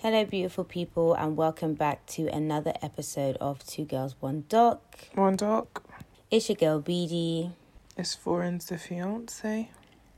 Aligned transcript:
Hello, 0.00 0.24
beautiful 0.24 0.64
people, 0.64 1.14
and 1.14 1.36
welcome 1.36 1.74
back 1.74 2.06
to 2.06 2.26
another 2.28 2.72
episode 2.82 3.36
of 3.36 3.64
Two 3.66 3.84
Girls, 3.84 4.14
One 4.20 4.44
Doc. 4.48 4.80
One 5.14 5.36
doc. 5.36 5.82
It's 6.30 6.48
your 6.48 6.56
girl, 6.56 6.80
BD, 6.80 7.52
It's 7.96 8.14
Foreign's 8.14 8.66
the 8.66 8.78
fiance. 8.78 9.68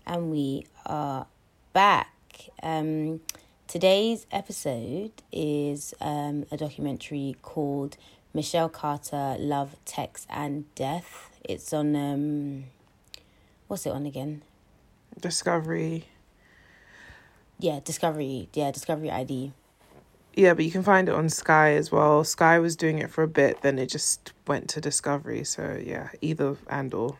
and 0.06 0.30
we 0.30 0.66
are 0.86 1.26
back. 1.72 2.12
Um, 2.62 3.20
today's 3.66 4.26
episode 4.30 5.12
is 5.32 5.94
um, 6.00 6.46
a 6.52 6.56
documentary 6.56 7.36
called 7.42 7.96
Michelle 8.34 8.68
Carter 8.68 9.36
Love, 9.38 9.76
Text, 9.84 10.26
and 10.30 10.72
Death. 10.74 11.30
It's 11.44 11.72
on, 11.72 11.96
um, 11.96 12.64
what's 13.66 13.84
it 13.86 13.90
on 13.90 14.06
again? 14.06 14.42
Discovery. 15.20 16.06
Yeah, 17.58 17.80
Discovery. 17.84 18.48
Yeah, 18.54 18.70
Discovery 18.70 19.10
ID. 19.10 19.52
Yeah, 20.34 20.54
but 20.54 20.64
you 20.64 20.70
can 20.70 20.82
find 20.82 21.08
it 21.08 21.14
on 21.14 21.28
Sky 21.28 21.72
as 21.74 21.92
well. 21.92 22.24
Sky 22.24 22.58
was 22.58 22.74
doing 22.74 22.98
it 22.98 23.10
for 23.10 23.22
a 23.22 23.28
bit, 23.28 23.60
then 23.60 23.78
it 23.78 23.86
just 23.86 24.32
went 24.46 24.68
to 24.70 24.80
Discovery. 24.80 25.44
So 25.44 25.78
yeah, 25.84 26.08
either 26.20 26.56
and 26.68 26.92
or. 26.94 27.16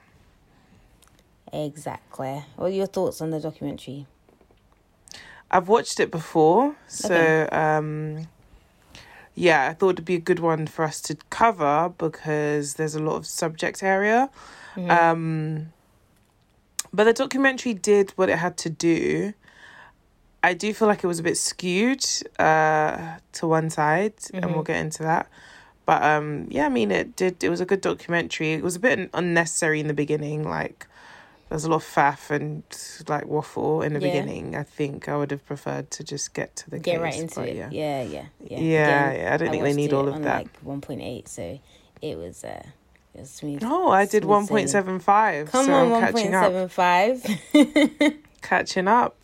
Exactly. 1.53 2.43
What 2.57 2.67
are 2.67 2.71
your 2.71 2.87
thoughts 2.87 3.21
on 3.21 3.31
the 3.31 3.39
documentary? 3.41 4.07
I've 5.51 5.69
watched 5.69 6.01
it 6.01 6.11
before, 6.11 6.77
so 6.87 7.13
Okay. 7.15 7.47
um 7.55 8.27
yeah, 9.35 9.69
I 9.69 9.75
thought 9.75 9.91
it'd 9.95 10.05
be 10.05 10.15
a 10.15 10.19
good 10.21 10.41
one 10.41 10.67
for 10.67 10.83
us 10.85 11.01
to 11.03 11.17
cover 11.31 11.93
because 11.99 12.75
there's 12.75 12.95
a 12.95 13.03
lot 13.03 13.17
of 13.17 13.27
subject 13.27 13.83
area. 13.83 14.31
Mhm. 14.77 14.91
Um 14.91 15.73
but 16.95 17.05
the 17.05 17.13
documentary 17.13 17.75
did 17.75 18.13
what 18.17 18.31
it 18.31 18.39
had 18.39 18.57
to 18.59 18.71
do. 18.71 19.35
I 20.43 20.55
do 20.55 20.73
feel 20.75 20.89
like 20.89 21.05
it 21.05 21.07
was 21.07 21.19
a 21.21 21.23
bit 21.23 21.37
skewed 21.37 22.05
uh 22.39 23.17
to 23.33 23.47
one 23.47 23.71
side 23.71 24.15
and 24.35 24.45
Mhm. 24.45 24.53
we'll 24.55 24.63
get 24.65 24.77
into 24.79 25.03
that. 25.05 25.29
But 25.87 26.03
um 26.03 26.47
yeah, 26.51 26.67
I 26.67 26.69
mean 26.69 26.91
it 26.91 27.17
did 27.17 27.43
it 27.45 27.49
was 27.51 27.61
a 27.61 27.67
good 27.67 27.81
documentary. 27.81 28.53
It 28.53 28.63
was 28.63 28.77
a 28.77 28.81
bit 28.81 29.11
unnecessary 29.15 29.81
in 29.81 29.89
the 29.89 29.95
beginning 29.95 30.43
like 30.49 30.87
there's 31.49 31.65
a 31.65 31.71
lot 31.71 31.77
of 31.77 31.85
faff 31.85 32.31
and 32.31 32.63
like 33.09 33.27
waffle 33.27 33.83
in 33.83 33.93
the 33.93 34.01
Yeah. 34.01 34.07
beginning. 34.11 34.57
I 34.57 34.63
think 34.63 35.07
I 35.09 35.17
would 35.19 35.31
have 35.31 35.45
preferred 35.45 35.91
to 35.91 36.03
just 36.03 36.33
get 36.33 36.57
to 36.57 36.71
the 36.71 36.79
Get 36.79 36.93
case, 36.95 37.01
right 37.03 37.19
into 37.19 37.35
but 37.41 37.49
it. 37.51 37.57
Yeah. 37.57 37.69
Yeah, 37.71 38.03
yeah, 38.03 38.25
yeah. 38.41 38.59
Yeah, 38.59 39.11
Again, 39.11 39.21
yeah, 39.21 39.35
I 39.35 39.37
don't 39.37 39.51
think 39.51 39.63
they 39.65 39.75
need 39.75 39.93
all 39.93 40.09
of 40.09 40.15
on, 40.15 40.23
that. 40.23 40.37
Like 40.45 40.59
one 40.63 40.81
point 40.81 41.03
eight, 41.03 41.29
so 41.29 41.61
it 42.01 42.17
was 42.17 42.43
uh, 42.43 42.63
it 43.15 43.21
was 43.21 43.31
smooth. 43.31 43.63
Oh, 43.67 43.91
I 43.91 44.07
did 44.07 44.25
one 44.25 44.47
point 44.47 44.71
seven 44.71 44.99
five. 44.99 45.51
Come 45.53 45.67
so 45.67 45.75
on, 45.75 45.83
I'm 45.87 45.91
one 45.91 46.01
catching 46.01 46.33
point 46.33 46.35
up. 46.35 46.45
seven 46.47 46.69
five. 46.71 47.27
Catching 48.41 48.89
up. 48.89 49.17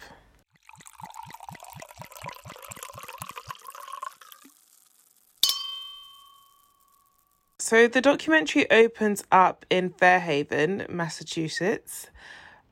So 7.69 7.87
the 7.87 8.01
documentary 8.01 8.71
opens 8.71 9.23
up 9.31 9.67
in 9.69 9.91
Fairhaven, 9.91 10.87
Massachusetts. 10.89 12.09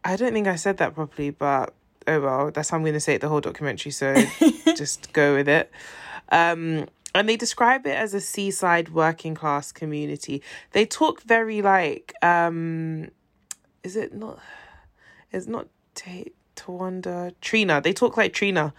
I 0.02 0.16
don't 0.16 0.32
think 0.32 0.46
I 0.48 0.56
said 0.56 0.78
that 0.78 0.94
properly, 0.94 1.28
but 1.28 1.74
oh 2.06 2.18
well, 2.18 2.50
that's 2.50 2.70
how 2.70 2.78
I'm 2.78 2.82
going 2.82 2.94
to 2.94 3.00
say 3.00 3.16
it 3.16 3.20
the 3.20 3.28
whole 3.28 3.42
documentary. 3.42 3.92
So 3.92 4.14
just 4.74 5.12
go 5.12 5.34
with 5.34 5.50
it. 5.50 5.70
Um, 6.30 6.86
and 7.14 7.28
they 7.28 7.36
describe 7.36 7.86
it 7.86 7.94
as 7.94 8.14
a 8.14 8.22
seaside 8.22 8.88
working 8.88 9.34
class 9.34 9.70
community. 9.70 10.42
They 10.72 10.86
talk 10.86 11.20
very 11.20 11.60
like, 11.60 12.14
um, 12.22 13.10
is 13.82 13.96
it 13.96 14.14
not? 14.14 14.38
It's 15.30 15.46
not 15.46 15.66
T- 15.94 16.32
Tawanda 16.56 17.34
Trina. 17.42 17.82
They 17.82 17.92
talk 17.92 18.16
like 18.16 18.32
Trina. 18.32 18.72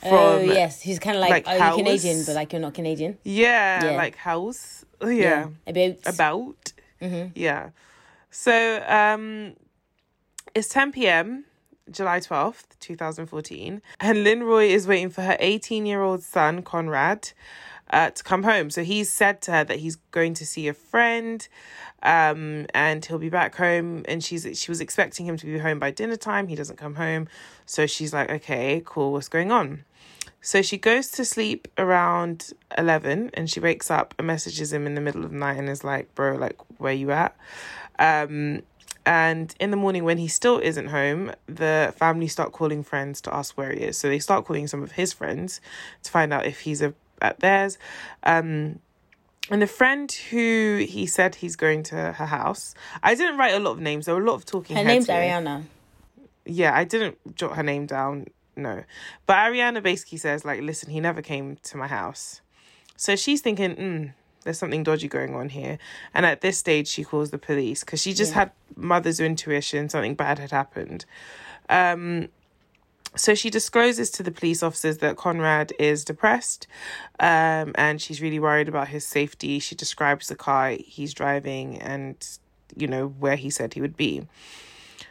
From, 0.00 0.12
oh 0.12 0.38
yes, 0.38 0.80
he's 0.80 0.98
kind 0.98 1.16
of 1.16 1.20
like, 1.20 1.46
like 1.46 1.56
oh, 1.56 1.58
house. 1.58 1.76
you're 1.76 1.84
Canadian, 1.84 2.24
but 2.24 2.34
like 2.34 2.52
you're 2.52 2.60
not 2.60 2.74
Canadian. 2.74 3.18
Yeah, 3.22 3.84
Yeah. 3.84 3.96
like 3.96 4.16
house. 4.16 4.84
Oh, 5.00 5.08
yeah. 5.08 5.48
about. 5.66 6.06
About. 6.06 6.72
hmm 7.00 7.26
Yeah. 7.34 7.70
So 8.30 8.82
um 8.88 9.54
it's 10.54 10.68
10 10.68 10.92
p.m. 10.92 11.44
July 11.90 12.20
12th, 12.20 12.78
2014, 12.78 13.82
and 13.98 14.24
Lynn 14.24 14.44
Roy 14.44 14.66
is 14.68 14.86
waiting 14.86 15.10
for 15.10 15.22
her 15.22 15.36
18 15.40 15.86
year 15.86 16.02
old 16.02 16.22
son, 16.22 16.62
Conrad, 16.62 17.32
uh, 17.92 18.10
to 18.10 18.22
come 18.22 18.44
home. 18.44 18.70
So 18.70 18.84
he's 18.84 19.10
said 19.10 19.42
to 19.42 19.52
her 19.52 19.64
that 19.64 19.80
he's 19.80 19.96
going 20.12 20.34
to 20.34 20.46
see 20.46 20.68
a 20.68 20.74
friend 20.74 21.46
um, 22.04 22.66
and 22.74 23.04
he'll 23.04 23.18
be 23.18 23.28
back 23.28 23.56
home. 23.56 24.04
And 24.06 24.22
she's 24.22 24.46
she 24.58 24.70
was 24.70 24.80
expecting 24.80 25.26
him 25.26 25.36
to 25.38 25.46
be 25.46 25.58
home 25.58 25.78
by 25.78 25.90
dinner 25.90 26.16
time. 26.16 26.46
He 26.46 26.54
doesn't 26.54 26.76
come 26.76 26.94
home. 26.94 27.28
So 27.66 27.86
she's 27.86 28.12
like, 28.12 28.30
okay, 28.30 28.82
cool, 28.84 29.12
what's 29.12 29.28
going 29.28 29.50
on? 29.50 29.84
So 30.40 30.62
she 30.62 30.78
goes 30.78 31.08
to 31.12 31.24
sleep 31.24 31.68
around 31.76 32.52
11 32.78 33.30
and 33.34 33.50
she 33.50 33.60
wakes 33.60 33.90
up 33.90 34.14
and 34.18 34.26
messages 34.26 34.72
him 34.72 34.86
in 34.86 34.94
the 34.94 35.00
middle 35.00 35.24
of 35.24 35.32
the 35.32 35.36
night 35.36 35.58
and 35.58 35.68
is 35.68 35.84
like, 35.84 36.14
bro, 36.14 36.36
like, 36.36 36.58
where 36.78 36.92
you 36.92 37.10
at? 37.10 37.36
Um, 37.98 38.62
and 39.04 39.54
in 39.60 39.70
the 39.70 39.76
morning, 39.76 40.04
when 40.04 40.18
he 40.18 40.28
still 40.28 40.58
isn't 40.58 40.88
home, 40.88 41.32
the 41.46 41.92
family 41.96 42.26
start 42.26 42.52
calling 42.52 42.82
friends 42.82 43.20
to 43.22 43.34
ask 43.34 43.56
where 43.56 43.72
he 43.72 43.80
is. 43.80 43.98
So 43.98 44.08
they 44.08 44.18
start 44.18 44.44
calling 44.46 44.66
some 44.66 44.82
of 44.82 44.92
his 44.92 45.12
friends 45.12 45.60
to 46.04 46.10
find 46.10 46.32
out 46.32 46.46
if 46.46 46.60
he's 46.60 46.80
a, 46.80 46.94
at 47.20 47.40
theirs. 47.40 47.76
Um, 48.22 48.78
and 49.50 49.60
the 49.60 49.66
friend 49.66 50.10
who 50.30 50.84
he 50.88 51.06
said 51.06 51.34
he's 51.36 51.56
going 51.56 51.82
to 51.84 51.96
her 52.12 52.26
house, 52.26 52.74
I 53.02 53.14
didn't 53.14 53.36
write 53.36 53.54
a 53.54 53.58
lot 53.58 53.72
of 53.72 53.80
names. 53.80 54.06
There 54.06 54.14
were 54.14 54.22
a 54.22 54.24
lot 54.24 54.34
of 54.34 54.46
talking. 54.46 54.76
Her 54.76 54.84
name's 54.84 55.06
here. 55.06 55.16
Ariana. 55.16 55.64
Yeah, 56.46 56.74
I 56.74 56.84
didn't 56.84 57.36
jot 57.36 57.56
her 57.56 57.62
name 57.62 57.86
down. 57.86 58.26
No, 58.56 58.84
but 59.26 59.36
Ariana 59.36 59.82
basically 59.82 60.18
says 60.18 60.44
like, 60.44 60.60
"Listen, 60.60 60.90
he 60.90 61.00
never 61.00 61.22
came 61.22 61.56
to 61.62 61.76
my 61.76 61.86
house." 61.86 62.40
So 62.96 63.16
she's 63.16 63.40
thinking, 63.40 63.76
mm, 63.76 64.12
"There's 64.44 64.58
something 64.58 64.82
dodgy 64.82 65.08
going 65.08 65.34
on 65.34 65.48
here." 65.50 65.78
And 66.12 66.26
at 66.26 66.40
this 66.40 66.58
stage, 66.58 66.88
she 66.88 67.04
calls 67.04 67.30
the 67.30 67.38
police 67.38 67.80
because 67.80 68.02
she 68.02 68.12
just 68.12 68.32
Yeah. 68.32 68.40
had 68.40 68.52
mother's 68.76 69.20
intuition 69.20 69.88
something 69.88 70.14
bad 70.14 70.38
had 70.38 70.50
happened. 70.50 71.04
Um, 71.68 72.28
so 73.16 73.34
she 73.34 73.50
discloses 73.50 74.10
to 74.12 74.22
the 74.22 74.30
police 74.30 74.62
officers 74.62 74.98
that 74.98 75.16
Conrad 75.16 75.72
is 75.78 76.04
depressed, 76.04 76.66
um, 77.18 77.72
and 77.74 78.00
she's 78.00 78.20
really 78.20 78.38
worried 78.38 78.68
about 78.68 78.88
his 78.88 79.04
safety. 79.06 79.58
She 79.58 79.74
describes 79.74 80.28
the 80.28 80.36
car 80.36 80.70
he's 80.78 81.12
driving 81.12 81.78
and 81.80 82.16
you 82.76 82.86
know 82.86 83.08
where 83.08 83.36
he 83.36 83.50
said 83.50 83.74
he 83.74 83.80
would 83.80 83.96
be. 83.96 84.26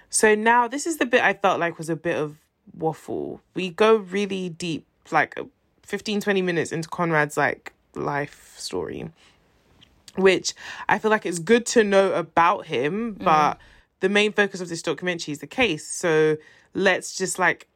So 0.10 0.34
now 0.34 0.68
this 0.68 0.88
is 0.88 0.98
the 0.98 1.06
bit 1.06 1.22
I 1.22 1.34
felt 1.34 1.60
like 1.60 1.78
was 1.78 1.90
a 1.90 1.96
bit 1.96 2.16
of 2.16 2.38
waffle. 2.78 3.42
We 3.54 3.70
go 3.70 3.96
really 3.96 4.50
deep, 4.50 4.86
like 5.12 5.38
uh, 5.40 5.46
15, 5.84 6.22
20 6.22 6.42
minutes 6.42 6.72
into 6.72 6.90
Conrad's 6.90 7.38
like 7.38 7.74
life 7.96 8.56
story, 8.58 9.12
which 10.16 10.54
I 10.88 11.00
feel 11.00 11.12
like 11.12 11.26
it's 11.26 11.40
good 11.40 11.66
to 11.68 11.84
know 11.84 12.14
about 12.14 12.66
him, 12.66 13.16
mm. 13.16 13.24
but 13.24 13.58
the 14.00 14.10
main 14.10 14.32
focus 14.32 14.62
of 14.62 14.70
this 14.70 14.82
documentary 14.82 15.32
is 15.32 15.40
the 15.40 15.48
case. 15.48 15.88
So 15.88 16.38
let's 16.74 17.16
just 17.18 17.40
like 17.40 17.68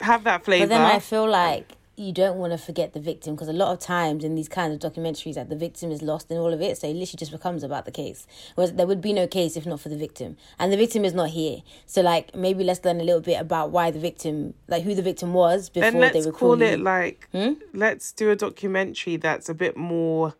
have 0.00 0.24
that 0.24 0.44
flavor. 0.44 0.66
But 0.66 0.70
then 0.70 0.82
I 0.82 0.98
feel 0.98 1.28
like 1.28 1.76
you 2.02 2.12
don't 2.12 2.36
want 2.36 2.52
to 2.52 2.58
forget 2.58 2.92
the 2.92 3.00
victim 3.00 3.34
because 3.34 3.48
a 3.48 3.52
lot 3.52 3.72
of 3.72 3.78
times 3.78 4.24
in 4.24 4.34
these 4.34 4.48
kinds 4.48 4.74
of 4.74 4.92
documentaries, 4.92 5.36
like 5.36 5.48
the 5.48 5.56
victim 5.56 5.90
is 5.90 6.02
lost 6.02 6.30
in 6.30 6.36
all 6.36 6.52
of 6.52 6.60
it, 6.60 6.78
so 6.78 6.86
it 6.88 6.94
literally 6.94 7.18
just 7.18 7.32
becomes 7.32 7.62
about 7.62 7.84
the 7.84 7.90
case. 7.90 8.26
Whereas 8.54 8.72
there 8.72 8.86
would 8.86 9.00
be 9.00 9.12
no 9.12 9.26
case 9.26 9.56
if 9.56 9.66
not 9.66 9.80
for 9.80 9.88
the 9.88 9.96
victim, 9.96 10.36
and 10.58 10.72
the 10.72 10.76
victim 10.76 11.04
is 11.04 11.14
not 11.14 11.30
here. 11.30 11.62
So 11.86 12.02
like 12.02 12.34
maybe 12.34 12.64
let's 12.64 12.84
learn 12.84 13.00
a 13.00 13.04
little 13.04 13.20
bit 13.20 13.40
about 13.40 13.70
why 13.70 13.90
the 13.90 13.98
victim, 13.98 14.54
like 14.68 14.82
who 14.82 14.94
the 14.94 15.02
victim 15.02 15.32
was 15.32 15.68
before 15.68 15.90
then 15.90 16.00
let's 16.00 16.14
they 16.14 16.30
were 16.30 16.36
call 16.36 16.60
it 16.60 16.80
like 16.80 17.28
Hmm? 17.32 17.52
let's 17.72 18.12
do 18.12 18.30
a 18.30 18.36
documentary 18.36 19.16
that's 19.16 19.48
a 19.48 19.54
bit 19.54 19.76
more 19.76 20.34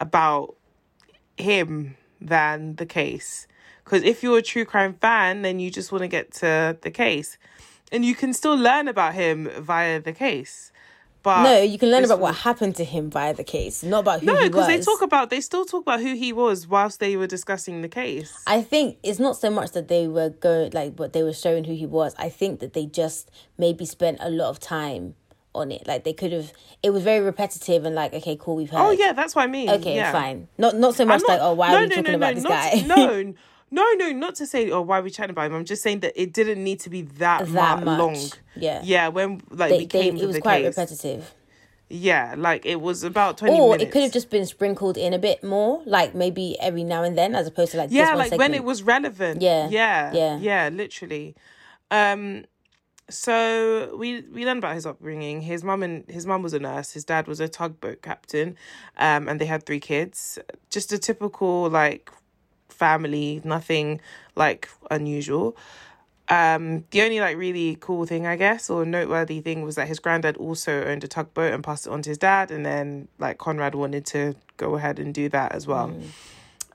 about 0.00 0.56
him 1.36 1.96
than 2.20 2.76
the 2.76 2.86
case 2.86 3.46
because 3.84 4.02
if 4.02 4.22
you're 4.22 4.38
a 4.38 4.42
true 4.42 4.64
crime 4.64 4.94
fan 4.94 5.42
then 5.42 5.58
you 5.58 5.70
just 5.70 5.90
want 5.90 6.02
to 6.02 6.08
get 6.08 6.32
to 6.32 6.76
the 6.82 6.90
case 6.90 7.38
and 7.90 8.04
you 8.04 8.14
can 8.14 8.32
still 8.32 8.54
learn 8.54 8.88
about 8.88 9.14
him 9.14 9.48
via 9.58 10.00
the 10.00 10.12
case 10.12 10.69
but 11.22 11.42
no, 11.42 11.60
you 11.62 11.78
can 11.78 11.90
learn 11.90 12.04
about 12.04 12.20
what 12.20 12.34
happened 12.34 12.76
to 12.76 12.84
him 12.84 13.10
via 13.10 13.34
the 13.34 13.44
case, 13.44 13.82
not 13.82 14.00
about 14.00 14.20
who 14.20 14.26
he 14.26 14.32
was. 14.32 14.40
no 14.40 14.48
because 14.48 14.66
they 14.68 14.80
talk 14.80 15.02
about 15.02 15.30
they 15.30 15.40
still 15.40 15.64
talk 15.64 15.82
about 15.82 16.00
who 16.00 16.14
he 16.14 16.32
was 16.32 16.66
whilst 16.66 16.98
they 17.00 17.16
were 17.16 17.26
discussing 17.26 17.82
the 17.82 17.88
case 17.88 18.32
I 18.46 18.62
think 18.62 18.96
it's 19.02 19.18
not 19.18 19.36
so 19.36 19.50
much 19.50 19.72
that 19.72 19.88
they 19.88 20.08
were 20.08 20.30
going 20.30 20.70
like 20.72 20.94
what 20.98 21.12
they 21.12 21.22
were 21.22 21.32
showing 21.32 21.64
who 21.64 21.74
he 21.74 21.86
was. 21.86 22.14
I 22.18 22.28
think 22.28 22.60
that 22.60 22.72
they 22.72 22.86
just 22.86 23.30
maybe 23.58 23.84
spent 23.84 24.18
a 24.20 24.30
lot 24.30 24.48
of 24.50 24.58
time 24.60 25.14
on 25.54 25.72
it. 25.72 25.86
Like 25.86 26.04
they 26.04 26.12
could 26.12 26.32
have. 26.32 26.52
It 26.82 26.90
was 26.90 27.02
very 27.02 27.20
repetitive 27.24 27.84
and 27.84 27.94
like 27.94 28.14
okay, 28.14 28.36
cool, 28.40 28.56
we've 28.56 28.72
oh, 28.72 28.76
heard. 28.78 28.86
oh 28.86 28.90
yeah 28.92 29.12
that's 29.12 29.34
what 29.34 29.42
i 29.42 29.46
mean 29.46 29.68
Okay, 29.68 29.96
yeah. 29.96 30.12
fine. 30.12 30.48
Not 30.58 30.76
not 30.76 30.94
so 30.94 31.04
much 31.04 31.22
I'm 31.22 31.28
like 31.28 31.40
oh 31.42 31.52
why 31.54 31.68
no, 31.70 31.76
are 31.76 31.80
we 31.80 31.86
no, 31.86 31.96
talking 31.96 32.12
no, 32.12 32.16
about 32.16 32.34
no, 32.34 32.34
this 32.34 32.44
not 32.44 32.50
guy? 32.50 33.24
no, 33.26 33.34
no, 33.70 33.84
no, 33.94 34.10
not 34.12 34.34
to 34.36 34.46
say 34.46 34.70
oh 34.70 34.80
why 34.82 34.98
are 34.98 35.02
we 35.02 35.10
chatting 35.10 35.30
about 35.30 35.46
him. 35.46 35.54
I'm 35.54 35.64
just 35.64 35.82
saying 35.82 36.00
that 36.00 36.20
it 36.20 36.32
didn't 36.32 36.62
need 36.62 36.80
to 36.80 36.90
be 36.90 37.02
that, 37.02 37.46
that 37.52 37.84
much. 37.84 37.98
long. 37.98 38.16
Yeah. 38.56 38.80
Yeah, 38.82 39.08
when 39.08 39.40
like 39.50 39.70
They, 39.70 39.78
we 39.78 39.86
they, 39.86 40.08
it 40.08 40.26
was 40.26 40.38
quite 40.38 40.62
case. 40.62 40.76
repetitive. 40.76 41.34
Yeah, 41.92 42.36
like 42.38 42.64
it 42.66 42.80
was 42.80 43.02
about 43.02 43.36
twenty 43.38 43.58
Or 43.58 43.72
minutes. 43.72 43.82
it 43.82 43.92
could 43.92 44.02
have 44.02 44.12
just 44.12 44.30
been 44.30 44.46
sprinkled 44.46 44.96
in 44.96 45.12
a 45.12 45.18
bit 45.18 45.42
more, 45.42 45.82
like 45.86 46.14
maybe 46.14 46.56
every 46.60 46.84
now 46.84 47.02
and 47.02 47.18
then, 47.18 47.34
as 47.34 47.48
opposed 47.48 47.72
to 47.72 47.78
like 47.78 47.88
this 47.88 47.96
yeah, 47.96 48.14
like 48.14 48.30
when 48.38 48.54
it 48.54 48.62
was 48.62 48.84
relevant. 48.84 49.42
Yeah, 49.42 49.68
yeah, 49.68 50.12
yeah. 50.12 50.38
yeah, 50.38 50.68
literally. 50.72 51.34
Um, 51.90 52.44
so 53.08 53.96
we 53.96 54.20
we 54.32 54.46
learned 54.46 54.58
about 54.58 54.76
his 54.76 54.86
upbringing. 54.86 55.40
His 55.40 55.64
mum 55.64 55.82
and 55.82 56.08
his 56.08 56.26
mum 56.26 56.42
was 56.42 56.54
a 56.54 56.60
nurse. 56.60 56.92
His 56.92 57.04
dad 57.04 57.26
was 57.26 57.40
a 57.40 57.48
tugboat 57.48 58.02
captain, 58.02 58.56
um, 58.96 59.28
and 59.28 59.40
they 59.40 59.46
had 59.46 59.66
three 59.66 59.80
kids. 59.80 60.38
Just 60.70 60.92
a 60.92 60.98
typical 60.98 61.68
like 61.68 62.12
family, 62.84 63.40
nothing 63.44 64.00
like 64.34 64.68
unusual. 64.90 65.56
Um, 66.28 66.84
the 66.92 67.02
only 67.02 67.20
like 67.20 67.36
really 67.36 67.76
cool 67.80 68.06
thing, 68.06 68.24
I 68.26 68.36
guess, 68.36 68.70
or 68.70 68.84
noteworthy 68.84 69.40
thing 69.40 69.62
was 69.62 69.74
that 69.74 69.88
his 69.88 69.98
granddad 69.98 70.36
also 70.36 70.84
owned 70.84 71.04
a 71.04 71.08
tugboat 71.08 71.52
and 71.52 71.62
passed 71.62 71.86
it 71.86 71.92
on 71.92 72.02
to 72.02 72.10
his 72.10 72.18
dad, 72.18 72.50
and 72.50 72.64
then 72.64 73.08
like 73.18 73.36
Conrad 73.38 73.74
wanted 73.74 74.06
to 74.14 74.34
go 74.56 74.76
ahead 74.76 74.98
and 74.98 75.12
do 75.12 75.28
that 75.28 75.52
as 75.52 75.66
well. 75.66 75.88
Mm. 75.88 76.08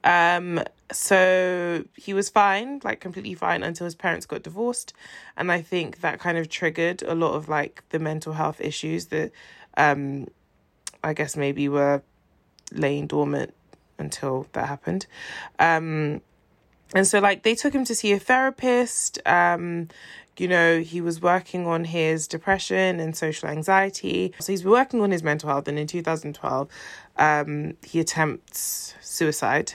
Um, 0.05 0.63
so 0.91 1.83
he 1.95 2.13
was 2.13 2.29
fine, 2.29 2.79
like 2.83 2.99
completely 2.99 3.33
fine 3.33 3.63
until 3.63 3.85
his 3.85 3.95
parents 3.95 4.25
got 4.25 4.43
divorced. 4.43 4.93
And 5.35 5.51
I 5.51 5.61
think 5.61 6.01
that 6.01 6.19
kind 6.19 6.37
of 6.37 6.47
triggered 6.47 7.01
a 7.01 7.15
lot 7.15 7.33
of 7.33 7.49
like 7.49 7.83
the 7.89 7.99
mental 7.99 8.33
health 8.33 8.61
issues 8.61 9.07
that 9.07 9.31
um 9.77 10.27
I 11.03 11.13
guess 11.13 11.35
maybe 11.35 11.69
were 11.69 12.01
laying 12.71 13.07
dormant 13.07 13.53
until 13.97 14.47
that 14.53 14.67
happened. 14.67 15.05
Um 15.59 16.21
and 16.93 17.07
so 17.07 17.19
like 17.19 17.43
they 17.43 17.55
took 17.55 17.73
him 17.73 17.85
to 17.85 17.95
see 17.95 18.11
a 18.11 18.19
therapist. 18.19 19.19
Um, 19.25 19.89
you 20.37 20.47
know, 20.47 20.81
he 20.81 20.99
was 20.99 21.21
working 21.21 21.65
on 21.65 21.85
his 21.85 22.27
depression 22.27 22.99
and 22.99 23.15
social 23.15 23.47
anxiety. 23.47 24.33
So 24.39 24.51
he's 24.51 24.65
working 24.65 25.01
on 25.01 25.11
his 25.11 25.23
mental 25.23 25.49
health 25.49 25.67
and 25.67 25.79
in 25.79 25.87
2012 25.87 26.69
um, 27.17 27.77
he 27.83 27.99
attempts 27.99 28.93
suicide. 29.01 29.73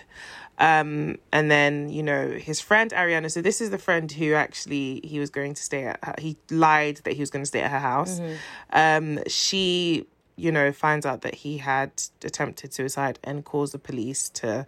Um, 0.59 1.17
and 1.33 1.51
then, 1.51 1.89
you 1.89 2.03
know, 2.03 2.29
his 2.29 2.61
friend 2.61 2.91
Ariana. 2.91 3.31
So 3.31 3.41
this 3.41 3.63
is 3.63 3.71
the 3.71 3.79
friend 3.79 4.13
who 4.13 4.35
actually 4.35 5.01
he 5.03 5.19
was 5.19 5.31
going 5.31 5.55
to 5.55 5.63
stay 5.63 5.87
at. 5.87 5.99
Her, 6.05 6.15
he 6.19 6.37
lied 6.51 6.99
that 7.05 7.15
he 7.15 7.21
was 7.21 7.31
going 7.31 7.43
to 7.43 7.49
stay 7.49 7.63
at 7.63 7.71
her 7.71 7.79
house. 7.79 8.21
Mm-hmm. 8.21 9.17
Um, 9.19 9.25
she, 9.27 10.07
you 10.41 10.51
know, 10.51 10.73
finds 10.73 11.07
out 11.07 11.21
that 11.23 11.37
he 11.37 11.59
had 11.59 11.91
attempted 12.25 12.73
suicide 12.73 13.19
and 13.23 13.45
calls 13.45 13.73
the 13.73 13.79
police 13.79 14.29
to, 14.31 14.67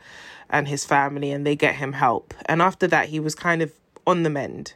and 0.50 0.68
his 0.68 0.84
family, 0.84 1.32
and 1.32 1.46
they 1.46 1.56
get 1.56 1.76
him 1.76 1.94
help. 1.94 2.34
And 2.46 2.60
after 2.60 2.86
that, 2.88 3.08
he 3.08 3.18
was 3.20 3.34
kind 3.34 3.62
of 3.62 3.72
on 4.06 4.22
the 4.22 4.30
mend. 4.30 4.74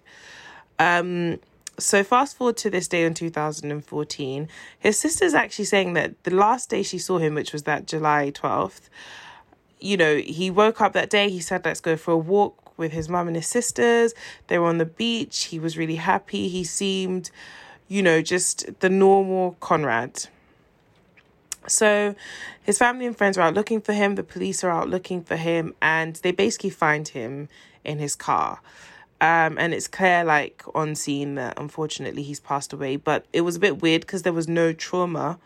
Um, 0.79 1.39
so 1.79 2.03
fast 2.03 2.37
forward 2.37 2.57
to 2.57 2.71
this 2.71 2.89
day 2.89 3.05
in 3.05 3.15
2014 3.15 4.49
his 4.79 4.99
sister's 4.99 5.35
actually 5.35 5.65
saying 5.65 5.93
that 5.93 6.23
the 6.25 6.35
last 6.35 6.71
day 6.71 6.83
she 6.83 6.99
saw 6.99 7.19
him 7.19 7.35
which 7.35 7.53
was 7.53 7.65
that 7.65 7.87
july 7.87 8.31
12th 8.31 8.89
you 9.79 9.97
know 9.97 10.17
he 10.17 10.51
woke 10.51 10.81
up 10.81 10.93
that 10.95 11.11
day 11.11 11.29
he 11.29 11.41
said 11.41 11.65
let's 11.65 11.81
go 11.81 11.97
for 11.97 12.13
a 12.13 12.17
walk 12.17 12.79
with 12.79 12.93
his 12.93 13.09
mum 13.09 13.27
and 13.27 13.37
his 13.37 13.47
sisters 13.47 14.15
they 14.47 14.59
were 14.59 14.67
on 14.67 14.79
the 14.79 14.87
beach 14.87 15.45
he 15.45 15.59
was 15.59 15.77
really 15.77 15.97
happy 15.97 16.49
he 16.49 16.65
seemed 16.65 17.31
you 17.89 18.03
know 18.03 18.23
just 18.23 18.81
the 18.81 18.89
normal 18.89 19.57
conrad 19.61 20.29
so 21.67 22.15
his 22.63 22.79
family 22.79 23.07
and 23.07 23.17
friends 23.17 23.37
are 23.39 23.43
out 23.43 23.55
looking 23.55 23.81
for 23.81 23.93
him 23.93 24.15
the 24.15 24.23
police 24.23 24.63
are 24.65 24.71
out 24.71 24.89
looking 24.89 25.23
for 25.23 25.37
him 25.37 25.75
and 25.83 26.17
they 26.17 26.33
basically 26.33 26.71
find 26.71 27.09
him 27.09 27.49
in 27.85 27.99
his 27.99 28.15
car 28.15 28.61
um, 29.21 29.57
and 29.59 29.73
it's 29.73 29.89
clear, 29.89 30.25
like 30.25 30.63
on 30.75 30.95
scene, 30.95 31.37
that 31.37 31.59
unfortunately 31.59 32.23
he's 32.23 32.41
passed 32.41 32.73
away. 32.73 32.97
But 32.97 33.25
it 33.33 33.43
was 33.43 33.57
a 33.57 33.61
bit 33.61 33.81
weird 33.81 34.03
because 34.03 34.23
there 34.23 34.33
was 34.33 34.47
no 34.47 34.73
trauma 34.73 35.39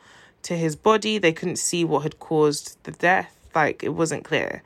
to 0.42 0.56
his 0.56 0.74
body. 0.74 1.18
They 1.18 1.32
couldn't 1.32 1.56
see 1.56 1.84
what 1.84 2.02
had 2.02 2.18
caused 2.18 2.82
the 2.82 2.92
death. 2.92 3.36
Like 3.54 3.84
it 3.84 3.90
wasn't 3.90 4.24
clear. 4.24 4.62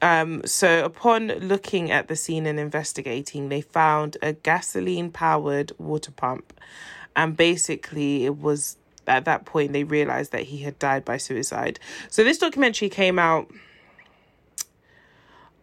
Um, 0.00 0.42
so 0.44 0.84
upon 0.84 1.28
looking 1.28 1.90
at 1.90 2.08
the 2.08 2.16
scene 2.16 2.46
and 2.46 2.60
investigating, 2.60 3.48
they 3.48 3.60
found 3.60 4.16
a 4.22 4.32
gasoline 4.32 5.10
powered 5.10 5.72
water 5.78 6.10
pump, 6.10 6.52
and 7.16 7.36
basically 7.36 8.24
it 8.26 8.36
was 8.36 8.76
at 9.06 9.24
that 9.24 9.44
point 9.44 9.72
they 9.72 9.84
realized 9.84 10.32
that 10.32 10.44
he 10.44 10.58
had 10.58 10.78
died 10.78 11.04
by 11.04 11.16
suicide. 11.16 11.78
So 12.08 12.24
this 12.24 12.38
documentary 12.38 12.88
came 12.88 13.18
out 13.18 13.50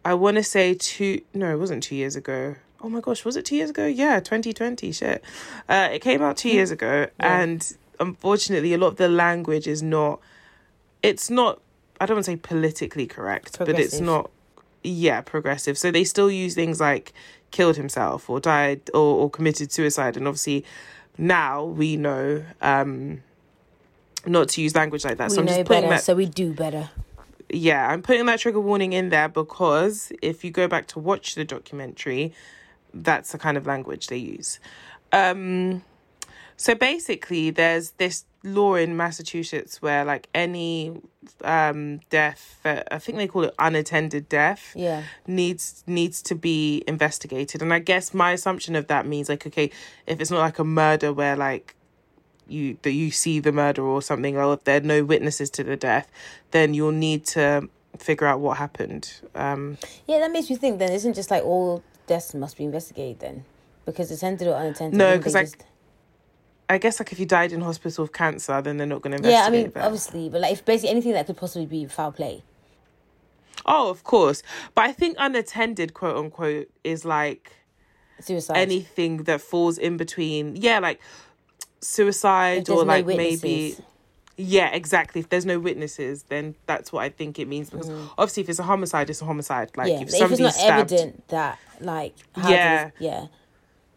I 0.04 0.14
want 0.14 0.36
to 0.36 0.42
say 0.42 0.74
two, 0.74 1.22
no, 1.32 1.52
it 1.52 1.58
wasn't 1.58 1.82
two 1.82 1.94
years 1.94 2.16
ago. 2.16 2.56
Oh 2.80 2.88
my 2.88 3.00
gosh, 3.00 3.24
was 3.24 3.36
it 3.36 3.44
two 3.44 3.56
years 3.56 3.70
ago? 3.70 3.86
Yeah, 3.86 4.18
2020, 4.18 4.90
shit. 4.92 5.22
Uh, 5.68 5.88
it 5.92 6.00
came 6.00 6.22
out 6.22 6.36
two 6.36 6.48
years 6.48 6.72
ago, 6.72 7.06
yeah. 7.20 7.40
and 7.40 7.76
unfortunately, 8.00 8.74
a 8.74 8.78
lot 8.78 8.88
of 8.88 8.96
the 8.96 9.08
language 9.08 9.68
is 9.68 9.82
not, 9.82 10.20
it's 11.02 11.30
not, 11.30 11.60
I 12.00 12.06
don't 12.06 12.16
want 12.16 12.24
to 12.26 12.32
say 12.32 12.36
politically 12.36 13.06
correct, 13.06 13.58
but 13.58 13.68
it's 13.68 14.00
not, 14.00 14.30
yeah, 14.82 15.20
progressive. 15.20 15.78
So 15.78 15.92
they 15.92 16.02
still 16.02 16.30
use 16.30 16.56
things 16.56 16.80
like 16.80 17.12
killed 17.52 17.76
himself 17.76 18.28
or 18.28 18.40
died 18.40 18.90
or, 18.92 19.16
or 19.22 19.30
committed 19.30 19.70
suicide. 19.70 20.16
And 20.16 20.26
obviously, 20.26 20.64
now 21.16 21.64
we 21.64 21.96
know 21.96 22.44
um, 22.60 23.22
not 24.26 24.48
to 24.50 24.62
use 24.62 24.74
language 24.74 25.04
like 25.04 25.18
that. 25.18 25.30
We 25.30 25.34
so 25.34 25.40
I'm 25.40 25.46
know 25.46 25.56
just 25.56 25.68
better, 25.68 25.88
that, 25.88 26.02
so 26.02 26.14
we 26.14 26.26
do 26.26 26.52
better 26.52 26.90
yeah, 27.52 27.88
I'm 27.88 28.02
putting 28.02 28.26
that 28.26 28.40
trigger 28.40 28.60
warning 28.60 28.92
in 28.92 29.10
there 29.10 29.28
because 29.28 30.10
if 30.22 30.42
you 30.44 30.50
go 30.50 30.66
back 30.66 30.86
to 30.88 30.98
watch 30.98 31.34
the 31.34 31.44
documentary, 31.44 32.32
that's 32.94 33.32
the 33.32 33.38
kind 33.38 33.56
of 33.56 33.66
language 33.66 34.06
they 34.06 34.16
use. 34.16 34.58
Um, 35.12 35.82
so 36.56 36.74
basically, 36.74 37.50
there's 37.50 37.90
this 37.92 38.24
law 38.42 38.74
in 38.74 38.96
Massachusetts 38.96 39.82
where, 39.82 40.04
like, 40.04 40.28
any 40.34 41.00
um, 41.44 42.00
death, 42.08 42.60
uh, 42.64 42.82
I 42.90 42.98
think 42.98 43.18
they 43.18 43.26
call 43.26 43.44
it 43.44 43.54
unattended 43.58 44.28
death, 44.28 44.72
yeah, 44.74 45.02
needs 45.26 45.84
needs 45.86 46.22
to 46.22 46.34
be 46.34 46.82
investigated. 46.86 47.60
And 47.62 47.72
I 47.74 47.80
guess 47.80 48.14
my 48.14 48.32
assumption 48.32 48.76
of 48.76 48.86
that 48.86 49.06
means, 49.06 49.28
like, 49.28 49.46
okay, 49.46 49.70
if 50.06 50.20
it's 50.20 50.30
not 50.30 50.40
like 50.40 50.58
a 50.58 50.64
murder 50.64 51.12
where, 51.12 51.36
like, 51.36 51.74
you 52.48 52.78
that 52.82 52.92
you 52.92 53.10
see 53.10 53.40
the 53.40 53.52
murder 53.52 53.82
or 53.82 54.02
something, 54.02 54.36
or 54.36 54.54
if 54.54 54.64
there 54.64 54.78
are 54.78 54.80
no 54.80 55.04
witnesses 55.04 55.50
to 55.50 55.64
the 55.64 55.76
death, 55.76 56.10
then 56.50 56.74
you'll 56.74 56.92
need 56.92 57.24
to 57.26 57.68
figure 57.98 58.26
out 58.26 58.40
what 58.40 58.56
happened. 58.56 59.20
Um, 59.34 59.78
yeah, 60.06 60.18
that 60.18 60.30
makes 60.32 60.50
me 60.50 60.56
think. 60.56 60.78
Then 60.78 60.92
isn't 60.92 61.14
just 61.14 61.30
like 61.30 61.44
all 61.44 61.82
deaths 62.06 62.34
must 62.34 62.56
be 62.56 62.64
investigated 62.64 63.20
then, 63.20 63.44
because 63.86 64.10
attended 64.10 64.48
or 64.48 64.56
unattended. 64.56 64.98
No, 64.98 65.16
because 65.16 65.34
I, 65.34 65.42
just... 65.44 65.64
I 66.68 66.78
guess 66.78 66.98
like 66.98 67.12
if 67.12 67.20
you 67.20 67.26
died 67.26 67.52
in 67.52 67.60
hospital 67.60 68.04
of 68.04 68.12
cancer, 68.12 68.60
then 68.62 68.76
they're 68.76 68.86
not 68.86 69.02
going 69.02 69.12
to 69.12 69.18
investigate. 69.18 69.38
Yeah, 69.38 69.46
I 69.46 69.50
mean, 69.50 69.72
that. 69.72 69.84
obviously, 69.84 70.28
but 70.28 70.40
like 70.40 70.52
if 70.52 70.64
basically 70.64 70.90
anything 70.90 71.12
that 71.12 71.26
could 71.26 71.36
possibly 71.36 71.66
be 71.66 71.86
foul 71.86 72.12
play. 72.12 72.42
Oh, 73.64 73.90
of 73.90 74.02
course, 74.02 74.42
but 74.74 74.82
I 74.86 74.92
think 74.92 75.16
unattended, 75.18 75.94
quote 75.94 76.16
unquote, 76.16 76.68
is 76.82 77.04
like 77.04 77.52
suicide. 78.18 78.56
Anything 78.56 79.24
that 79.24 79.40
falls 79.40 79.78
in 79.78 79.96
between, 79.96 80.56
yeah, 80.56 80.80
like 80.80 81.00
suicide 81.82 82.68
or 82.70 82.84
like 82.84 83.06
no 83.06 83.16
maybe 83.16 83.76
yeah 84.36 84.68
exactly 84.68 85.20
if 85.20 85.28
there's 85.28 85.44
no 85.44 85.58
witnesses 85.58 86.24
then 86.28 86.54
that's 86.66 86.92
what 86.92 87.02
i 87.02 87.08
think 87.08 87.38
it 87.38 87.46
means 87.46 87.70
because 87.70 87.90
mm. 87.90 88.08
obviously 88.16 88.42
if 88.42 88.48
it's 88.48 88.58
a 88.58 88.62
homicide 88.62 89.10
it's 89.10 89.20
a 89.20 89.24
homicide 89.24 89.70
like 89.76 89.88
yeah, 89.88 90.00
if, 90.00 90.14
if 90.14 90.30
it's 90.30 90.40
not 90.40 90.54
stabbed, 90.54 90.92
evident 90.92 91.28
that 91.28 91.58
like 91.80 92.14
yeah 92.36 92.84
does, 92.84 92.92
yeah 92.98 93.26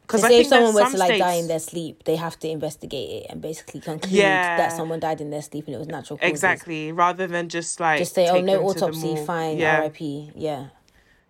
because 0.06 0.22
so 0.22 0.30
if 0.30 0.48
someone 0.48 0.74
were 0.74 0.90
to 0.92 0.98
like 0.98 1.08
states... 1.08 1.20
die 1.20 1.34
in 1.34 1.48
their 1.48 1.60
sleep, 1.60 2.04
they 2.04 2.16
have 2.16 2.38
to 2.40 2.48
investigate 2.48 3.24
it 3.24 3.26
and 3.32 3.42
basically 3.42 3.80
conclude 3.80 4.14
yeah. 4.14 4.56
that 4.56 4.72
someone 4.72 5.00
died 5.00 5.20
in 5.20 5.32
their 5.32 5.42
sleep 5.42 5.66
and 5.66 5.76
it 5.76 5.80
was 5.80 5.88
natural 5.88 6.18
causes. 6.18 6.30
Exactly, 6.30 6.92
rather 6.92 7.26
than 7.26 7.50
just 7.50 7.80
like 7.80 7.98
just 7.98 8.14
say, 8.14 8.30
"Oh, 8.30 8.40
no 8.40 8.62
autopsy, 8.62 9.16
fine, 9.26 9.58
yeah. 9.58 9.80
R.I.P." 9.80 10.32
Yeah, 10.36 10.68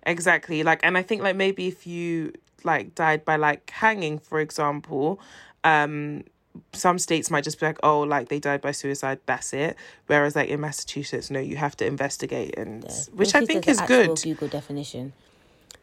exactly. 0.03 0.63
Like, 0.63 0.81
and 0.83 0.97
I 0.97 1.03
think 1.03 1.21
like 1.21 1.37
maybe 1.37 1.67
if 1.67 1.87
you 1.87 2.33
like 2.63 2.95
died 2.95 3.23
by 3.23 3.37
like 3.37 3.69
hanging, 3.69 4.19
for 4.19 4.41
example, 4.41 5.21
um, 5.63 6.25
some 6.73 6.99
states 6.99 7.31
might 7.31 7.43
just 7.43 7.59
be 7.59 7.65
like, 7.65 7.79
oh, 7.83 8.01
like 8.01 8.29
they 8.29 8.39
died 8.39 8.61
by 8.61 8.71
suicide, 8.71 9.19
that's 9.25 9.53
it. 9.53 9.75
Whereas 10.07 10.35
like 10.35 10.49
in 10.49 10.61
Massachusetts, 10.61 11.29
no, 11.29 11.39
you 11.39 11.57
have 11.57 11.75
to 11.77 11.85
investigate, 11.85 12.57
and 12.57 12.83
yeah. 12.83 12.91
which 13.13 13.35
I 13.35 13.45
think 13.45 13.67
is 13.67 13.81
good. 13.81 14.21
Google 14.21 14.47
definition. 14.47 15.13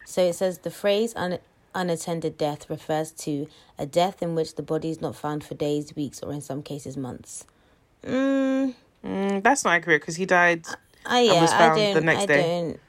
So 0.05 0.23
it 0.23 0.35
says 0.35 0.59
the 0.59 0.71
phrase 0.71 1.14
un- 1.17 1.38
unattended 1.75 2.37
death 2.37 2.69
refers 2.69 3.11
to 3.12 3.49
a 3.79 3.87
death 3.87 4.23
in 4.23 4.35
which 4.35 4.57
the 4.57 4.62
body 4.62 4.91
is 4.91 5.00
not 5.00 5.17
found 5.17 5.45
for 5.45 5.55
days, 5.55 5.95
weeks, 5.97 6.23
or 6.23 6.33
in 6.33 6.41
some 6.41 6.62
cases 6.62 6.97
months. 6.97 7.47
Mm. 8.05 8.75
Mm, 9.05 9.43
that's 9.43 9.64
not 9.64 9.75
accurate 9.75 10.00
because 10.00 10.17
he 10.17 10.26
died. 10.26 10.67
Uh, 11.05 11.17
yeah, 11.17 11.33
and 11.33 11.41
was 11.41 11.52
found 11.52 11.73
I 11.73 11.85
don't, 11.85 11.95
the 11.95 12.00
next 12.00 12.23
I 12.23 12.26
day. 12.26 12.43
Don't, 12.43 12.81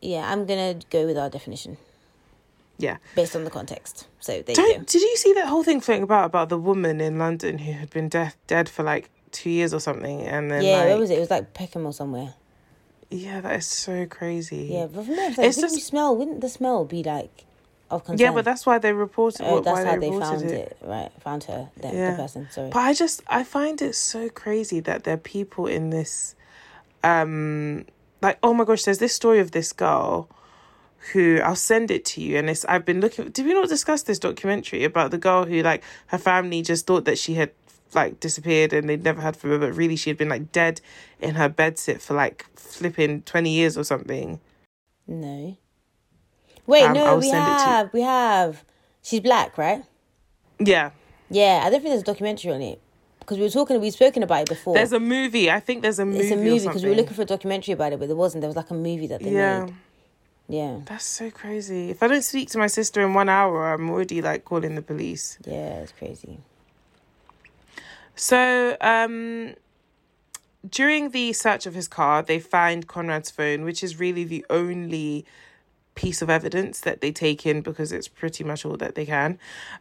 yeah, 0.00 0.30
I'm 0.30 0.44
gonna 0.44 0.78
go 0.90 1.06
with 1.06 1.16
our 1.16 1.30
definition. 1.30 1.78
Yeah. 2.78 2.96
Based 3.14 3.36
on 3.36 3.44
the 3.44 3.50
context. 3.50 4.08
So 4.20 4.42
there 4.42 4.56
you 4.56 4.78
go. 4.78 4.84
Did 4.84 5.02
you 5.02 5.16
see 5.16 5.32
that 5.34 5.46
whole 5.46 5.62
thing 5.62 5.80
thing 5.80 6.02
about 6.02 6.26
about 6.26 6.48
the 6.48 6.58
woman 6.58 7.00
in 7.00 7.18
London 7.18 7.58
who 7.58 7.72
had 7.72 7.90
been 7.90 8.08
dead 8.08 8.34
dead 8.46 8.68
for 8.68 8.82
like 8.82 9.10
two 9.30 9.50
years 9.50 9.74
or 9.74 9.80
something, 9.80 10.22
and 10.22 10.50
then 10.50 10.62
yeah, 10.64 10.78
like, 10.78 10.86
where 10.86 10.98
was 10.98 11.10
it? 11.10 11.16
It 11.16 11.20
was 11.20 11.30
like 11.30 11.54
Peckham 11.54 11.86
or 11.86 11.92
somewhere. 11.92 12.34
Yeah, 13.10 13.40
that 13.40 13.56
is 13.56 13.66
so 13.66 14.06
crazy. 14.06 14.68
Yeah, 14.72 14.86
but 14.86 15.06
no, 15.06 15.14
like, 15.14 15.38
it's 15.38 15.60
just... 15.60 15.74
you 15.74 15.80
smell. 15.80 16.16
Wouldn't 16.16 16.40
the 16.40 16.48
smell 16.48 16.84
be 16.84 17.02
like 17.02 17.44
of 17.90 18.04
concern? 18.04 18.24
Yeah, 18.24 18.32
but 18.32 18.44
that's 18.44 18.64
why 18.64 18.78
they 18.78 18.92
reported. 18.92 19.44
Oh, 19.44 19.60
that's 19.60 19.84
how 19.84 19.96
they, 19.96 20.10
they 20.10 20.18
found 20.18 20.42
it. 20.42 20.50
it. 20.50 20.78
Right, 20.82 21.10
found 21.20 21.44
her. 21.44 21.68
The, 21.76 21.88
yeah. 21.88 22.10
the 22.12 22.16
person. 22.16 22.48
Sorry. 22.50 22.70
But 22.70 22.80
I 22.80 22.94
just 22.94 23.22
I 23.28 23.44
find 23.44 23.82
it 23.82 23.94
so 23.94 24.28
crazy 24.28 24.80
that 24.80 25.04
there 25.04 25.14
are 25.14 25.18
people 25.18 25.66
in 25.66 25.90
this, 25.90 26.34
um, 27.04 27.86
like 28.20 28.38
oh 28.42 28.54
my 28.54 28.64
gosh, 28.64 28.84
there's 28.84 28.98
this 28.98 29.14
story 29.14 29.40
of 29.40 29.50
this 29.50 29.72
girl 29.72 30.28
who 31.12 31.40
I'll 31.42 31.56
send 31.56 31.90
it 31.90 32.04
to 32.06 32.20
you. 32.20 32.36
And 32.38 32.48
it's 32.48 32.64
I've 32.66 32.84
been 32.84 33.00
looking. 33.00 33.30
Did 33.30 33.46
we 33.46 33.54
not 33.54 33.68
discuss 33.68 34.02
this 34.02 34.18
documentary 34.18 34.84
about 34.84 35.10
the 35.10 35.18
girl 35.18 35.44
who 35.44 35.62
like 35.62 35.82
her 36.06 36.18
family 36.18 36.62
just 36.62 36.86
thought 36.86 37.04
that 37.06 37.18
she 37.18 37.34
had 37.34 37.50
like 37.94 38.20
disappeared 38.20 38.72
and 38.72 38.88
they'd 38.88 39.02
never 39.02 39.20
heard 39.20 39.36
from 39.36 39.50
her, 39.50 39.58
but 39.58 39.72
really 39.74 39.96
she 39.96 40.08
had 40.10 40.16
been 40.16 40.28
like 40.28 40.52
dead 40.52 40.80
in 41.20 41.34
her 41.34 41.48
bedsit 41.50 42.00
for 42.00 42.14
like 42.14 42.46
flipping 42.56 43.22
twenty 43.22 43.50
years 43.50 43.76
or 43.76 43.84
something. 43.84 44.40
No. 45.06 45.56
Wait, 46.66 46.84
Um, 46.84 46.94
no, 46.94 47.04
I'll 47.06 47.18
we 47.18 47.28
send 47.28 47.42
it 47.48 47.58
to 47.58 47.64
you. 47.64 47.70
have, 47.70 47.92
we 47.92 48.00
have. 48.02 48.64
She's 49.02 49.18
black, 49.20 49.58
right? 49.58 49.82
Yeah, 50.60 50.90
Yeah, 51.28 51.62
I 51.64 51.70
don't 51.70 51.80
think 51.80 51.90
there's 51.90 52.02
a 52.02 52.04
documentary 52.04 52.52
on 52.52 52.62
it 52.62 52.80
because 53.18 53.36
we 53.38 53.42
were 53.44 53.50
talking, 53.50 53.80
we've 53.80 53.92
spoken 53.92 54.22
about 54.22 54.42
it 54.42 54.48
before. 54.48 54.74
there's 54.74 54.92
a 54.92 55.00
movie. 55.00 55.50
I 55.50 55.58
think 55.58 55.82
there's 55.82 55.98
a 55.98 56.06
movie. 56.06 56.20
it's 56.20 56.30
a 56.30 56.36
movie 56.36 56.64
because 56.64 56.84
we 56.84 56.90
were 56.90 56.94
looking 56.96 57.14
for 57.14 57.22
a 57.22 57.26
documentary 57.26 57.72
about 57.72 57.92
it, 57.92 57.98
but 57.98 58.06
there 58.06 58.14
wasn't. 58.16 58.42
There 58.42 58.48
was 58.48 58.56
like 58.56 58.70
a 58.70 58.74
movie 58.74 59.08
that 59.08 59.20
they 59.22 59.32
Yeah. 59.32 59.64
made. 59.64 59.74
Yeah, 60.48 60.80
That's 60.84 61.04
so 61.04 61.30
crazy. 61.30 61.90
If 61.90 62.02
I 62.02 62.08
don't 62.08 62.22
speak 62.22 62.50
to 62.50 62.58
my 62.58 62.66
sister 62.66 63.00
in 63.00 63.14
one 63.14 63.28
hour, 63.28 63.72
I'm 63.72 63.88
already 63.88 64.20
like 64.20 64.44
calling 64.44 64.74
the 64.74 64.82
police. 64.82 65.38
yeah, 65.46 65.80
it's 65.80 65.92
crazy. 65.92 66.38
So, 68.14 68.76
um, 68.80 69.54
during 70.68 71.10
the 71.10 71.32
search 71.32 71.66
of 71.66 71.74
his 71.74 71.88
car, 71.88 72.22
they 72.22 72.38
find 72.38 72.86
Conrad's 72.86 73.30
phone, 73.30 73.64
which 73.64 73.82
is 73.82 73.98
really 73.98 74.24
the 74.24 74.44
only 74.50 75.24
piece 75.94 76.22
of 76.22 76.30
evidence 76.30 76.80
that 76.80 77.00
they 77.00 77.12
take 77.12 77.44
in 77.46 77.60
because 77.60 77.92
it's 77.92 78.08
pretty 78.08 78.44
much 78.44 78.64
all 78.64 78.76
that 78.76 78.94
they 78.94 79.06
can. 79.06 79.38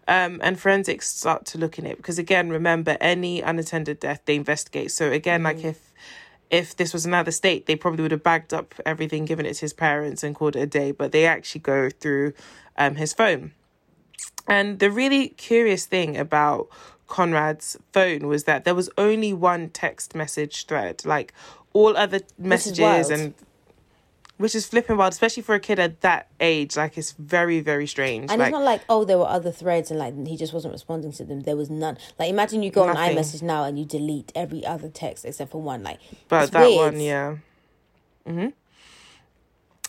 Um, 0.08 0.39
and 0.44 0.60
forensics 0.60 1.08
start 1.08 1.46
to 1.48 1.58
look 1.58 1.77
in 1.77 1.86
it 1.86 1.98
because, 1.98 2.18
again, 2.18 2.50
remember 2.50 2.98
any 3.00 3.41
unattended 3.41 4.00
death 4.00 4.22
they 4.25 4.36
investigate. 4.36 4.91
So 4.91 5.12
again, 5.12 5.44
like 5.44 5.63
if 5.63 5.94
if 6.51 6.75
this 6.75 6.93
was 6.93 7.05
another 7.05 7.31
state, 7.31 7.65
they 7.65 7.75
probably 7.75 8.03
would 8.03 8.12
have 8.12 8.24
bagged 8.24 8.53
up 8.53 8.75
everything, 8.86 9.25
given 9.25 9.46
it 9.46 9.53
to 9.55 9.62
his 9.62 9.74
parents, 9.74 10.22
and 10.22 10.36
called 10.36 10.55
it 10.55 10.62
a 10.62 10.67
day. 10.67 10.91
But 10.91 11.13
they 11.13 11.25
actually 11.25 11.62
go 11.62 11.89
through 11.89 12.34
um, 12.77 12.96
his 12.96 13.13
phone. 13.13 13.53
And 14.48 14.79
the 14.79 14.91
really 14.91 15.29
curious 15.29 15.86
thing 15.86 16.17
about 16.17 16.67
Conrad's 17.08 17.77
phone 17.93 18.27
was 18.27 18.43
that 18.43 18.65
there 18.65 18.75
was 18.75 18.89
only 18.98 19.34
one 19.34 19.70
text 19.70 20.13
message 20.13 20.65
thread. 20.65 21.05
Like 21.05 21.34
all 21.74 21.96
other 21.96 22.20
messages 22.38 23.10
and 23.10 23.34
which 24.41 24.55
is 24.55 24.65
flipping 24.65 24.98
wild, 24.98 25.13
especially 25.13 25.43
for 25.43 25.55
a 25.55 25.60
kid 25.60 25.79
at 25.79 26.01
that 26.01 26.27
age. 26.39 26.75
Like 26.75 26.98
it's 26.98 27.12
very, 27.13 27.60
very 27.62 27.88
strange. 27.88 28.31
And 28.31 28.39
like 28.39 28.48
it's 28.50 28.53
not 28.53 28.63
like 28.63 28.81
oh, 28.89 29.05
there 29.05 29.17
were 29.17 29.27
other 29.27 29.51
threads 29.51 29.91
and 29.91 30.00
like 30.00 30.27
he 30.27 30.36
just 30.36 30.51
wasn't 30.53 30.74
responding 30.74 31.12
to 31.13 31.24
them. 31.24 31.41
There 31.41 31.55
was 31.55 31.69
none. 31.69 31.98
Like 32.19 32.29
imagine 32.29 32.63
you 32.63 32.71
go 32.71 32.86
Nothing. 32.88 33.17
on 33.17 33.24
iMessage 33.24 33.41
now 33.43 33.63
and 33.63 33.77
you 33.77 33.86
delete 33.86 34.31
every 34.36 34.65
other 34.65 34.89
text 34.89 35.25
except 35.25 35.51
for 35.51 35.62
one. 35.62 35.83
Like 35.83 36.00
but 36.27 36.51
that 36.51 36.67
weird. 36.67 36.93
one, 36.93 37.00
yeah. 37.01 37.36
hmm 38.25 38.48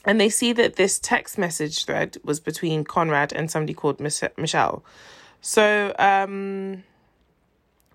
And 0.04 0.21
they 0.21 0.28
see 0.28 0.52
that 0.52 0.76
this 0.76 0.99
text 0.99 1.38
message 1.38 1.85
thread 1.85 2.18
was 2.23 2.38
between 2.38 2.85
Conrad 2.85 3.32
and 3.32 3.50
somebody 3.50 3.75
called 3.75 4.00
Mich- 4.00 4.37
Michelle. 4.37 4.85
So 5.40 5.94
um, 5.99 6.85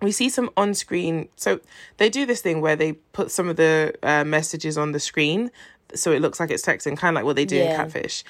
we 0.02 0.12
see 0.12 0.28
some 0.28 0.50
on 0.56 0.74
screen. 0.74 1.28
So 1.36 1.60
they 1.96 2.08
do 2.10 2.26
this 2.26 2.40
thing 2.40 2.60
where 2.60 2.76
they 2.76 2.92
put 2.92 3.30
some 3.30 3.48
of 3.48 3.56
the 3.56 3.94
uh, 4.02 4.24
messages 4.24 4.76
on 4.76 4.92
the 4.92 5.00
screen. 5.00 5.50
So 5.94 6.12
it 6.12 6.20
looks 6.20 6.38
like 6.38 6.50
it's 6.50 6.64
texting, 6.64 6.96
kind 6.96 7.16
of 7.16 7.20
like 7.20 7.24
what 7.24 7.36
they 7.36 7.44
do 7.44 7.56
in 7.56 7.74
Catfish. 7.76 8.24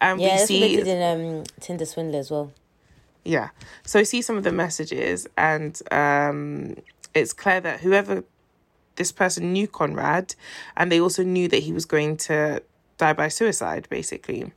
And 0.00 0.20
yeah, 0.20 0.26
we 0.26 0.30
that's 0.38 0.50
what 0.50 0.60
they 0.60 0.76
did 0.76 0.86
in 0.88 1.38
um, 1.38 1.44
Tinder 1.60 1.84
Swindler 1.84 2.18
as 2.18 2.30
well. 2.30 2.52
yeah. 3.24 3.50
So 3.84 4.00
I 4.00 4.02
see 4.02 4.20
some 4.22 4.36
of 4.36 4.44
the 4.44 4.52
messages, 4.52 5.26
and 5.36 5.80
um, 5.90 6.76
it's 7.14 7.32
clear 7.32 7.60
that 7.60 7.80
whoever 7.80 8.24
this 8.96 9.12
person 9.12 9.52
knew 9.52 9.66
Conrad, 9.66 10.34
and 10.76 10.90
they 10.90 11.00
also 11.00 11.22
knew 11.22 11.48
that 11.48 11.62
he 11.62 11.72
was 11.72 11.84
going 11.84 12.16
to 12.16 12.62
die 12.98 13.12
by 13.12 13.28
suicide, 13.28 13.86
basically. 13.90 14.52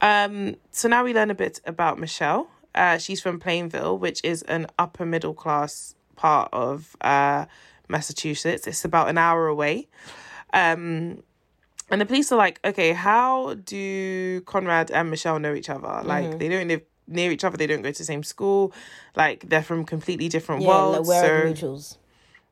Um, 0.00 0.56
so 0.70 0.88
now 0.88 1.04
we 1.04 1.14
learn 1.14 1.30
a 1.30 1.34
bit 1.34 1.60
about 1.64 1.98
Michelle. 1.98 2.48
Uh, 2.74 2.98
she's 2.98 3.20
from 3.20 3.40
Plainville, 3.40 3.98
which 3.98 4.20
is 4.22 4.42
an 4.42 4.66
upper 4.78 5.06
middle 5.06 5.32
class 5.34 5.94
part 6.16 6.50
of 6.52 6.96
uh, 7.00 7.46
Massachusetts. 7.88 8.66
It's 8.66 8.84
about 8.84 9.08
an 9.08 9.16
hour 9.18 9.46
away. 9.46 9.88
Um, 10.52 11.22
and 11.90 12.00
the 12.00 12.06
police 12.06 12.32
are 12.32 12.36
like, 12.36 12.60
okay, 12.64 12.92
how 12.92 13.54
do 13.54 14.40
Conrad 14.42 14.90
and 14.90 15.10
Michelle 15.10 15.38
know 15.38 15.54
each 15.54 15.70
other? 15.70 16.02
Like, 16.04 16.38
they 16.38 16.48
don't 16.48 16.68
live 16.68 16.82
near 17.06 17.30
each 17.30 17.44
other. 17.44 17.56
They 17.56 17.66
don't 17.68 17.82
go 17.82 17.92
to 17.92 17.98
the 17.98 18.04
same 18.04 18.22
school. 18.24 18.72
Like, 19.14 19.48
they're 19.48 19.62
from 19.62 19.84
completely 19.84 20.28
different 20.28 20.62
Yeah, 20.62 20.68
worlds. 20.68 21.08
like 21.08 21.08
where 21.08 21.20
so 21.20 21.26
are 21.28 21.46
the 21.46 21.54
mutuals? 21.54 21.96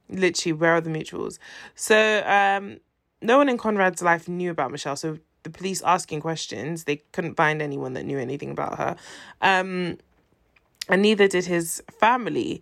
literally 0.08 0.52
where 0.52 0.74
are 0.74 0.80
the 0.82 0.90
mutuals 0.90 1.38
so 1.74 2.22
um 2.26 2.78
no 3.22 3.38
one 3.38 3.48
in 3.48 3.56
conrad's 3.56 4.02
life 4.02 4.28
knew 4.28 4.50
about 4.50 4.70
michelle 4.70 4.96
so 4.96 5.18
the 5.44 5.50
police 5.50 5.80
asking 5.82 6.20
questions 6.20 6.84
they 6.84 6.96
couldn't 7.12 7.34
find 7.36 7.62
anyone 7.62 7.94
that 7.94 8.04
knew 8.04 8.18
anything 8.18 8.50
about 8.50 8.76
her 8.76 8.96
um 9.40 9.96
and 10.90 11.00
neither 11.00 11.26
did 11.26 11.46
his 11.46 11.82
family 11.90 12.60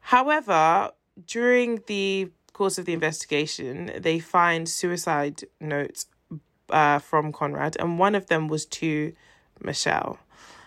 however 0.00 0.90
during 1.26 1.80
the 1.86 2.28
course 2.52 2.76
of 2.76 2.86
the 2.86 2.92
investigation 2.92 3.92
they 3.98 4.18
find 4.18 4.68
suicide 4.68 5.44
notes 5.60 6.06
uh, 6.72 6.98
from 6.98 7.32
conrad 7.32 7.76
and 7.78 7.98
one 7.98 8.14
of 8.14 8.26
them 8.26 8.48
was 8.48 8.64
to 8.66 9.12
michelle 9.60 10.18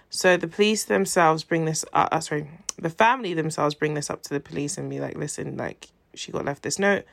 so 0.09 0.37
the 0.37 0.47
police 0.47 0.85
themselves 0.85 1.43
bring 1.43 1.65
this 1.65 1.83
uh, 1.93 2.07
uh, 2.11 2.19
sorry 2.19 2.47
the 2.77 2.89
family 2.89 3.33
themselves 3.33 3.75
bring 3.75 3.93
this 3.93 4.09
up 4.09 4.21
to 4.23 4.29
the 4.29 4.39
police 4.39 4.77
and 4.77 4.89
be 4.89 4.99
like 4.99 5.15
listen 5.17 5.57
like 5.57 5.87
she 6.13 6.31
got 6.31 6.45
left 6.45 6.61
this 6.63 6.77
note 6.79 7.03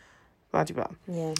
blah 0.52 0.64
blah 0.64 0.74
blah 0.84 0.96
Yeah. 1.06 1.34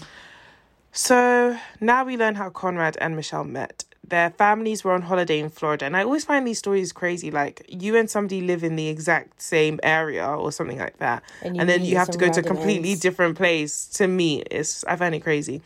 so 0.92 1.56
now 1.80 2.04
we 2.04 2.16
learn 2.16 2.34
how 2.34 2.50
Conrad 2.50 2.96
and 3.00 3.14
Michelle 3.16 3.44
met. 3.44 3.84
Their 4.06 4.30
families 4.30 4.82
were 4.82 4.92
on 4.92 5.02
holiday 5.02 5.38
in 5.38 5.50
Florida, 5.50 5.84
and 5.84 5.96
I 5.96 6.02
always 6.02 6.24
find 6.24 6.44
these 6.46 6.58
stories 6.58 6.90
crazy. 6.92 7.30
Like 7.30 7.64
you 7.68 7.96
and 7.96 8.10
somebody 8.10 8.40
live 8.40 8.64
in 8.64 8.74
the 8.74 8.88
exact 8.88 9.40
same 9.40 9.78
area 9.84 10.26
or 10.26 10.50
something 10.50 10.78
like 10.78 10.96
that, 10.98 11.22
And 11.42 11.60
and, 11.60 11.68
then 11.68 11.84
you 11.84 11.96
have 11.96 12.10
to 12.10 12.18
go 12.18 12.28
to 12.32 12.40
a 12.40 12.42
completely 12.42 12.90
ends. 12.90 13.00
different 13.00 13.36
place 13.36 13.86
to 13.98 14.08
meet. 14.08 14.48
It's 14.50 14.82
I 14.84 14.96
find 14.96 15.14
it 15.14 15.20
crazy. 15.20 15.62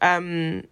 Um, 0.00 0.64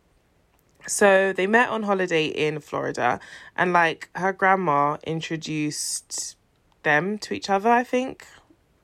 so 0.87 1.33
they 1.33 1.47
met 1.47 1.69
on 1.69 1.85
holiday 1.85 2.27
in 2.27 2.61
Florida, 2.61 3.21
and 3.57 3.73
like 3.73 4.09
her 4.15 4.33
grandma 4.33 4.97
introduced 5.05 6.37
them 6.83 7.19
to 7.19 7.35
each 7.35 7.51
other. 7.51 7.71
I 7.71 7.85
think. 7.85 8.27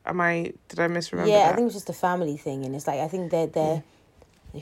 Am 0.07 0.21
I? 0.21 0.53
Did 0.69 0.81
I 0.81 0.89
misremember? 0.89 1.31
yeah, 1.31 1.45
that? 1.45 1.53
I 1.53 1.57
think 1.57 1.63
it 1.63 1.65
was 1.65 1.75
just 1.75 1.91
a 1.91 1.95
family 1.95 2.37
thing, 2.37 2.65
and 2.65 2.75
it's 2.75 2.87
like 2.87 3.01
I 3.01 3.09
think 3.09 3.31
they're 3.31 3.47
they're 3.47 3.83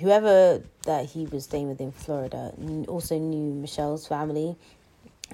whoever 0.01 0.63
that 0.85 1.07
he 1.07 1.27
was 1.27 1.45
staying 1.45 1.69
with 1.69 1.81
in 1.81 1.93
Florida 1.93 2.53
also 2.89 3.19
knew 3.19 3.55
Michelle's 3.55 4.07
family. 4.07 4.57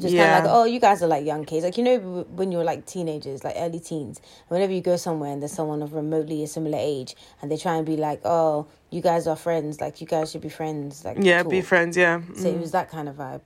Just 0.01 0.15
Yeah. 0.15 0.25
kind 0.25 0.39
of 0.39 0.45
like, 0.51 0.55
oh, 0.59 0.65
you 0.65 0.81
guys 0.81 1.03
are 1.03 1.07
like 1.07 1.25
young 1.27 1.45
kids, 1.45 1.65
like 1.65 1.77
you 1.77 1.85
know 1.85 1.99
when 2.31 2.51
you're 2.51 2.65
like 2.65 2.87
teenagers, 2.87 3.45
like 3.45 3.55
early 3.59 3.79
teens. 3.79 4.21
Whenever 4.49 4.73
you 4.73 4.81
go 4.81 4.97
somewhere 4.97 5.31
and 5.33 5.43
there's 5.43 5.53
someone 5.53 5.83
of 5.83 5.93
remotely 5.93 6.43
a 6.43 6.47
similar 6.47 6.79
age, 6.81 7.15
and 7.43 7.51
they 7.51 7.59
try 7.59 7.77
and 7.77 7.85
be 7.85 7.97
like, 7.99 8.21
oh, 8.25 8.67
you 8.91 9.03
guys 9.03 9.27
are 9.27 9.37
friends, 9.37 9.81
like 9.81 10.01
you 10.01 10.07
guys 10.07 10.31
should 10.31 10.41
be 10.41 10.49
friends, 10.49 11.05
like 11.05 11.19
Yeah, 11.21 11.43
be 11.43 11.61
friends. 11.61 11.97
Yeah. 11.97 12.23
So 12.35 12.49
it 12.49 12.59
was 12.59 12.73
that 12.73 12.91
kind 12.91 13.09
of 13.09 13.17
vibe. 13.17 13.43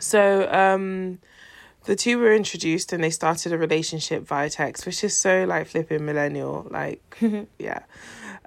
So 0.00 0.50
um 0.52 1.18
the 1.84 1.96
two 1.96 2.18
were 2.18 2.34
introduced 2.34 2.92
and 2.92 3.02
they 3.02 3.10
started 3.10 3.52
a 3.52 3.58
relationship 3.58 4.26
via 4.26 4.50
text, 4.50 4.86
which 4.86 5.02
is 5.04 5.16
so 5.16 5.44
like 5.44 5.66
flipping 5.66 6.04
millennial. 6.04 6.66
Like 6.70 7.18
yeah. 7.58 7.80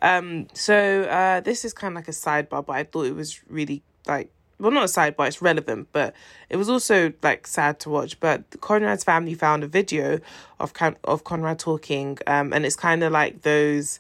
Um 0.02 0.48
so 0.54 1.04
uh 1.04 1.42
this 1.42 1.66
is 1.66 1.74
kind 1.74 1.94
of 1.94 1.96
like 1.96 2.08
a 2.08 2.12
sidebar, 2.12 2.66
but 2.66 2.74
I 2.74 2.84
thought 2.84 3.06
it 3.06 3.16
was 3.16 3.42
really 3.50 3.84
like 4.08 4.32
well 4.62 4.72
not 4.72 4.84
a 4.84 4.88
sidebar, 4.88 5.28
it's 5.28 5.42
relevant, 5.42 5.90
but 5.92 6.14
it 6.50 6.56
was 6.56 6.70
also 6.70 7.12
like 7.22 7.48
sad 7.48 7.80
to 7.82 7.90
watch. 7.90 8.20
But 8.20 8.50
Conrad's 8.62 9.04
family 9.04 9.34
found 9.34 9.64
a 9.64 9.68
video 9.68 10.20
of 10.60 10.74
Con- 10.74 10.96
of 11.04 11.24
Conrad 11.24 11.60
talking, 11.60 12.18
um, 12.28 12.54
and 12.54 12.66
it's 12.66 12.76
kind 12.78 13.04
of 13.04 13.12
like 13.12 13.42
those 13.42 14.00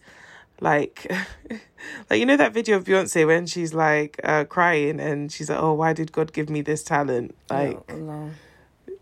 like 0.62 1.12
like 2.10 2.20
you 2.20 2.26
know 2.26 2.38
that 2.38 2.54
video 2.54 2.78
of 2.78 2.84
Beyonce 2.84 3.26
when 3.26 3.48
she's 3.48 3.74
like 3.74 4.20
uh 4.24 4.44
crying 4.46 5.00
and 5.00 5.32
she's 5.32 5.50
like, 5.50 5.60
Oh, 5.60 5.74
why 5.74 5.94
did 5.94 6.12
God 6.12 6.32
give 6.34 6.50
me 6.50 6.62
this 6.62 6.84
talent? 6.84 7.36
Like 7.50 7.80
Oh, 7.90 7.96
no. 7.96 8.30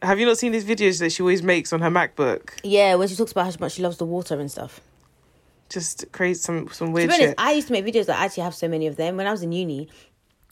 have 0.02 0.20
you 0.20 0.26
not 0.26 0.38
seen 0.38 0.54
these 0.54 0.64
videos 0.66 1.00
that 1.00 1.12
she 1.12 1.22
always 1.22 1.44
makes 1.44 1.74
on 1.74 1.82
her 1.82 1.90
MacBook? 1.92 2.52
Yeah, 2.64 2.96
when 2.96 3.08
she 3.10 3.16
talks 3.18 3.34
about 3.34 3.46
how 3.46 3.52
much 3.60 3.74
she 3.74 3.82
loves 3.82 3.98
the 3.98 4.06
water 4.06 4.40
and 4.40 4.50
stuff. 4.50 4.80
Just 5.70 6.12
create 6.14 6.38
some 6.38 6.68
some 6.70 6.88
To 6.88 6.94
weird 6.94 7.10
be 7.10 7.14
honest, 7.16 7.30
shit. 7.30 7.36
I 7.38 7.52
used 7.52 7.68
to 7.68 7.74
make 7.74 7.86
videos. 7.86 8.10
I 8.10 8.26
actually 8.26 8.44
have 8.44 8.56
so 8.56 8.68
many 8.68 8.88
of 8.88 8.96
them. 8.96 9.18
When 9.18 9.28
I 9.28 9.32
was 9.32 9.44
in 9.44 9.52
uni, 9.52 9.88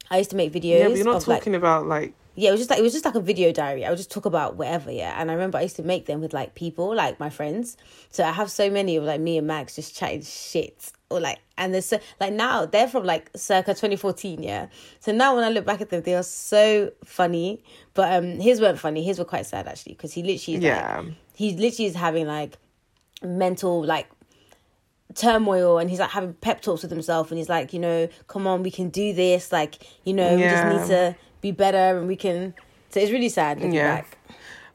I 0.10 0.18
used 0.18 0.30
to 0.32 0.36
make 0.36 0.52
videos. 0.54 0.80
yeah, 0.80 0.88
but 0.88 0.96
you're 0.98 1.06
not 1.06 1.18
of 1.18 1.28
like 1.28 1.40
talking 1.40 1.56
about 1.56 1.88
like 1.88 2.14
yeah, 2.40 2.50
it 2.50 2.52
was 2.52 2.60
just 2.62 2.70
like 2.70 2.80
it 2.80 2.84
was 2.84 2.94
just 2.94 3.04
like 3.04 3.16
a 3.16 3.20
video 3.20 3.52
diary. 3.52 3.84
I 3.84 3.90
would 3.90 3.98
just 3.98 4.12
talk 4.12 4.26
about 4.26 4.58
whatever, 4.58 4.92
yeah. 4.92 5.20
And 5.20 5.32
I 5.32 5.34
remember 5.34 5.58
I 5.58 5.62
used 5.64 5.76
to 5.78 5.84
make 5.84 6.06
them 6.06 6.22
with 6.22 6.34
like 6.34 6.54
people, 6.54 6.94
like 6.96 7.20
my 7.20 7.32
friends. 7.32 7.78
So 8.12 8.24
I 8.24 8.32
have 8.32 8.52
so 8.52 8.70
many 8.70 8.96
of 8.96 9.04
like 9.06 9.20
me 9.20 9.40
and 9.40 9.48
Max 9.48 9.76
just 9.76 9.96
chatting 9.96 10.22
shit. 10.22 10.92
Or 11.10 11.20
like 11.20 11.40
and 11.58 11.74
there's 11.74 11.86
so 11.88 12.00
like 12.20 12.34
now 12.34 12.66
they're 12.68 12.88
from 12.88 13.06
like 13.06 13.32
circa 13.36 13.72
2014, 13.74 14.44
yeah. 14.44 14.68
So 15.00 15.12
now 15.12 15.36
when 15.36 15.46
I 15.46 15.50
look 15.50 15.66
back 15.66 15.82
at 15.82 15.90
them, 15.90 16.04
they 16.04 16.14
are 16.14 16.22
so 16.22 16.92
funny. 17.04 17.64
But 17.96 18.14
um 18.14 18.40
his 18.40 18.62
weren't 18.62 18.78
funny, 18.78 19.04
his 19.04 19.18
were 19.18 19.26
quite 19.26 19.48
sad 19.48 19.68
actually, 19.68 19.94
because 19.94 20.14
he 20.14 20.22
literally 20.22 20.58
is 20.58 20.64
Yeah. 20.64 21.00
like 21.06 21.14
he 21.34 21.56
literally 21.56 21.88
is 21.88 21.96
having 21.96 22.28
like 22.28 22.58
mental 23.24 23.84
like 23.84 24.08
turmoil 25.16 25.78
and 25.78 25.90
he's 25.90 26.00
like 26.00 26.10
having 26.12 26.34
pep 26.34 26.62
talks 26.62 26.82
with 26.84 26.92
himself 26.92 27.32
and 27.32 27.38
he's 27.38 27.50
like, 27.50 27.74
you 27.74 27.80
know, 27.80 28.08
come 28.28 28.46
on, 28.48 28.64
we 28.64 28.72
can 28.72 28.90
do 28.90 29.14
this. 29.14 29.52
Like, 29.52 29.84
you 30.04 30.14
know, 30.14 30.36
we 30.36 30.44
just 30.48 30.64
need 30.66 30.88
to 30.88 31.16
be 31.42 31.52
better 31.52 31.98
and 31.98 32.08
we 32.08 32.16
can. 32.16 32.54
So 32.90 33.00
it's 33.00 33.12
really 33.12 33.30
sad 33.30 33.58
looking 33.58 33.74
Yeah. 33.74 33.96
back. 33.98 34.18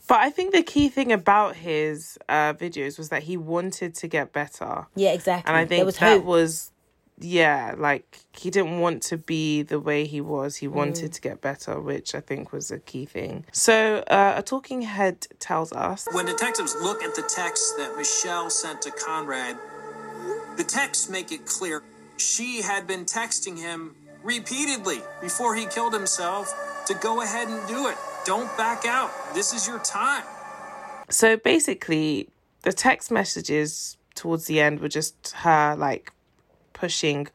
But 0.09 0.19
I 0.21 0.31
think 0.31 0.53
the 0.53 0.63
key 0.65 0.89
thing 0.89 1.13
about 1.13 1.57
his 1.57 2.19
uh, 2.29 2.55
videos 2.55 2.99
was 2.99 3.09
that 3.11 3.23
he 3.23 3.37
wanted 3.37 3.95
to 3.97 4.09
get 4.09 4.33
better. 4.33 4.87
Yeah, 4.97 5.13
exactly. 5.13 5.49
And 5.49 5.57
I 5.57 5.61
there 5.61 5.69
think 5.69 5.87
was 5.87 5.99
that 5.99 6.17
hope. 6.19 6.25
was, 6.25 6.73
yeah, 7.21 7.75
like 7.79 8.19
he 8.37 8.51
didn't 8.51 8.81
want 8.81 9.03
to 9.05 9.17
be 9.17 9.63
the 9.63 9.79
way 9.79 10.05
he 10.05 10.21
was. 10.21 10.57
He 10.57 10.67
Mm. 10.67 10.73
wanted 10.73 11.13
to 11.13 11.21
get 11.21 11.41
better, 11.41 11.81
which 11.81 12.15
I 12.17 12.21
think 12.21 12.53
was 12.53 12.71
a 12.73 12.81
key 12.81 13.07
thing. 13.07 13.45
So 13.53 13.99
uh, 14.09 14.35
a 14.37 14.43
talking 14.43 14.83
head 14.83 15.29
tells 15.39 15.73
us. 15.73 16.09
When 16.13 16.27
detectives 16.27 16.75
look 16.83 17.03
at 17.03 17.15
the 17.15 17.23
text 17.23 17.77
that 17.79 17.97
Michelle 17.97 18.51
sent 18.51 18.83
to 18.83 18.91
Conrad, 18.91 19.57
the 20.57 20.65
texts 20.65 21.09
make 21.09 21.33
it 21.33 21.47
clear 21.47 21.83
she 22.17 22.63
had 22.63 22.87
been 22.87 23.05
texting 23.05 23.59
him 23.59 23.95
repeatedly 24.23 25.01
before 25.21 25.55
he 25.55 25.67
killed 25.67 25.93
himself 25.93 26.53
to 26.87 26.95
go 26.95 27.23
ahead 27.23 27.49
and 27.49 27.67
do 27.69 27.89
it. 27.89 27.97
Don't 28.25 28.55
back 28.57 28.85
out. 28.87 29.11
This 29.35 29.53
is 29.53 29.67
your 29.67 29.81
time. 29.81 30.25
So 31.09 31.37
basically, 31.37 32.29
the 32.63 32.73
text 32.73 33.11
messages 33.11 33.97
towards 34.15 34.47
the 34.47 34.61
end 34.61 34.81
were 34.81 34.89
just 34.89 35.33
her 35.39 35.75
like 35.77 36.13
pushing 36.73 37.29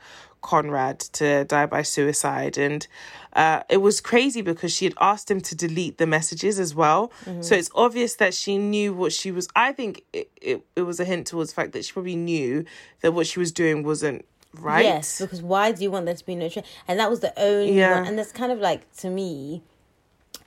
Conrad 0.52 1.00
to 1.20 1.44
die 1.44 1.66
by 1.66 1.82
suicide. 1.82 2.58
And 2.58 2.88
uh, 3.34 3.64
it 3.70 3.78
was 3.88 4.00
crazy 4.00 4.42
because 4.42 4.72
she 4.74 4.86
had 4.86 4.94
asked 5.02 5.30
him 5.30 5.42
to 5.42 5.54
delete 5.56 5.98
the 5.98 6.08
messages 6.08 6.58
as 6.58 6.74
well. 6.74 7.12
So 7.42 7.54
it's 7.56 7.70
obvious 7.76 8.16
that 8.16 8.34
she 8.34 8.58
knew 8.58 8.94
what 8.94 9.12
she 9.12 9.30
was. 9.32 9.50
I 9.56 9.74
think 9.74 10.04
it, 10.14 10.30
it, 10.42 10.66
it 10.78 10.84
was 10.84 11.00
a 11.02 11.06
hint 11.06 11.28
towards 11.28 11.50
the 11.52 11.56
fact 11.56 11.74
that 11.74 11.84
she 11.84 11.92
probably 11.92 12.16
knew 12.16 12.64
that 13.02 13.12
what 13.12 13.28
she 13.28 13.40
was 13.40 13.52
doing 13.52 13.84
wasn't 13.84 14.24
right. 14.54 14.86
Yes, 14.86 15.20
because 15.20 15.42
why 15.42 15.74
do 15.74 15.84
you 15.84 15.92
want 15.92 16.06
there 16.06 16.16
to 16.16 16.26
be 16.26 16.36
no 16.36 16.48
tra- 16.48 16.64
And 16.88 16.98
that 17.02 17.10
was 17.10 17.20
the 17.20 17.34
only 17.38 17.74
Yeah. 17.78 17.96
one. 18.00 18.08
And 18.08 18.18
that's 18.18 18.32
kind 18.32 18.52
of 18.54 18.60
like 18.60 18.82
to 19.04 19.10
me 19.10 19.62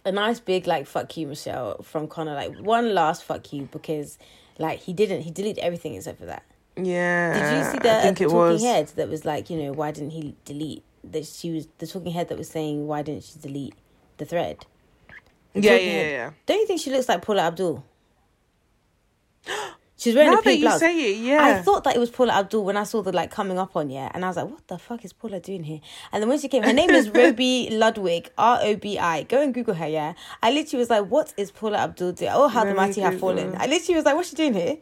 a 0.06 0.12
nice 0.12 0.40
big 0.40 0.66
like 0.66 0.86
fuck 0.86 1.14
you, 1.18 1.26
Michelle 1.26 1.82
from 1.82 2.08
Connor. 2.08 2.34
Like 2.34 2.56
one 2.58 2.94
last 2.94 3.22
fuck 3.22 3.52
you 3.52 3.68
because 3.70 4.18
like 4.58 4.78
he 4.80 4.92
didn't 4.94 5.20
he 5.26 5.30
deleted 5.30 5.62
everything 5.62 5.94
except 5.94 6.18
for 6.18 6.26
that. 6.26 6.44
Yeah. 6.76 7.32
Did 7.34 7.56
you 7.58 7.64
see 7.72 7.78
I 7.88 7.94
the, 7.96 8.02
think 8.02 8.18
the 8.18 8.24
it 8.24 8.28
talking 8.28 8.36
was. 8.52 8.62
head 8.62 8.86
that 8.96 9.08
was 9.08 9.24
like 9.24 9.50
you 9.50 9.56
know 9.62 9.72
why 9.72 9.90
didn't 9.90 10.10
he 10.10 10.34
delete 10.44 10.82
that 11.04 11.26
she 11.26 11.50
was 11.50 11.68
the 11.78 11.86
talking 11.86 12.12
head 12.12 12.28
that 12.28 12.38
was 12.38 12.48
saying 12.48 12.86
why 12.86 13.02
didn't 13.02 13.24
she 13.24 13.38
delete 13.38 13.74
the 14.18 14.24
thread? 14.24 14.66
The 15.54 15.60
Yeah, 15.62 15.72
yeah, 15.72 15.78
head. 15.90 16.10
yeah. 16.12 16.30
Don't 16.46 16.60
you 16.60 16.66
think 16.66 16.80
she 16.80 16.90
looks 16.90 17.08
like 17.08 17.22
Paula 17.22 17.42
Abdul? 17.42 17.84
She's 19.96 20.14
wearing 20.14 20.30
Now 20.30 20.38
a 20.38 20.42
pink 20.42 20.60
you 20.60 20.66
blouse. 20.66 20.80
say 20.80 21.12
it, 21.12 21.18
yeah. 21.18 21.42
I 21.42 21.60
thought 21.62 21.84
that 21.84 21.94
it 21.94 21.98
was 21.98 22.08
Paula 22.08 22.32
Abdul 22.32 22.64
when 22.64 22.78
I 22.78 22.84
saw 22.84 23.02
the 23.02 23.12
like 23.12 23.30
coming 23.30 23.58
up 23.58 23.76
on 23.76 23.90
yeah, 23.90 24.10
and 24.14 24.24
I 24.24 24.28
was 24.28 24.36
like, 24.38 24.48
"What 24.48 24.66
the 24.66 24.78
fuck 24.78 25.04
is 25.04 25.12
Paula 25.12 25.40
doing 25.40 25.62
here?" 25.64 25.80
And 26.10 26.22
then 26.22 26.28
when 26.30 26.38
she 26.38 26.48
came, 26.48 26.62
her 26.62 26.72
name 26.72 26.88
is 26.88 27.08
Robi 27.10 27.70
Ludwig, 27.70 28.30
R 28.38 28.60
O 28.62 28.76
B 28.76 28.98
I. 28.98 29.24
Go 29.24 29.42
and 29.42 29.52
Google 29.52 29.74
her. 29.74 29.86
Yeah, 29.86 30.14
I 30.42 30.52
literally 30.52 30.78
was 30.80 30.88
like, 30.88 31.04
"What 31.04 31.34
is 31.36 31.50
Paula 31.50 31.76
Abdul 31.78 32.12
doing?" 32.12 32.30
Oh, 32.32 32.48
how 32.48 32.60
Let 32.64 32.70
the 32.70 32.74
mighty 32.76 33.02
have 33.02 33.18
fallen. 33.20 33.54
I 33.58 33.66
literally 33.66 33.96
was 33.96 34.06
like, 34.06 34.14
"What's 34.14 34.30
she 34.30 34.36
doing 34.36 34.54
here?" 34.54 34.78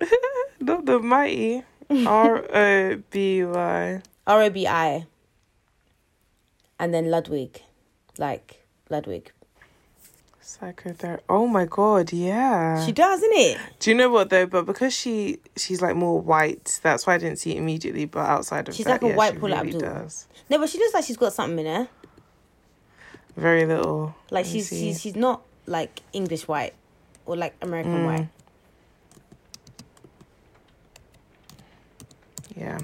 Not 0.60 0.86
the 0.86 0.98
mighty. 1.00 1.62
R 1.90 2.44
O 2.54 3.02
B 3.10 3.44
Y. 3.44 4.02
R 4.26 4.42
O 4.42 4.50
B 4.50 4.66
I. 4.66 5.06
And 6.78 6.92
then 6.92 7.10
Ludwig, 7.10 7.62
like 8.18 8.64
Ludwig. 8.90 9.30
Psychotherapy. 10.40 11.22
Oh 11.28 11.46
my 11.46 11.64
god, 11.64 12.12
yeah. 12.12 12.84
She 12.84 12.92
does, 12.92 13.22
isn't 13.22 13.32
it? 13.38 13.58
Do 13.78 13.90
you 13.90 13.96
know 13.96 14.10
what 14.10 14.28
though? 14.30 14.46
But 14.46 14.66
because 14.66 14.92
she 14.94 15.38
she's 15.56 15.80
like 15.80 15.96
more 15.96 16.20
white, 16.20 16.80
that's 16.82 17.06
why 17.06 17.14
I 17.14 17.18
didn't 17.18 17.38
see 17.38 17.52
it 17.52 17.58
immediately. 17.58 18.04
But 18.04 18.26
outside 18.26 18.68
of 18.68 18.74
She's 18.74 18.84
that, 18.86 19.02
like 19.02 19.02
a 19.02 19.08
yeah, 19.08 19.16
white 19.16 19.40
Paula 19.40 19.62
really 19.62 19.74
Abdul. 19.74 19.80
does. 19.80 20.28
No, 20.50 20.58
but 20.58 20.68
she 20.68 20.78
looks 20.78 20.92
like 20.94 21.04
she's 21.04 21.16
got 21.16 21.32
something 21.32 21.64
in 21.64 21.74
her. 21.74 21.88
Very 23.36 23.64
little. 23.66 24.14
Like 24.30 24.44
she's 24.46 24.68
see. 24.68 24.80
she's 24.80 25.00
she's 25.00 25.16
not 25.16 25.42
like 25.66 26.02
English 26.12 26.46
white 26.46 26.74
or 27.26 27.36
like 27.36 27.54
American 27.62 27.92
Mm. 28.00 28.06
white. 28.06 28.28
Yeah, 32.56 32.78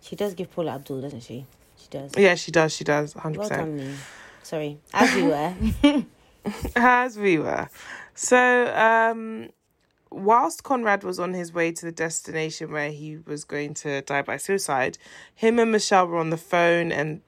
She 0.00 0.16
does 0.16 0.34
give 0.34 0.50
Paula 0.52 0.72
Abdul, 0.74 1.00
doesn't 1.02 1.22
she? 1.22 1.46
She 1.78 1.88
does. 1.90 2.12
yeah. 2.16 2.34
She 2.34 2.50
does. 2.50 2.74
She 2.74 2.84
does. 2.84 3.12
Hundred 3.12 3.38
Well 3.40 3.48
percent. 3.48 3.76
done, 3.76 3.76
me. 3.76 3.94
Sorry, 4.42 4.78
as 4.94 5.14
we 5.14 5.22
were. 5.24 5.54
As 6.76 7.18
we 7.18 7.38
were. 7.38 7.68
So, 8.14 8.72
um, 8.76 9.50
whilst 10.10 10.62
Conrad 10.62 11.02
was 11.02 11.18
on 11.18 11.34
his 11.34 11.52
way 11.52 11.72
to 11.72 11.84
the 11.84 11.90
destination 11.90 12.70
where 12.70 12.92
he 12.92 13.18
was 13.26 13.42
going 13.42 13.74
to 13.74 14.02
die 14.02 14.22
by 14.22 14.36
suicide, 14.36 14.96
him 15.34 15.58
and 15.58 15.72
Michelle 15.72 16.06
were 16.06 16.18
on 16.18 16.30
the 16.30 16.36
phone, 16.36 16.92
and 16.92 17.20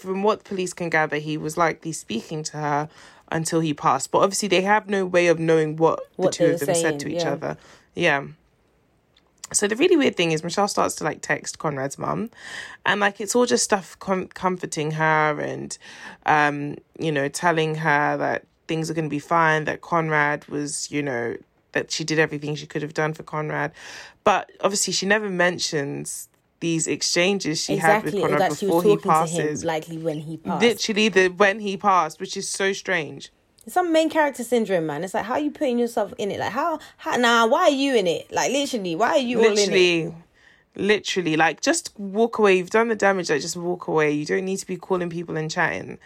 from 0.00 0.22
what 0.22 0.44
police 0.44 0.72
can 0.72 0.88
gather, 0.88 1.18
he 1.18 1.36
was 1.36 1.58
likely 1.58 1.92
speaking 1.92 2.42
to 2.44 2.56
her 2.56 2.88
until 3.30 3.60
he 3.60 3.74
passed. 3.74 4.10
But 4.10 4.20
obviously, 4.20 4.48
they 4.48 4.62
have 4.62 4.88
no 4.88 5.04
way 5.04 5.26
of 5.26 5.38
knowing 5.38 5.76
what, 5.76 6.00
What 6.16 6.32
the 6.32 6.36
two 6.38 6.52
of 6.54 6.60
them 6.60 6.74
saying, 6.74 6.82
said 6.82 7.00
to 7.00 7.08
each 7.14 7.24
yeah. 7.24 7.32
other. 7.32 7.56
Yeah. 7.94 8.24
So 9.52 9.66
the 9.68 9.76
really 9.76 9.96
weird 9.96 10.16
thing 10.16 10.32
is 10.32 10.42
Michelle 10.42 10.68
starts 10.68 10.94
to 10.96 11.04
like 11.04 11.20
text 11.22 11.58
Conrad's 11.58 11.98
mum, 11.98 12.30
and 12.86 13.00
like 13.00 13.20
it's 13.20 13.34
all 13.34 13.46
just 13.46 13.64
stuff 13.64 13.98
com- 13.98 14.28
comforting 14.28 14.92
her 14.92 15.40
and, 15.40 15.76
um, 16.26 16.76
you 16.98 17.12
know, 17.12 17.28
telling 17.28 17.76
her 17.76 18.16
that 18.16 18.44
things 18.68 18.90
are 18.90 18.94
going 18.94 19.06
to 19.06 19.10
be 19.10 19.18
fine. 19.18 19.64
That 19.64 19.80
Conrad 19.80 20.46
was, 20.46 20.90
you 20.90 21.02
know, 21.02 21.36
that 21.72 21.90
she 21.90 22.04
did 22.04 22.18
everything 22.18 22.54
she 22.54 22.66
could 22.66 22.82
have 22.82 22.94
done 22.94 23.14
for 23.14 23.22
Conrad, 23.22 23.72
but 24.24 24.50
obviously 24.60 24.92
she 24.92 25.06
never 25.06 25.28
mentions 25.28 26.28
these 26.60 26.86
exchanges 26.86 27.60
she 27.60 27.76
had 27.76 28.04
with 28.04 28.14
Conrad 28.14 28.40
that 28.40 28.56
she 28.56 28.66
before 28.66 28.82
was 28.82 28.84
he 28.84 28.96
talking 28.96 29.10
to 29.10 29.42
him, 29.42 29.48
passes. 29.48 29.64
likely 29.64 29.98
when 29.98 30.20
he 30.20 30.36
passed. 30.36 30.62
Literally, 30.62 31.08
the 31.08 31.28
when 31.28 31.58
he 31.60 31.76
passed, 31.76 32.20
which 32.20 32.36
is 32.36 32.48
so 32.48 32.72
strange. 32.72 33.30
It's 33.64 33.74
some 33.74 33.92
main 33.92 34.10
character 34.10 34.42
syndrome, 34.44 34.86
man. 34.86 35.04
It's 35.04 35.14
like 35.14 35.24
how 35.24 35.34
are 35.34 35.40
you 35.40 35.50
putting 35.50 35.78
yourself 35.78 36.12
in 36.18 36.30
it? 36.30 36.40
Like 36.40 36.52
how, 36.52 36.78
how 36.96 37.16
nah, 37.16 37.46
why 37.46 37.62
are 37.62 37.70
you 37.70 37.94
in 37.94 38.06
it? 38.06 38.32
Like 38.32 38.50
literally, 38.52 38.96
why 38.96 39.10
are 39.10 39.18
you 39.18 39.38
all 39.38 39.44
in 39.46 39.52
it? 39.52 39.56
literally 39.58 40.14
literally 40.74 41.36
like 41.36 41.60
just 41.60 41.92
walk 41.98 42.38
away 42.38 42.56
you've 42.56 42.70
done 42.70 42.88
the 42.88 42.96
damage 42.96 43.28
like 43.28 43.42
just 43.42 43.56
walk 43.56 43.88
away 43.88 44.10
you 44.10 44.24
don't 44.24 44.44
need 44.44 44.56
to 44.56 44.66
be 44.66 44.74
calling 44.76 45.10
people 45.10 45.36
and 45.36 45.50
chatting 45.50 45.98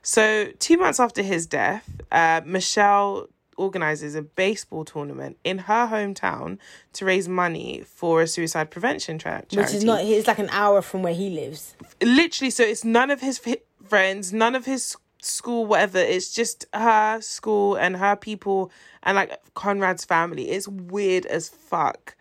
so 0.00 0.46
two 0.58 0.78
months 0.78 0.98
after 0.98 1.22
his 1.22 1.46
death 1.46 1.86
uh 2.12 2.40
michelle 2.46 3.28
organizes 3.58 4.14
a 4.14 4.22
baseball 4.22 4.84
tournament 4.84 5.36
in 5.44 5.58
her 5.58 5.86
hometown 5.86 6.58
to 6.92 7.04
raise 7.04 7.28
money 7.28 7.82
for 7.86 8.22
a 8.22 8.26
suicide 8.26 8.70
prevention 8.70 9.18
tra- 9.18 9.44
charity 9.48 9.56
Which 9.56 9.74
is 9.74 9.84
not. 9.84 10.04
It's 10.04 10.26
like 10.26 10.38
an 10.38 10.50
hour 10.50 10.82
from 10.82 11.02
where 11.02 11.14
he 11.14 11.30
lives. 11.30 11.74
literally 12.02 12.50
so 12.50 12.62
it's 12.62 12.84
none 12.84 13.10
of 13.10 13.20
his 13.20 13.40
friends 13.86 14.32
none 14.32 14.54
of 14.54 14.64
his 14.66 14.96
school 15.20 15.66
whatever 15.66 15.98
it's 15.98 16.32
just 16.32 16.66
her 16.72 17.20
school 17.20 17.74
and 17.74 17.96
her 17.96 18.14
people 18.16 18.70
and 19.02 19.16
like 19.16 19.40
conrad's 19.54 20.04
family 20.04 20.50
it's 20.50 20.68
weird 20.68 21.26
as 21.26 21.48
fuck 21.48 22.14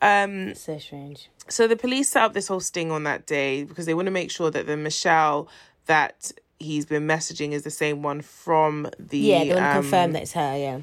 um 0.00 0.54
So 0.54 0.78
strange. 0.78 1.28
so 1.48 1.68
the 1.68 1.76
police 1.76 2.08
set 2.08 2.22
up 2.22 2.32
this 2.32 2.48
whole 2.48 2.60
sting 2.60 2.90
on 2.90 3.04
that 3.04 3.26
day 3.26 3.64
because 3.64 3.86
they 3.86 3.94
want 3.94 4.06
to 4.06 4.12
make 4.12 4.30
sure 4.30 4.50
that 4.50 4.66
the 4.66 4.76
Michelle 4.76 5.48
that 5.86 6.32
he's 6.58 6.86
been 6.86 7.06
messaging 7.06 7.52
is 7.52 7.62
the 7.62 7.70
same 7.70 8.02
one 8.02 8.20
from 8.22 8.88
the 8.98 9.18
Yeah, 9.18 9.44
they 9.44 9.54
want 9.54 9.64
to 9.70 9.76
um, 9.76 9.82
confirm 9.82 10.12
that 10.12 10.22
it's 10.22 10.32
her. 10.32 10.56
Yeah. 10.56 10.80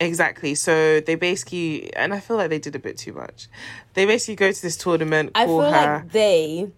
exactly. 0.00 0.54
So 0.54 1.00
they 1.00 1.14
basically, 1.16 1.94
and 1.94 2.12
I 2.14 2.20
feel 2.20 2.36
like 2.36 2.50
they 2.50 2.58
did 2.58 2.74
a 2.74 2.78
bit 2.78 2.96
too 2.96 3.12
much. 3.12 3.48
They 3.94 4.04
basically 4.06 4.36
go 4.36 4.50
to 4.52 4.62
this 4.62 4.76
tournament, 4.76 5.32
I 5.34 5.46
feel 5.46 5.62
her. 5.62 5.70
like 5.70 6.12
they 6.12 6.70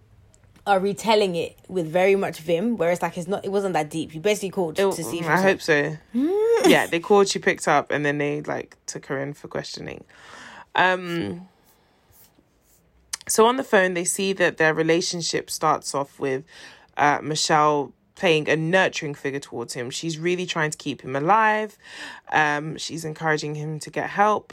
are 0.68 0.78
retelling 0.78 1.34
it 1.34 1.58
with 1.66 1.90
very 1.90 2.14
much 2.14 2.40
vim, 2.40 2.76
whereas 2.76 3.02
like 3.02 3.16
it's 3.18 3.26
not. 3.26 3.44
It 3.44 3.50
wasn't 3.50 3.72
that 3.72 3.90
deep. 3.90 4.14
You 4.14 4.20
basically 4.20 4.50
called 4.50 4.78
It- 4.78 4.92
to 4.92 5.02
see. 5.02 5.20
I 5.22 5.40
hope 5.40 5.60
so. 5.62 5.96
yeah, 6.66 6.86
they 6.86 7.00
called. 7.00 7.28
She 7.28 7.38
picked 7.38 7.66
up, 7.66 7.90
and 7.90 8.04
then 8.04 8.18
they 8.18 8.42
like 8.42 8.76
took 8.86 9.06
her 9.06 9.18
in 9.18 9.32
for 9.32 9.48
questioning. 9.48 10.04
Um. 10.76 11.48
So 13.26 13.46
on 13.46 13.56
the 13.56 13.64
phone, 13.64 13.94
they 13.94 14.04
see 14.04 14.32
that 14.34 14.56
their 14.56 14.72
relationship 14.72 15.50
starts 15.50 15.94
off 15.94 16.18
with 16.18 16.44
uh, 16.96 17.18
Michelle 17.22 17.92
playing 18.14 18.48
a 18.48 18.56
nurturing 18.56 19.14
figure 19.14 19.38
towards 19.40 19.74
him. 19.74 19.90
She's 19.90 20.18
really 20.18 20.44
trying 20.46 20.70
to 20.70 20.78
keep 20.78 21.02
him 21.02 21.14
alive. 21.14 21.78
Um, 22.32 22.76
she's 22.78 23.04
encouraging 23.04 23.54
him 23.54 23.78
to 23.80 23.90
get 23.90 24.10
help, 24.10 24.52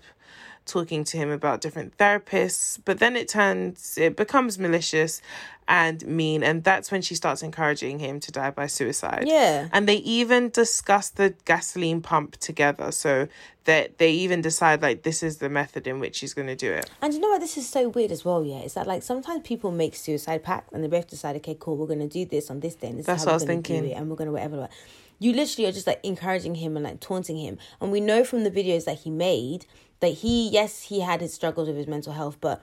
talking 0.65 1.03
to 1.05 1.17
him 1.17 1.29
about 1.29 1.61
different 1.61 1.97
therapists. 1.97 2.79
But 2.83 2.99
then 2.99 3.15
it 3.15 3.27
turns, 3.27 3.97
it 3.97 4.15
becomes 4.15 4.57
malicious 4.57 5.21
and 5.67 6.05
mean, 6.05 6.43
and 6.43 6.63
that's 6.63 6.91
when 6.91 7.01
she 7.01 7.15
starts 7.15 7.41
encouraging 7.41 7.99
him 7.99 8.19
to 8.19 8.31
die 8.31 8.51
by 8.51 8.67
suicide. 8.67 9.23
Yeah. 9.25 9.67
And 9.71 9.87
they 9.87 9.97
even 9.97 10.49
discuss 10.49 11.09
the 11.09 11.33
gasoline 11.45 12.01
pump 12.01 12.37
together. 12.37 12.91
So 12.91 13.27
that 13.65 13.97
they 13.97 14.11
even 14.11 14.41
decide 14.41 14.81
like 14.81 15.03
this 15.03 15.21
is 15.21 15.37
the 15.37 15.49
method 15.49 15.87
in 15.87 15.99
which 15.99 16.15
she's 16.15 16.33
going 16.33 16.47
to 16.47 16.55
do 16.55 16.71
it. 16.71 16.89
And 17.01 17.13
you 17.13 17.19
know 17.19 17.29
what? 17.29 17.41
This 17.41 17.57
is 17.57 17.67
so 17.67 17.89
weird 17.89 18.11
as 18.11 18.23
well. 18.23 18.43
Yeah, 18.43 18.61
is 18.61 18.75
that 18.75 18.87
like 18.87 19.03
sometimes 19.03 19.41
people 19.45 19.71
make 19.71 19.95
suicide 19.95 20.43
pacts 20.43 20.71
and 20.71 20.83
they 20.83 20.87
both 20.87 21.09
decide, 21.09 21.35
okay, 21.37 21.57
cool, 21.59 21.75
we're 21.75 21.87
gonna 21.87 22.07
do 22.07 22.25
this 22.25 22.49
on 22.49 22.59
this 22.59 22.75
day. 22.75 22.87
And 22.87 22.99
this 22.99 23.05
That's 23.05 23.23
is 23.23 23.25
how 23.25 23.33
what 23.33 23.41
we're 23.41 23.51
I 23.51 23.55
was 23.55 23.65
thinking. 23.65 23.89
it, 23.89 23.93
and 23.93 24.09
we're 24.09 24.15
gonna 24.15 24.31
whatever. 24.31 24.57
whatever. 24.57 24.73
You 25.17 25.33
literally 25.33 25.67
are 25.67 25.71
just 25.71 25.87
like 25.87 25.99
encouraging 26.03 26.55
him 26.55 26.75
and 26.75 26.83
like 26.85 26.99
taunting 26.99 27.37
him. 27.37 27.57
And 27.81 27.91
we 27.91 28.01
know 28.01 28.23
from 28.23 28.43
the 28.43 28.51
videos 28.51 28.85
that 28.85 28.99
he 28.99 29.09
made 29.09 29.65
that 29.99 30.09
he 30.15 30.49
yes 30.49 30.83
he 30.83 31.01
had 31.01 31.21
his 31.21 31.33
struggles 31.33 31.67
with 31.67 31.77
his 31.77 31.87
mental 31.87 32.13
health, 32.13 32.37
but 32.41 32.61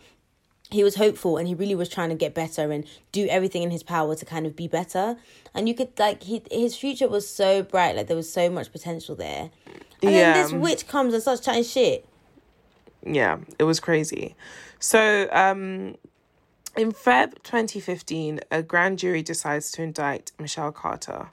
he 0.70 0.82
was 0.82 0.94
hopeful 0.96 1.36
and 1.36 1.46
he 1.46 1.54
really 1.54 1.74
was 1.74 1.88
trying 1.88 2.08
to 2.08 2.14
get 2.14 2.32
better 2.34 2.70
and 2.72 2.86
do 3.12 3.26
everything 3.28 3.62
in 3.62 3.70
his 3.70 3.82
power 3.82 4.14
to 4.14 4.24
kind 4.24 4.46
of 4.46 4.56
be 4.56 4.66
better 4.66 5.16
and 5.52 5.68
you 5.68 5.74
could 5.74 5.90
like 5.98 6.22
he 6.22 6.42
his 6.50 6.74
future 6.74 7.06
was 7.08 7.28
so 7.28 7.62
bright 7.62 7.94
like 7.94 8.06
there 8.06 8.16
was 8.16 8.32
so 8.32 8.48
much 8.48 8.72
potential 8.72 9.14
there 9.14 9.50
and 9.66 10.14
Yeah. 10.14 10.32
then 10.32 10.42
this 10.42 10.52
witch 10.52 10.88
comes 10.88 11.12
and 11.12 11.20
starts 11.22 11.42
chatting 11.42 11.64
shit 11.64 12.06
yeah, 13.04 13.38
it 13.58 13.64
was 13.64 13.80
crazy. 13.80 14.36
So, 14.78 15.28
um, 15.32 15.96
in 16.76 16.92
Feb 16.92 17.34
2015, 17.42 18.40
a 18.50 18.62
grand 18.62 18.98
jury 18.98 19.22
decides 19.22 19.72
to 19.72 19.82
indict 19.82 20.32
Michelle 20.38 20.72
Carter. 20.72 21.30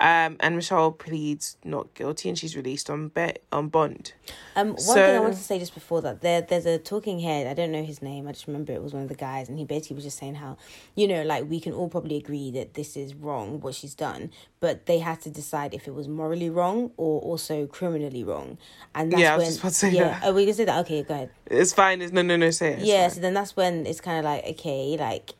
Um, 0.00 0.36
and 0.38 0.54
Michelle 0.54 0.92
pleads 0.92 1.56
not 1.64 1.92
guilty 1.94 2.28
and 2.28 2.38
she's 2.38 2.54
released 2.56 2.88
on 2.88 3.08
be- 3.08 3.34
on 3.50 3.66
bond. 3.68 4.12
Um, 4.54 4.68
one 4.68 4.76
thing 4.76 4.96
I 5.02 5.06
So- 5.16 5.22
wanted 5.22 5.36
to 5.38 5.42
say 5.42 5.58
just 5.58 5.74
before 5.74 6.00
that, 6.02 6.20
there 6.20 6.40
there's 6.40 6.66
a 6.66 6.78
talking 6.78 7.18
head. 7.18 7.48
I 7.48 7.54
don't 7.54 7.72
know 7.72 7.82
his 7.82 8.00
name. 8.00 8.28
I 8.28 8.32
just 8.32 8.46
remember 8.46 8.72
it 8.72 8.80
was 8.80 8.94
one 8.94 9.02
of 9.02 9.08
the 9.08 9.16
guys, 9.16 9.48
and 9.48 9.58
he 9.58 9.64
basically 9.64 9.96
was 9.96 10.04
just 10.04 10.16
saying 10.18 10.36
how, 10.36 10.56
you 10.94 11.08
know, 11.08 11.24
like 11.24 11.50
we 11.50 11.58
can 11.58 11.72
all 11.72 11.88
probably 11.88 12.16
agree 12.16 12.52
that 12.52 12.74
this 12.74 12.96
is 12.96 13.12
wrong 13.16 13.60
what 13.60 13.74
she's 13.74 13.94
done, 13.96 14.30
but 14.60 14.86
they 14.86 15.00
had 15.00 15.20
to 15.22 15.30
decide 15.30 15.74
if 15.74 15.88
it 15.88 15.94
was 15.94 16.06
morally 16.06 16.48
wrong 16.48 16.92
or 16.96 17.20
also 17.22 17.66
criminally 17.66 18.22
wrong, 18.22 18.56
and 18.94 19.10
that's 19.10 19.20
Yeah, 19.20 19.34
I 19.34 19.36
was 19.38 19.46
just 19.48 19.58
about 19.58 19.68
to 19.70 19.74
say 19.74 19.90
yeah. 19.90 20.04
that. 20.10 20.22
Oh, 20.26 20.32
we 20.32 20.44
can 20.44 20.54
say 20.54 20.64
that. 20.64 20.78
Okay, 20.86 21.02
go 21.02 21.14
ahead. 21.14 21.30
It's 21.46 21.72
fine. 21.72 22.02
It's 22.02 22.12
no, 22.12 22.22
no, 22.22 22.36
no. 22.36 22.50
Say 22.50 22.74
it. 22.74 22.78
It's 22.78 22.86
yeah, 22.86 23.08
fine. 23.08 23.10
so 23.16 23.20
then 23.20 23.34
that's 23.34 23.56
when 23.56 23.84
it's 23.84 24.00
kind 24.00 24.20
of 24.20 24.24
like 24.24 24.44
okay, 24.46 24.96
like 24.96 25.32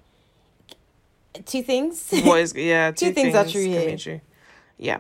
two 1.45 1.63
things. 1.63 2.09
what 2.25 2.41
is 2.41 2.55
yeah 2.57 2.91
two, 2.97 3.07
Two 3.07 3.13
things 3.13 3.37
are 3.37 3.45
true 3.47 3.65
here. 3.65 3.97
true. 3.97 4.21
Yeah 4.79 4.99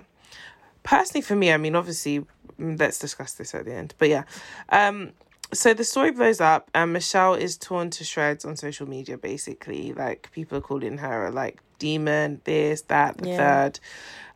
personally 0.82 1.22
for 1.22 1.36
me 1.36 1.52
i 1.52 1.56
mean 1.56 1.74
obviously 1.76 2.24
mm, 2.60 2.78
let's 2.78 2.98
discuss 2.98 3.34
this 3.34 3.54
at 3.54 3.64
the 3.64 3.72
end 3.74 3.94
but 3.98 4.08
yeah 4.08 4.24
um 4.70 5.12
so 5.52 5.72
the 5.72 5.84
story 5.84 6.10
blows 6.10 6.40
up 6.40 6.70
and 6.74 6.92
michelle 6.92 7.34
is 7.34 7.56
torn 7.56 7.90
to 7.90 8.04
shreds 8.04 8.44
on 8.44 8.56
social 8.56 8.88
media 8.88 9.16
basically 9.16 9.92
like 9.94 10.30
people 10.32 10.58
are 10.58 10.62
calling 10.62 10.98
her 10.98 11.30
like 11.30 11.60
demon 11.78 12.40
this 12.44 12.82
that 12.82 13.16
the 13.18 13.28
Yeah. 13.28 13.36
third 13.36 13.80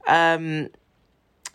um 0.07 0.69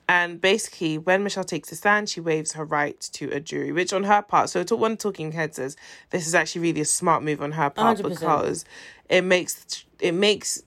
and 0.09 0.39
basically, 0.39 0.97
when 0.97 1.23
Michelle 1.23 1.43
takes 1.43 1.69
a 1.71 1.75
stand, 1.75 2.07
she 2.07 2.21
waives 2.21 2.53
her 2.53 2.63
right 2.63 2.99
to 3.13 3.29
a 3.31 3.41
jury, 3.41 3.73
which 3.73 3.91
on 3.91 4.05
her 4.05 4.21
part, 4.21 4.49
so 4.49 4.63
one 4.75 4.95
talking 4.95 5.33
head 5.33 5.53
says 5.53 5.75
this 6.11 6.25
is 6.25 6.33
actually 6.33 6.61
really 6.61 6.81
a 6.81 6.85
smart 6.85 7.23
move 7.23 7.41
on 7.41 7.51
her 7.53 7.69
part 7.69 7.97
100%. 7.97 8.07
because 8.07 8.65
it 9.09 9.23
makes 9.23 9.83
it 9.99 10.13
makes 10.13 10.63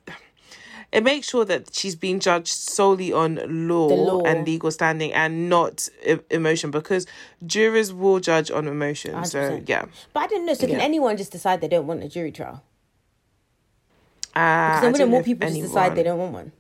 it 0.92 1.03
makes 1.05 1.29
sure 1.29 1.44
that 1.44 1.74
she's 1.74 1.94
being 1.94 2.18
judged 2.20 2.48
solely 2.48 3.12
on 3.12 3.68
law, 3.68 3.87
law. 3.88 4.22
and 4.24 4.44
legal 4.46 4.70
standing 4.70 5.12
and 5.12 5.48
not 5.48 5.88
e- 6.05 6.16
emotion 6.31 6.70
because 6.70 7.07
jurors 7.46 7.92
will 7.92 8.18
judge 8.20 8.50
on 8.50 8.66
emotion. 8.66 9.24
So 9.24 9.38
100%. 9.38 9.68
yeah, 9.68 9.85
but 10.12 10.20
I 10.20 10.26
didn't 10.26 10.46
know. 10.46 10.55
So 10.55 10.66
can 10.66 10.81
anyone 10.81 11.16
just 11.16 11.33
decide 11.33 11.61
they 11.61 11.68
don't 11.68 11.87
want 11.87 12.03
a 12.03 12.09
jury 12.09 12.33
trial? 12.33 12.62
uh, 14.35 14.66
Because 14.66 14.83
then 14.83 14.92
wouldn't 14.92 15.11
more 15.11 15.22
people 15.22 15.48
just 15.48 15.61
decide 15.61 15.94
they 15.96 16.03
don't 16.03 16.18
want 16.18 16.33
one? 16.33 16.53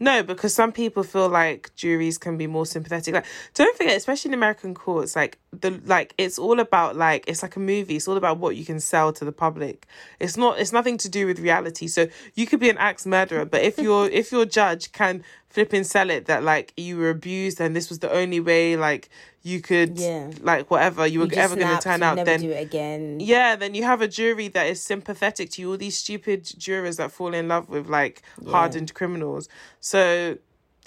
No, 0.00 0.22
because 0.22 0.54
some 0.54 0.72
people 0.72 1.02
feel 1.02 1.28
like 1.28 1.70
juries 1.76 2.18
can 2.18 2.36
be 2.36 2.46
more 2.46 2.66
sympathetic. 2.66 3.14
Like, 3.14 3.26
don't 3.54 3.76
forget, 3.76 3.96
especially 3.96 4.30
in 4.30 4.34
American 4.34 4.74
courts, 4.74 5.14
like 5.14 5.38
the 5.52 5.80
like 5.84 6.14
it's 6.18 6.38
all 6.38 6.60
about 6.60 6.96
like 6.96 7.24
it's 7.28 7.42
like 7.42 7.56
a 7.56 7.60
movie. 7.60 7.96
It's 7.96 8.08
all 8.08 8.16
about 8.16 8.38
what 8.38 8.56
you 8.56 8.64
can 8.64 8.80
sell 8.80 9.12
to 9.12 9.24
the 9.24 9.32
public. 9.32 9.86
It's 10.18 10.36
not. 10.36 10.58
It's 10.58 10.72
nothing 10.72 10.98
to 10.98 11.08
do 11.08 11.26
with 11.26 11.38
reality. 11.38 11.86
So 11.86 12.08
you 12.34 12.46
could 12.46 12.60
be 12.60 12.70
an 12.70 12.78
axe 12.78 13.06
murderer, 13.06 13.44
but 13.44 13.62
if 13.62 13.78
your 13.78 14.08
if 14.10 14.32
your 14.32 14.44
judge 14.44 14.92
can 14.92 15.22
flip 15.52 15.72
and 15.72 15.86
sell 15.86 16.08
it 16.10 16.26
that 16.26 16.42
like 16.42 16.72
you 16.76 16.96
were 16.96 17.10
abused 17.10 17.60
and 17.60 17.76
this 17.76 17.88
was 17.90 17.98
the 17.98 18.10
only 18.10 18.40
way 18.40 18.76
like 18.76 19.08
you 19.42 19.60
could 19.60 19.98
Yeah. 19.98 20.30
like 20.40 20.70
whatever 20.70 21.06
you 21.06 21.18
were 21.18 21.24
You 21.26 21.30
just 21.32 21.40
ever 21.40 21.56
going 21.56 21.76
to 21.76 21.82
turn 21.82 22.02
out, 22.02 22.24
then 22.24 22.40
do 22.40 22.50
it 22.50 22.62
again. 22.62 23.18
yeah, 23.20 23.56
then 23.56 23.74
you 23.74 23.82
have 23.84 24.00
a 24.00 24.08
jury 24.08 24.48
that 24.48 24.66
is 24.66 24.80
sympathetic 24.82 25.50
to 25.52 25.62
you. 25.62 25.70
All 25.72 25.76
these 25.76 25.98
stupid 25.98 26.44
jurors 26.58 26.96
that 26.96 27.10
fall 27.12 27.34
in 27.34 27.48
love 27.48 27.68
with 27.68 27.86
like 27.88 28.22
hardened 28.48 28.94
criminals. 28.94 29.48
So 29.80 30.38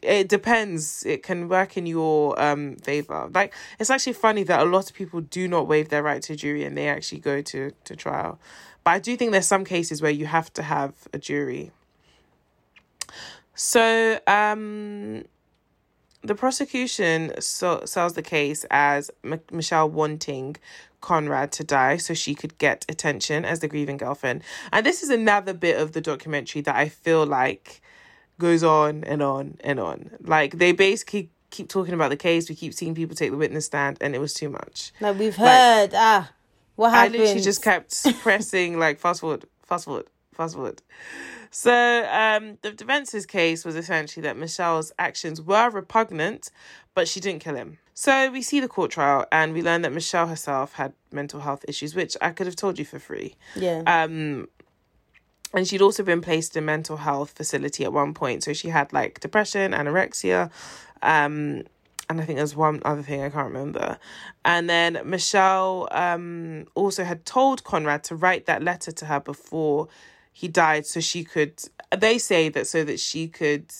it 0.01 0.27
depends. 0.29 1.05
It 1.05 1.21
can 1.23 1.47
work 1.49 1.77
in 1.77 1.85
your 1.85 2.39
um 2.41 2.75
favor. 2.77 3.29
Like 3.33 3.53
it's 3.79 3.89
actually 3.89 4.13
funny 4.13 4.43
that 4.43 4.59
a 4.61 4.65
lot 4.65 4.89
of 4.89 4.95
people 4.95 5.21
do 5.21 5.47
not 5.47 5.67
waive 5.67 5.89
their 5.89 6.03
right 6.03 6.21
to 6.23 6.35
jury 6.35 6.63
and 6.63 6.77
they 6.77 6.87
actually 6.87 7.19
go 7.19 7.41
to 7.51 7.71
to 7.83 7.95
trial. 7.95 8.39
But 8.83 8.91
I 8.91 8.99
do 8.99 9.17
think 9.17 9.31
there's 9.31 9.47
some 9.47 9.65
cases 9.65 10.01
where 10.01 10.11
you 10.11 10.27
have 10.27 10.51
to 10.53 10.63
have 10.63 10.93
a 11.13 11.17
jury. 11.19 11.71
So 13.55 14.19
um 14.27 15.23
the 16.21 16.35
prosecution 16.35 17.33
so, 17.39 17.83
sells 17.85 18.13
the 18.13 18.23
case 18.23 18.65
as 18.71 19.11
M- 19.23 19.39
Michelle 19.51 19.89
wanting 19.89 20.57
Conrad 21.01 21.51
to 21.53 21.63
die 21.63 21.97
so 21.97 22.15
she 22.15 22.33
could 22.33 22.57
get 22.57 22.83
attention 22.89 23.45
as 23.45 23.59
the 23.59 23.67
grieving 23.67 23.97
girlfriend. 23.97 24.41
And 24.71 24.85
this 24.85 25.03
is 25.03 25.09
another 25.09 25.53
bit 25.53 25.79
of 25.79 25.91
the 25.91 26.01
documentary 26.01 26.61
that 26.61 26.75
I 26.75 26.89
feel 26.89 27.25
like 27.25 27.81
goes 28.39 28.63
on 28.63 29.03
and 29.03 29.21
on 29.21 29.57
and 29.63 29.79
on. 29.79 30.11
Like 30.21 30.57
they 30.57 30.71
basically 30.71 31.29
keep 31.51 31.69
talking 31.69 31.93
about 31.93 32.09
the 32.09 32.17
case, 32.17 32.49
we 32.49 32.55
keep 32.55 32.73
seeing 32.73 32.95
people 32.95 33.15
take 33.15 33.31
the 33.31 33.37
witness 33.37 33.67
stand, 33.67 33.97
and 34.01 34.15
it 34.15 34.19
was 34.19 34.33
too 34.33 34.49
much. 34.49 34.91
Like 34.99 35.17
we've 35.17 35.35
heard, 35.35 35.91
ah, 35.93 36.31
what 36.75 36.89
happened? 36.89 37.15
I 37.15 37.17
literally 37.19 37.41
just 37.41 37.63
kept 37.63 38.19
pressing 38.21 38.79
like 38.79 38.99
fast 38.99 39.21
forward, 39.21 39.45
fast 39.63 39.85
forward, 39.85 40.07
fast 40.35 40.55
forward. 40.55 40.81
So 41.51 41.71
um, 42.11 42.57
the 42.61 42.71
defense's 42.71 43.25
case 43.25 43.63
was 43.63 43.75
essentially 43.75 44.23
that 44.23 44.37
Michelle's 44.37 44.91
actions 44.99 45.41
were 45.41 45.69
repugnant, 45.69 46.51
but 46.93 47.07
she 47.07 47.19
didn't 47.19 47.41
kill 47.41 47.55
him. 47.55 47.77
So 47.93 48.29
we 48.29 48.41
see 48.41 48.59
the 48.59 48.67
court 48.67 48.91
trial, 48.91 49.25
and 49.31 49.53
we 49.53 49.61
learn 49.61 49.81
that 49.83 49.93
Michelle 49.93 50.27
herself 50.27 50.73
had 50.73 50.93
mental 51.11 51.39
health 51.39 51.63
issues, 51.67 51.95
which 51.95 52.17
I 52.21 52.31
could 52.31 52.45
have 52.45 52.57
told 52.57 52.77
you 52.77 52.83
for 52.85 52.99
free. 52.99 53.35
yeah. 53.55 53.83
Um, 53.85 54.49
and 55.53 55.65
she'd 55.65 55.81
also 55.81 56.03
been 56.03 56.19
placed 56.19 56.57
in 56.57 56.63
a 56.63 56.65
mental 56.65 56.97
health 56.97 57.31
facility 57.31 57.85
at 57.85 57.93
one 57.93 58.13
point. 58.13 58.43
So 58.43 58.51
she 58.51 58.67
had 58.67 58.91
like 58.91 59.21
depression, 59.21 59.71
anorexia, 59.71 60.51
um, 61.01 61.63
and 62.09 62.21
I 62.21 62.25
think 62.25 62.37
there's 62.37 62.55
one 62.55 62.81
other 62.85 63.01
thing 63.01 63.21
I 63.21 63.29
can't 63.29 63.47
remember. 63.47 63.97
And 64.43 64.69
then 64.69 64.99
Michelle 65.05 65.87
um, 65.91 66.65
also 66.75 67.03
had 67.03 67.25
told 67.25 67.63
Conrad 67.63 68.03
to 68.05 68.15
write 68.15 68.45
that 68.45 68.61
letter 68.61 68.91
to 68.91 69.05
her 69.05 69.19
before 69.19 69.87
he 70.35 70.49
died, 70.49 70.85
so 70.85 70.99
she 70.99 71.23
could. 71.23 71.53
They 71.97 72.17
say 72.17 72.49
that 72.49 72.67
so 72.67 72.83
that 72.83 72.99
she 72.99 73.29
could 73.29 73.71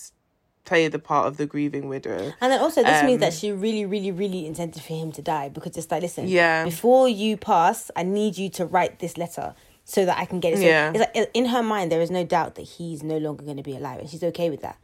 play 0.64 0.88
the 0.88 0.98
part 0.98 1.26
of 1.28 1.36
the 1.36 1.44
grieving 1.44 1.86
widow. 1.86 2.32
And 2.40 2.50
then 2.50 2.60
also, 2.60 2.82
this 2.82 3.02
means 3.04 3.16
Um, 3.16 3.20
that 3.20 3.34
she 3.34 3.52
really, 3.52 3.84
really, 3.84 4.10
really 4.10 4.46
intended 4.46 4.82
for 4.82 4.94
him 4.94 5.12
to 5.12 5.22
die 5.22 5.50
because 5.50 5.76
it's 5.76 5.90
like, 5.90 6.00
listen, 6.02 6.26
Yeah. 6.26 6.64
before 6.64 7.08
you 7.08 7.36
pass, 7.36 7.90
I 7.94 8.02
need 8.04 8.38
you 8.38 8.48
to 8.58 8.64
write 8.64 8.98
this 8.98 9.18
letter 9.18 9.54
so 9.84 10.06
that 10.06 10.16
I 10.18 10.24
can 10.24 10.40
get 10.40 10.54
it. 10.54 10.56
So 10.56 10.62
Yeah. 10.64 10.90
It's 10.94 10.98
like 10.98 11.30
in 11.34 11.44
her 11.46 11.62
mind, 11.62 11.92
there 11.92 12.00
is 12.00 12.10
no 12.10 12.24
doubt 12.24 12.54
that 12.54 12.62
he's 12.62 13.02
no 13.02 13.18
longer 13.18 13.44
going 13.44 13.58
to 13.58 13.62
be 13.62 13.76
alive, 13.76 14.00
and 14.00 14.08
she's 14.10 14.24
okay 14.24 14.48
with 14.50 14.62
that. 14.62 14.78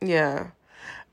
Yeah. 0.00 0.50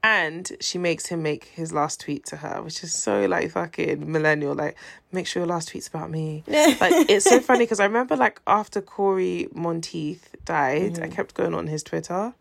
And 0.06 0.52
she 0.60 0.78
makes 0.78 1.06
him 1.06 1.24
make 1.24 1.46
his 1.46 1.72
last 1.72 2.02
tweet 2.02 2.26
to 2.26 2.36
her, 2.38 2.62
which 2.62 2.84
is 2.84 2.94
so 2.94 3.26
like 3.26 3.52
fucking 3.52 4.12
millennial. 4.12 4.54
Like, 4.54 4.76
make 5.14 5.26
sure 5.28 5.42
your 5.42 5.48
last 5.48 5.70
tweet's 5.70 5.88
about 5.88 6.12
me. 6.12 6.44
like, 6.48 7.10
it's 7.10 7.24
so 7.24 7.40
funny 7.40 7.64
because 7.64 7.80
I 7.80 7.86
remember 7.86 8.18
like 8.18 8.42
after 8.46 8.82
Cory 8.82 9.48
Monteith 9.54 10.36
died, 10.44 11.00
I 11.00 11.08
mm. 11.08 11.12
kept 11.12 11.36
going 11.36 11.54
on 11.54 11.68
his 11.68 11.84
Twitter. 11.84 12.34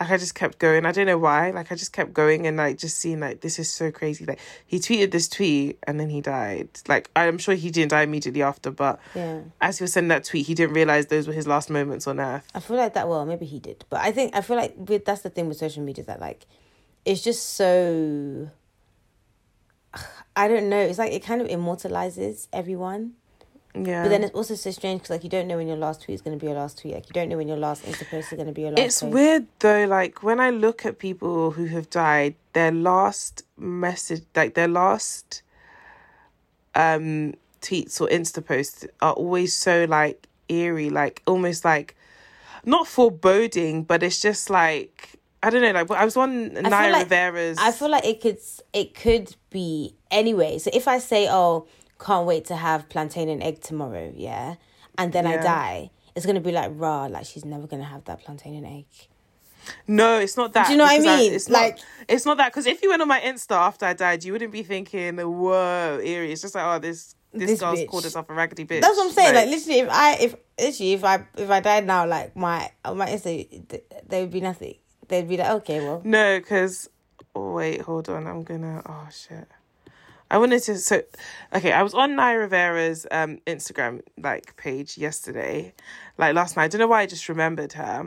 Like, 0.00 0.10
I 0.10 0.16
just 0.16 0.34
kept 0.34 0.58
going. 0.58 0.86
I 0.86 0.92
don't 0.92 1.06
know 1.06 1.18
why. 1.18 1.50
Like, 1.50 1.70
I 1.70 1.74
just 1.74 1.92
kept 1.92 2.14
going 2.14 2.46
and 2.46 2.56
like 2.56 2.78
just 2.78 2.96
seeing 2.96 3.20
like 3.20 3.42
this 3.42 3.58
is 3.58 3.70
so 3.70 3.90
crazy. 3.90 4.24
Like, 4.24 4.40
he 4.64 4.78
tweeted 4.78 5.10
this 5.10 5.28
tweet 5.28 5.78
and 5.86 6.00
then 6.00 6.08
he 6.08 6.22
died. 6.22 6.68
Like, 6.88 7.10
I'm 7.14 7.36
sure 7.36 7.54
he 7.54 7.70
didn't 7.70 7.90
die 7.90 8.02
immediately 8.02 8.42
after, 8.42 8.70
but 8.70 8.98
Yeah. 9.14 9.40
as 9.60 9.78
he 9.78 9.84
was 9.84 9.92
sending 9.92 10.08
that 10.08 10.24
tweet, 10.24 10.46
he 10.46 10.54
didn't 10.54 10.74
realize 10.74 11.06
those 11.06 11.26
were 11.26 11.34
his 11.34 11.46
last 11.46 11.68
moments 11.68 12.06
on 12.06 12.20
earth. 12.20 12.48
I 12.54 12.60
feel 12.60 12.76
like 12.78 12.94
that. 12.94 13.06
Well, 13.06 13.26
maybe 13.26 13.44
he 13.44 13.58
did, 13.58 13.84
but 13.90 14.00
I 14.00 14.12
think 14.12 14.34
I 14.34 14.40
feel 14.40 14.56
like 14.56 14.74
with 14.78 15.04
that's 15.04 15.20
the 15.20 15.30
thing 15.30 15.48
with 15.48 15.58
social 15.58 15.82
media 15.82 16.04
that 16.04 16.20
like 16.20 16.46
it's 17.04 17.22
just 17.22 17.50
so. 17.54 18.50
I 20.34 20.48
don't 20.48 20.68
know. 20.70 20.78
It's 20.80 20.98
like 20.98 21.12
it 21.12 21.22
kind 21.22 21.40
of 21.42 21.48
immortalizes 21.48 22.48
everyone, 22.54 23.12
Yeah. 23.74 24.02
but 24.02 24.08
then 24.08 24.22
it's 24.24 24.34
also 24.34 24.54
so 24.54 24.70
strange 24.70 25.00
because 25.02 25.10
like 25.10 25.24
you 25.24 25.28
don't 25.30 25.46
know 25.46 25.58
when 25.58 25.68
your 25.68 25.76
last 25.76 26.02
tweet 26.02 26.14
is 26.14 26.22
going 26.22 26.38
to 26.38 26.40
be 26.40 26.46
your 26.50 26.58
last 26.58 26.78
tweet. 26.80 26.94
Like 26.94 27.06
you 27.06 27.12
don't 27.12 27.28
know 27.28 27.36
when 27.36 27.48
your 27.48 27.58
last 27.58 27.84
Insta 27.84 28.08
post 28.08 28.32
is 28.32 28.36
going 28.36 28.46
to 28.46 28.52
be 28.54 28.62
your 28.62 28.70
last. 28.70 28.80
It's 28.80 29.00
post. 29.02 29.12
weird 29.12 29.46
though, 29.58 29.84
like 29.84 30.22
when 30.22 30.40
I 30.40 30.48
look 30.48 30.86
at 30.86 30.98
people 30.98 31.50
who 31.50 31.66
have 31.66 31.90
died, 31.90 32.34
their 32.54 32.72
last 32.72 33.42
message, 33.58 34.22
like 34.34 34.54
their 34.54 34.68
last 34.68 35.42
um 36.74 37.34
tweets 37.60 38.00
or 38.00 38.08
Insta 38.08 38.44
posts 38.44 38.86
are 39.02 39.12
always 39.12 39.54
so 39.54 39.84
like 39.84 40.28
eerie, 40.48 40.88
like 40.88 41.22
almost 41.26 41.62
like 41.64 41.94
not 42.64 42.86
foreboding, 42.86 43.82
but 43.82 44.02
it's 44.02 44.18
just 44.20 44.48
like 44.48 45.20
I 45.42 45.50
don't 45.50 45.62
know, 45.62 45.72
like 45.72 45.90
I 45.90 46.04
was 46.04 46.16
on 46.16 46.52
Naya 46.54 46.92
like- 46.92 47.04
Rivera's 47.04 47.58
I 47.58 47.72
feel 47.72 47.90
like 47.90 48.04
it 48.04 48.20
could 48.20 48.38
it 48.72 48.94
could 48.94 49.34
be 49.50 49.96
anyway. 50.10 50.58
So 50.58 50.70
if 50.72 50.86
I 50.88 50.98
say, 50.98 51.28
"Oh, 51.30 51.66
can't 51.98 52.26
wait 52.26 52.44
to 52.46 52.56
have 52.56 52.88
plantain 52.88 53.28
and 53.28 53.42
egg 53.42 53.60
tomorrow," 53.60 54.12
yeah, 54.14 54.54
and 54.98 55.12
then 55.12 55.26
I 55.26 55.36
die, 55.38 55.90
it's 56.14 56.24
gonna 56.26 56.40
be 56.40 56.52
like 56.52 56.70
raw. 56.74 57.06
Like 57.06 57.26
she's 57.26 57.44
never 57.44 57.66
gonna 57.66 57.84
have 57.84 58.04
that 58.04 58.20
plantain 58.24 58.54
and 58.54 58.66
egg. 58.66 58.86
No, 59.86 60.18
it's 60.18 60.36
not 60.36 60.52
that. 60.54 60.66
Do 60.66 60.72
you 60.72 60.78
know 60.78 60.84
what 60.84 61.00
I 61.00 61.18
mean? 61.18 61.32
it's 61.32 61.48
Like- 61.48 61.76
not, 61.76 61.84
it's 62.08 62.26
not 62.26 62.36
that 62.38 62.48
because 62.52 62.66
if 62.66 62.82
you 62.82 62.90
went 62.90 63.00
on 63.02 63.08
my 63.08 63.20
Insta 63.20 63.56
after 63.56 63.86
I 63.86 63.92
died, 63.92 64.24
you 64.24 64.32
wouldn't 64.32 64.52
be 64.52 64.62
thinking, 64.64 65.16
"Whoa, 65.18 66.00
eerie." 66.02 66.32
It's 66.32 66.42
just 66.42 66.54
like, 66.54 66.64
oh, 66.64 66.78
this 66.78 67.14
this, 67.32 67.50
This 67.50 67.60
girl's 67.60 67.78
bitch. 67.78 67.88
called 67.88 68.04
herself 68.04 68.28
a 68.28 68.34
raggedy 68.34 68.64
bitch. 68.64 68.80
That's 68.82 68.96
what 68.96 69.06
I'm 69.06 69.12
saying. 69.12 69.34
Like, 69.34 69.48
literally, 69.48 69.78
if 69.80 69.88
I 69.90 70.14
if 70.16 70.34
literally 70.60 70.92
if 70.92 71.04
I 71.04 71.24
if 71.38 71.50
I 71.50 71.60
died 71.60 71.86
now, 71.86 72.06
like 72.06 72.36
my 72.36 72.70
on 72.84 72.98
my 72.98 73.06
Insta, 73.08 73.68
th- 73.68 73.84
there 74.06 74.20
would 74.22 74.30
be 74.30 74.40
nothing. 74.40 74.74
They'd 75.12 75.28
be 75.28 75.36
like, 75.36 75.50
okay, 75.50 75.80
well, 75.80 76.00
no, 76.06 76.38
because 76.38 76.88
oh, 77.34 77.52
wait, 77.52 77.82
hold 77.82 78.08
on, 78.08 78.26
I'm 78.26 78.44
gonna. 78.44 78.80
Oh 78.86 79.08
shit. 79.12 79.46
I 80.30 80.38
wanted 80.38 80.62
to 80.62 80.78
so 80.78 81.02
okay, 81.52 81.70
I 81.70 81.82
was 81.82 81.92
on 81.92 82.16
Naya 82.16 82.38
Rivera's 82.38 83.06
um 83.10 83.36
Instagram 83.46 84.00
like 84.16 84.56
page 84.56 84.96
yesterday, 84.96 85.74
like 86.16 86.34
last 86.34 86.56
night. 86.56 86.64
I 86.64 86.68
don't 86.68 86.78
know 86.78 86.86
why 86.86 87.02
I 87.02 87.06
just 87.06 87.28
remembered 87.28 87.74
her. 87.74 88.06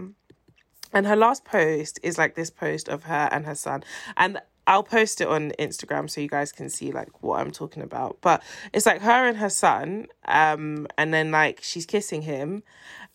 And 0.93 1.05
her 1.05 1.15
last 1.15 1.45
post 1.45 1.99
is 2.01 2.17
like 2.17 2.33
this 2.33 2.49
post 2.49 2.89
of 2.89 3.03
her 3.03 3.29
and 3.31 3.45
her 3.45 3.53
son. 3.53 3.83
And 4.17 4.39
I'll 4.65 4.81
post 4.81 5.21
it 5.21 5.27
on 5.27 5.51
Instagram 5.59 6.09
so 6.09 6.21
you 6.21 6.27
guys 6.27 6.51
can 6.51 6.69
see 6.71 6.91
like 6.91 7.21
what 7.21 7.39
I'm 7.39 7.51
talking 7.51 7.83
about. 7.83 8.17
But 8.21 8.41
it's 8.73 8.87
like 8.87 9.01
her 9.01 9.27
and 9.27 9.37
her 9.37 9.49
son, 9.51 10.07
um, 10.27 10.87
and 10.97 11.13
then 11.13 11.29
like 11.29 11.59
she's 11.61 11.85
kissing 11.85 12.23
him, 12.23 12.63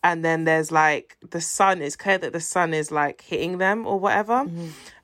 and 0.03 0.25
then 0.25 0.45
there's 0.45 0.71
like 0.71 1.17
the 1.29 1.41
sun 1.41 1.81
It's 1.81 1.95
clear 1.95 2.17
that 2.17 2.33
the 2.33 2.39
sun 2.39 2.73
is 2.73 2.91
like 2.91 3.21
hitting 3.21 3.57
them 3.57 3.85
or 3.85 3.99
whatever. 3.99 4.47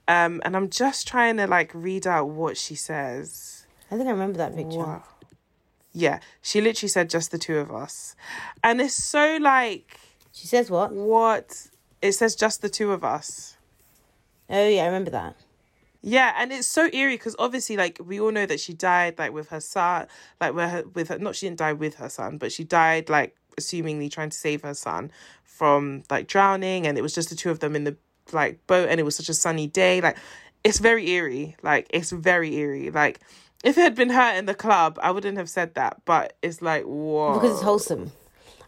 Um, 0.09 0.41
and 0.43 0.55
I'm 0.55 0.69
just 0.69 1.07
trying 1.07 1.37
to 1.37 1.47
like 1.47 1.71
read 1.73 2.07
out 2.07 2.29
what 2.29 2.57
she 2.57 2.75
says. 2.75 3.65
I 3.91 3.95
think 3.95 4.07
I 4.07 4.11
remember 4.11 4.37
that 4.37 4.55
picture. 4.55 4.77
Wow. 4.79 5.03
Yeah, 5.93 6.19
she 6.41 6.61
literally 6.61 6.89
said 6.89 7.09
just 7.09 7.31
the 7.31 7.37
two 7.37 7.57
of 7.57 7.71
us. 7.73 8.15
And 8.63 8.79
it's 8.81 8.93
so 8.93 9.37
like 9.41 9.99
She 10.31 10.47
says 10.47 10.69
what? 10.69 10.91
what 10.93 11.67
it 12.01 12.11
says 12.13 12.35
just 12.35 12.61
the 12.61 12.69
two 12.69 12.91
of 12.91 13.03
us. 13.03 13.57
Oh 14.49 14.67
yeah, 14.67 14.83
I 14.83 14.85
remember 14.85 15.11
that. 15.11 15.35
Yeah, 16.01 16.33
and 16.37 16.53
it's 16.53 16.67
so 16.67 16.89
eerie 16.93 17.15
because 17.15 17.35
obviously, 17.39 17.75
like 17.75 17.99
we 18.05 18.19
all 18.19 18.31
know 18.31 18.45
that 18.45 18.59
she 18.59 18.73
died 18.73 19.17
like 19.17 19.33
with 19.33 19.49
her 19.49 19.59
son, 19.59 20.07
like 20.39 20.53
with 20.53 20.69
her, 20.69 20.83
with 20.93 21.09
her. 21.09 21.19
Not 21.19 21.35
she 21.35 21.47
didn't 21.47 21.59
die 21.59 21.73
with 21.73 21.95
her 21.95 22.07
son, 22.07 22.37
but 22.37 22.51
she 22.51 22.63
died 22.63 23.09
like 23.09 23.35
assumingly 23.59 24.09
trying 24.11 24.29
to 24.29 24.37
save 24.37 24.61
her 24.61 24.73
son 24.73 25.11
from 25.43 26.03
like 26.09 26.27
drowning, 26.27 26.85
and 26.87 26.97
it 26.97 27.01
was 27.01 27.13
just 27.13 27.29
the 27.29 27.35
two 27.35 27.49
of 27.49 27.59
them 27.59 27.75
in 27.75 27.83
the 27.83 27.95
like 28.31 28.65
boat, 28.67 28.89
and 28.89 28.99
it 28.99 29.03
was 29.03 29.15
such 29.15 29.29
a 29.29 29.33
sunny 29.33 29.67
day. 29.67 30.01
Like 30.01 30.17
it's 30.63 30.79
very 30.79 31.09
eerie. 31.09 31.55
Like 31.63 31.87
it's 31.89 32.11
very 32.11 32.55
eerie. 32.55 32.91
Like 32.91 33.19
if 33.63 33.77
it 33.77 33.81
had 33.81 33.95
been 33.95 34.09
her 34.09 34.33
in 34.37 34.45
the 34.45 34.53
club, 34.55 34.99
I 35.01 35.11
wouldn't 35.11 35.37
have 35.37 35.49
said 35.49 35.75
that, 35.75 36.01
but 36.05 36.37
it's 36.41 36.61
like 36.61 36.83
whoa 36.83 37.33
because 37.33 37.53
it's 37.53 37.61
wholesome. 37.63 38.11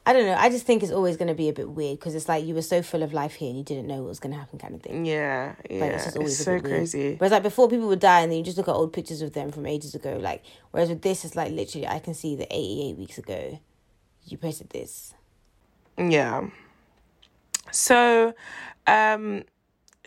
I 0.05 0.13
don't 0.13 0.25
know. 0.25 0.33
I 0.35 0.49
just 0.49 0.65
think 0.65 0.81
it's 0.81 0.93
always 0.93 1.17
going 1.17 1.27
to 1.27 1.35
be 1.35 1.49
a 1.49 1.53
bit 1.53 1.69
weird 1.69 1.99
because 1.99 2.15
it's 2.15 2.27
like 2.27 2.43
you 2.43 2.55
were 2.55 2.63
so 2.63 2.81
full 2.81 3.03
of 3.03 3.13
life 3.13 3.35
here 3.35 3.49
and 3.49 3.57
you 3.59 3.63
didn't 3.63 3.85
know 3.85 3.97
what 3.97 4.07
was 4.07 4.19
going 4.19 4.31
to 4.33 4.39
happen, 4.39 4.57
kind 4.57 4.73
of 4.73 4.81
thing. 4.81 5.05
Yeah, 5.05 5.53
yeah, 5.69 5.81
Like, 5.81 5.91
it's 5.91 6.05
just 6.05 6.17
always 6.17 6.31
it's 6.31 6.41
a 6.41 6.43
so 6.45 6.53
bit 6.55 6.63
weird. 6.63 6.75
crazy. 6.77 7.15
Whereas 7.19 7.31
like 7.31 7.43
before, 7.43 7.69
people 7.69 7.87
would 7.89 7.99
die 7.99 8.21
and 8.21 8.31
then 8.31 8.39
you 8.39 8.43
just 8.43 8.57
look 8.57 8.67
at 8.69 8.73
old 8.73 8.91
pictures 8.91 9.21
of 9.21 9.33
them 9.33 9.51
from 9.51 9.67
ages 9.67 9.93
ago. 9.93 10.17
Like 10.19 10.43
whereas 10.71 10.89
with 10.89 11.03
this, 11.03 11.25
it's 11.25 11.35
like 11.35 11.51
literally 11.51 11.85
I 11.85 11.99
can 11.99 12.15
see 12.15 12.35
the 12.35 12.47
eighty 12.49 12.89
eight 12.89 12.97
weeks 12.97 13.19
ago, 13.19 13.59
you 14.31 14.37
posted 14.37 14.69
this. 14.69 15.13
Yeah. 15.97 16.47
So, 17.71 18.33
um, 18.87 19.43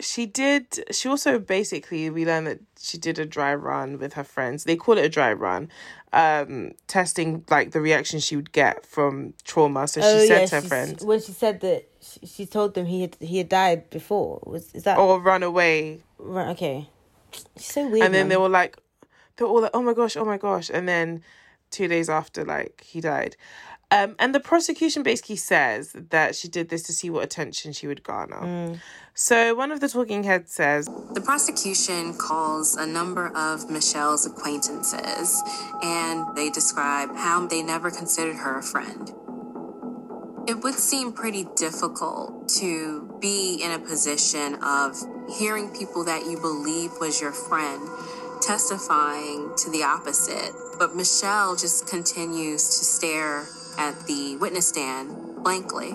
she 0.00 0.26
did. 0.26 0.84
She 0.90 1.08
also 1.08 1.38
basically 1.38 2.10
we 2.10 2.24
learned 2.24 2.46
that 2.46 2.60
she 2.80 2.98
did 2.98 3.18
a 3.18 3.26
dry 3.26 3.54
run 3.54 3.98
with 3.98 4.14
her 4.14 4.24
friends. 4.24 4.64
They 4.64 4.76
call 4.76 4.98
it 4.98 5.04
a 5.04 5.08
dry 5.08 5.32
run, 5.32 5.70
um, 6.12 6.72
testing 6.86 7.44
like 7.50 7.72
the 7.72 7.80
reaction 7.80 8.18
she 8.20 8.36
would 8.36 8.52
get 8.52 8.86
from 8.86 9.34
trauma. 9.44 9.86
So 9.86 10.00
she 10.00 10.26
said 10.26 10.48
to 10.48 10.54
her 10.56 10.60
friends, 10.62 11.04
when 11.04 11.20
she 11.20 11.32
said 11.32 11.60
that 11.60 11.88
she, 12.00 12.26
she 12.26 12.46
told 12.46 12.74
them 12.74 12.86
he 12.86 13.02
had 13.02 13.16
he 13.20 13.38
had 13.38 13.48
died 13.48 13.90
before. 13.90 14.42
Was 14.46 14.74
is 14.74 14.84
that 14.84 14.98
"Or 14.98 15.20
run 15.20 15.42
away." 15.42 16.00
right? 16.18 16.48
Okay, 16.48 16.88
she's 17.56 17.72
so 17.72 17.86
weird. 17.86 18.04
and 18.04 18.14
then 18.14 18.24
man. 18.24 18.28
they 18.30 18.36
were 18.36 18.48
like, 18.48 18.78
they 19.36 19.44
were 19.44 19.50
all 19.50 19.62
like, 19.62 19.72
"Oh 19.74 19.82
my 19.82 19.94
gosh, 19.94 20.16
oh 20.16 20.24
my 20.24 20.38
gosh!" 20.38 20.70
And 20.72 20.88
then 20.88 21.22
two 21.70 21.86
days 21.86 22.08
after, 22.08 22.44
like 22.44 22.82
he 22.84 23.00
died. 23.00 23.36
Um, 23.92 24.16
and 24.18 24.34
the 24.34 24.40
prosecution 24.40 25.02
basically 25.02 25.36
says 25.36 25.94
that 26.08 26.34
she 26.34 26.48
did 26.48 26.70
this 26.70 26.82
to 26.84 26.94
see 26.94 27.10
what 27.10 27.24
attention 27.24 27.74
she 27.74 27.86
would 27.86 28.02
garner. 28.02 28.80
So 29.12 29.54
one 29.54 29.70
of 29.70 29.80
the 29.80 29.88
talking 29.88 30.24
heads 30.24 30.52
says, 30.52 30.88
The 31.12 31.20
prosecution 31.20 32.14
calls 32.14 32.74
a 32.74 32.86
number 32.86 33.26
of 33.36 33.68
Michelle's 33.68 34.24
acquaintances 34.24 35.42
and 35.82 36.34
they 36.34 36.48
describe 36.48 37.14
how 37.14 37.46
they 37.46 37.62
never 37.62 37.90
considered 37.90 38.36
her 38.36 38.58
a 38.58 38.62
friend. 38.62 39.12
It 40.48 40.64
would 40.64 40.74
seem 40.74 41.12
pretty 41.12 41.46
difficult 41.56 42.48
to 42.60 43.18
be 43.20 43.60
in 43.62 43.72
a 43.72 43.78
position 43.78 44.54
of 44.62 44.96
hearing 45.38 45.68
people 45.68 46.02
that 46.06 46.24
you 46.24 46.40
believe 46.40 46.92
was 46.98 47.20
your 47.20 47.32
friend 47.32 47.86
testifying 48.40 49.52
to 49.58 49.70
the 49.70 49.82
opposite. 49.82 50.52
But 50.78 50.96
Michelle 50.96 51.56
just 51.56 51.86
continues 51.86 52.78
to 52.78 52.84
stare 52.86 53.46
at 53.78 54.06
the 54.06 54.36
witness 54.36 54.68
stand 54.68 55.42
blankly. 55.42 55.94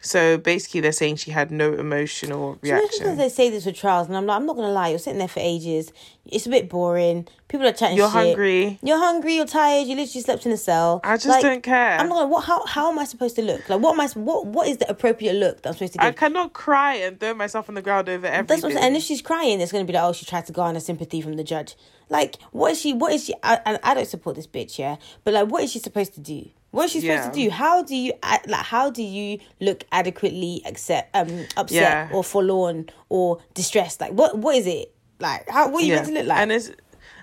so 0.00 0.38
basically 0.38 0.80
they're 0.80 0.92
saying 0.92 1.16
she 1.16 1.32
had 1.32 1.50
no 1.50 1.72
emotional 1.74 2.56
reaction 2.62 2.86
Because 2.86 3.00
reaction. 3.00 3.16
they 3.18 3.28
say 3.28 3.50
this 3.50 3.66
with 3.66 3.74
trials, 3.76 4.06
and 4.06 4.16
I'm 4.16 4.26
like, 4.26 4.36
I'm 4.36 4.46
not 4.46 4.54
gonna 4.56 4.70
lie, 4.70 4.88
you're 4.88 4.98
sitting 5.00 5.18
there 5.18 5.26
for 5.28 5.40
ages. 5.40 5.92
It's 6.26 6.46
a 6.46 6.50
bit 6.50 6.68
boring. 6.68 7.26
People 7.48 7.66
are 7.66 7.72
chatting. 7.72 7.96
You're 7.96 8.08
shit. 8.08 8.12
hungry. 8.12 8.78
You're 8.82 8.98
hungry. 8.98 9.34
You're 9.36 9.46
tired. 9.46 9.86
You 9.88 9.96
literally 9.96 10.20
slept 10.20 10.44
in 10.44 10.52
a 10.52 10.58
cell. 10.58 11.00
I 11.02 11.16
just 11.16 11.26
Like, 11.28 11.42
don't 11.42 11.62
care. 11.62 11.98
I'm 11.98 12.06
not. 12.10 12.16
Gonna, 12.16 12.26
what? 12.28 12.44
How? 12.44 12.66
How 12.66 12.92
am 12.92 12.98
I 12.98 13.04
supposed 13.04 13.34
to 13.36 13.42
look? 13.42 13.66
Like, 13.70 13.80
what 13.80 13.94
am 13.94 14.00
I? 14.00 14.08
What? 14.08 14.44
What 14.46 14.68
is 14.68 14.76
the 14.76 14.90
appropriate 14.90 15.32
look 15.32 15.62
that 15.62 15.70
I'm 15.70 15.72
supposed 15.74 15.94
to 15.94 15.98
give? 15.98 16.06
I 16.06 16.12
cannot 16.12 16.52
cry 16.52 16.96
and 16.96 17.18
throw 17.18 17.32
myself 17.32 17.70
on 17.70 17.74
the 17.76 17.80
ground 17.80 18.10
over 18.10 18.26
everything. 18.26 18.46
That's 18.46 18.62
what 18.62 18.68
I'm 18.72 18.74
saying. 18.74 18.86
And 18.88 18.96
if 18.96 19.02
she's 19.02 19.22
crying, 19.22 19.62
it's 19.62 19.72
gonna 19.72 19.86
be 19.86 19.94
like, 19.94 20.02
oh, 20.04 20.12
she 20.12 20.26
tried 20.26 20.44
to 20.46 20.52
garner 20.52 20.80
sympathy 20.80 21.22
from 21.22 21.36
the 21.36 21.44
judge. 21.44 21.76
Like, 22.10 22.36
what 22.52 22.72
is 22.72 22.80
she? 22.80 22.92
What 22.92 23.12
is 23.12 23.24
she? 23.24 23.34
I, 23.42 23.60
and 23.66 23.78
I 23.82 23.94
don't 23.94 24.06
support 24.08 24.36
this 24.36 24.46
bitch, 24.46 24.78
yeah. 24.78 24.96
But 25.24 25.34
like, 25.34 25.48
what 25.48 25.62
is 25.64 25.72
she 25.72 25.78
supposed 25.78 26.14
to 26.14 26.20
do? 26.20 26.48
What 26.70 26.86
is 26.86 26.92
she 26.92 27.00
supposed 27.00 27.24
Yeah. 27.24 27.30
to 27.30 27.34
do? 27.44 27.50
How 27.50 27.82
do 27.82 27.96
you 27.96 28.12
like? 28.46 28.64
How 28.66 28.90
do 28.90 29.02
you 29.02 29.38
look 29.60 29.84
adequately 29.92 30.62
accept, 30.66 31.14
um, 31.14 31.46
upset 31.56 31.70
Yeah. 31.70 32.08
or 32.12 32.22
forlorn 32.24 32.88
or 33.08 33.38
distressed? 33.54 34.00
Like, 34.00 34.12
what? 34.12 34.38
What 34.38 34.56
is 34.56 34.66
it? 34.66 34.94
Like, 35.20 35.48
how? 35.48 35.68
What 35.70 35.82
are 35.82 35.86
you 35.86 35.94
meant 35.94 36.06
to 36.08 36.12
look 36.12 36.26
like? 36.26 36.38
And 36.38 36.52
it's 36.52 36.70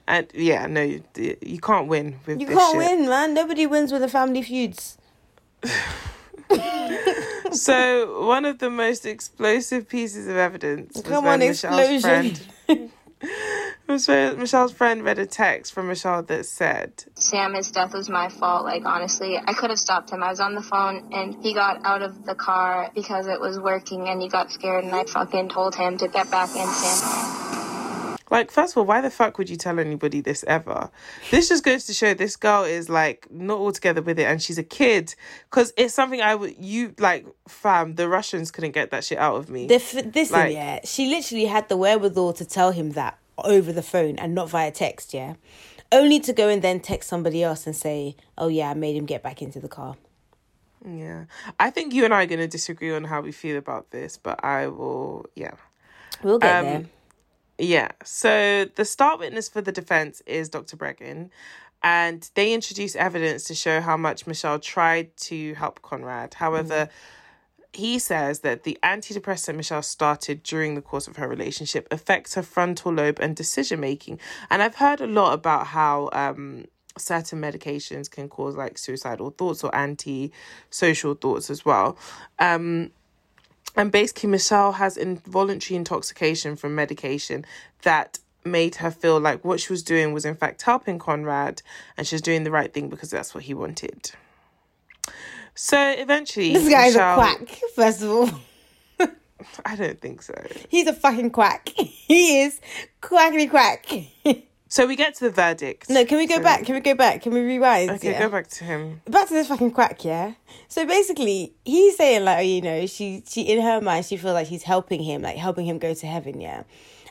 and 0.07 0.27
yeah, 0.33 0.67
no, 0.67 0.81
you, 0.81 1.03
you 1.15 1.59
can't 1.59 1.87
win 1.87 2.19
with 2.25 2.39
you 2.39 2.47
can't 2.47 2.79
shit. 2.81 2.91
win, 2.99 3.09
man. 3.09 3.33
Nobody 3.33 3.65
wins 3.65 3.91
with 3.91 4.01
the 4.01 4.09
family 4.09 4.41
feuds. 4.41 4.97
So 7.51 8.25
one 8.25 8.43
of 8.45 8.59
the 8.59 8.69
most 8.69 9.05
explosive 9.05 9.87
pieces 9.87 10.27
of 10.27 10.35
evidence 10.35 10.93
was 10.95 11.03
Come 11.03 11.23
when 11.25 11.33
on, 11.33 11.39
Michelle's 11.47 11.79
explosion. 11.89 12.01
friend 12.35 12.41
was 12.67 12.89
Michelle's 13.87 14.73
friend 14.73 15.03
read 15.03 15.19
a 15.19 15.25
text 15.25 15.73
from 15.73 15.87
Michelle 15.87 16.23
that 16.23 16.45
said, 16.45 17.05
Sam, 17.15 17.53
his 17.53 17.71
death 17.71 17.93
was 17.93 18.09
my 18.09 18.29
fault. 18.29 18.65
Like, 18.65 18.85
honestly, 18.85 19.37
I 19.37 19.53
could 19.53 19.69
have 19.69 19.79
stopped 19.79 20.09
him. 20.09 20.23
I 20.23 20.29
was 20.29 20.39
on 20.39 20.55
the 20.55 20.63
phone 20.63 21.13
and 21.13 21.35
he 21.43 21.53
got 21.53 21.85
out 21.85 22.01
of 22.01 22.25
the 22.25 22.35
car 22.35 22.91
because 22.95 23.27
it 23.27 23.39
was 23.39 23.59
working 23.59 24.09
and 24.09 24.21
he 24.21 24.27
got 24.27 24.51
scared 24.51 24.83
and 24.83 24.93
I 24.93 25.05
fucking 25.05 25.49
told 25.49 25.75
him 25.75 25.97
to 25.99 26.07
get 26.07 26.29
back 26.31 26.49
in, 26.55 26.67
Sam. 26.67 27.44
Like, 28.35 28.51
first 28.51 28.73
of 28.73 28.77
all, 28.77 28.85
why 28.85 29.01
the 29.01 29.09
fuck 29.09 29.37
would 29.37 29.49
you 29.49 29.55
tell 29.55 29.79
anybody 29.79 30.21
this 30.21 30.43
ever? 30.47 30.89
This 31.31 31.49
just 31.49 31.63
goes 31.63 31.85
to 31.85 31.93
show 31.93 32.13
this 32.13 32.35
girl 32.35 32.63
is 32.63 32.89
like 32.89 33.27
not 33.31 33.57
altogether 33.57 34.01
with 34.01 34.19
it 34.19 34.23
and 34.23 34.41
she's 34.41 34.57
a 34.57 34.63
kid. 34.63 35.15
Because 35.49 35.73
it's 35.77 35.93
something 35.93 36.21
I 36.21 36.35
would, 36.35 36.55
you 36.59 36.93
like, 36.99 37.25
fam, 37.47 37.95
the 37.95 38.07
Russians 38.09 38.51
couldn't 38.51 38.71
get 38.71 38.91
that 38.91 39.03
shit 39.03 39.17
out 39.17 39.35
of 39.35 39.49
me. 39.49 39.67
The 39.67 39.75
f- 39.75 40.11
this 40.11 40.31
Like- 40.31 40.53
yeah, 40.53 40.79
she 40.83 41.07
literally 41.09 41.45
had 41.45 41.69
the 41.69 41.77
wherewithal 41.77 42.33
to 42.33 42.45
tell 42.45 42.71
him 42.71 42.91
that 42.91 43.17
over 43.43 43.71
the 43.73 43.81
phone 43.83 44.17
and 44.17 44.35
not 44.35 44.49
via 44.49 44.71
text, 44.71 45.13
yeah. 45.13 45.33
Only 45.91 46.19
to 46.21 46.33
go 46.33 46.49
and 46.49 46.61
then 46.61 46.79
text 46.79 47.07
somebody 47.09 47.43
else 47.43 47.65
and 47.67 47.75
say, 47.75 48.15
"Oh 48.37 48.47
yeah, 48.47 48.71
I 48.71 48.73
made 48.73 48.95
him 48.95 49.05
get 49.05 49.21
back 49.21 49.41
into 49.41 49.59
the 49.59 49.67
car." 49.69 49.95
yeah. 50.85 51.25
I 51.59 51.69
think 51.69 51.93
you 51.93 52.05
and 52.05 52.13
I 52.13 52.23
are 52.23 52.25
going 52.27 52.39
to 52.39 52.47
disagree 52.47 52.93
on 52.93 53.03
how 53.05 53.21
we 53.21 53.31
feel 53.31 53.57
about 53.57 53.91
this, 53.91 54.17
but 54.17 54.43
I 54.43 54.67
will, 54.67 55.25
yeah. 55.35 55.53
We'll 56.23 56.39
get 56.39 56.55
Um, 56.59 56.65
there. 56.65 56.85
Yeah. 57.57 57.91
So 58.03 58.65
the 58.75 58.85
star 58.85 59.17
witness 59.17 59.47
for 59.49 59.61
the 59.61 59.71
defense 59.71 60.21
is 60.25 60.49
Dr. 60.49 60.77
Breggin, 60.77 61.29
and 61.83 62.29
they 62.33 62.53
introduce 62.53 62.95
evidence 62.95 63.45
to 63.45 63.55
show 63.55 63.79
how 63.81 63.95
much 63.97 64.27
Michelle 64.27 64.59
tried 64.59 65.15
to 65.17 65.53
help 65.53 65.81
Conrad. 65.81 66.33
However, 66.33 66.89
he 67.75 67.99
says 67.99 68.39
that 68.39 68.63
the 68.63 68.77
antidepressant 68.83 69.55
Michelle 69.55 69.81
started 69.81 70.41
during 70.43 70.75
the 70.75 70.81
course 70.81 71.07
of 71.07 71.17
her 71.17 71.27
relationship 71.27 71.87
affects 71.91 72.33
her 72.35 72.41
frontal 72.41 72.93
lobe 72.93 73.19
and 73.19 73.35
decision 73.35 73.79
making. 73.79 74.19
And 74.49 74.61
I've 74.63 74.75
heard 74.75 75.01
a 75.01 75.07
lot 75.07 75.33
about 75.33 75.67
how 75.67 76.09
um 76.13 76.65
certain 76.97 77.41
medications 77.41 78.09
can 78.09 78.29
cause 78.29 78.55
like 78.55 78.77
suicidal 78.77 79.29
thoughts 79.31 79.63
or 79.63 79.75
anti-social 79.75 81.15
thoughts 81.15 81.49
as 81.49 81.65
well. 81.65 81.97
Um 82.39 82.91
and 83.75 83.91
basically, 83.91 84.29
Michelle 84.29 84.73
has 84.73 84.97
involuntary 84.97 85.75
intoxication 85.77 86.55
from 86.55 86.75
medication 86.75 87.45
that 87.83 88.19
made 88.43 88.75
her 88.75 88.91
feel 88.91 89.19
like 89.19 89.43
what 89.43 89.59
she 89.59 89.73
was 89.73 89.83
doing 89.83 90.13
was, 90.13 90.23
in 90.25 90.35
fact, 90.35 90.61
helping 90.61 90.99
Conrad 90.99 91.61
and 91.97 92.05
she 92.05 92.15
was 92.15 92.21
doing 92.21 92.43
the 92.43 92.51
right 92.51 92.73
thing 92.73 92.89
because 92.89 93.09
that's 93.09 93.33
what 93.33 93.43
he 93.43 93.53
wanted. 93.53 94.11
So 95.55 95.79
eventually, 95.97 96.53
This 96.53 96.69
guy's 96.69 96.93
Michelle, 96.93 97.13
a 97.13 97.15
quack. 97.15 97.59
First 97.75 98.01
of 98.03 98.11
all, 98.11 98.29
I 99.65 99.75
don't 99.75 99.99
think 99.99 100.21
so. 100.21 100.35
He's 100.69 100.87
a 100.87 100.93
fucking 100.93 101.31
quack. 101.31 101.69
He 102.05 102.41
is 102.41 102.61
quackity 103.01 103.49
quack. 103.49 103.87
So 104.75 104.85
we 104.85 104.97
get 104.97 105.15
to 105.15 105.23
the 105.23 105.29
verdict. 105.29 105.89
no, 105.89 106.03
can 106.03 106.17
we 106.17 106.27
go 106.27 106.35
So- 106.35 106.43
back? 106.43 106.65
Can 106.65 106.75
we 106.75 106.81
go 106.81 106.95
back? 106.95 107.21
Can 107.21 107.31
we 107.33 107.39
rewind? 107.39 107.91
Okay, 107.91 108.11
yeah? 108.11 108.19
go 108.19 108.27
back 108.27 108.49
to 108.49 108.65
him. 108.65 108.99
back 109.09 109.29
to 109.29 109.33
this 109.33 109.47
fucking 109.47 109.71
quack, 109.71 110.03
yeah. 110.03 110.33
So 110.67 110.85
basically, 110.85 111.53
he's 111.63 111.95
saying 111.95 112.25
like, 112.25 112.39
oh, 112.39 112.41
you 112.41 112.61
know, 112.61 112.85
she 112.85 113.23
she 113.25 113.43
in 113.43 113.61
her 113.61 113.79
mind 113.79 114.03
she 114.05 114.17
feels 114.17 114.33
like 114.33 114.47
she's 114.47 114.63
helping 114.63 115.01
him, 115.01 115.21
like 115.21 115.37
helping 115.37 115.65
him 115.65 115.79
go 115.79 115.93
to 115.93 116.05
heaven, 116.05 116.41
yeah. 116.41 116.63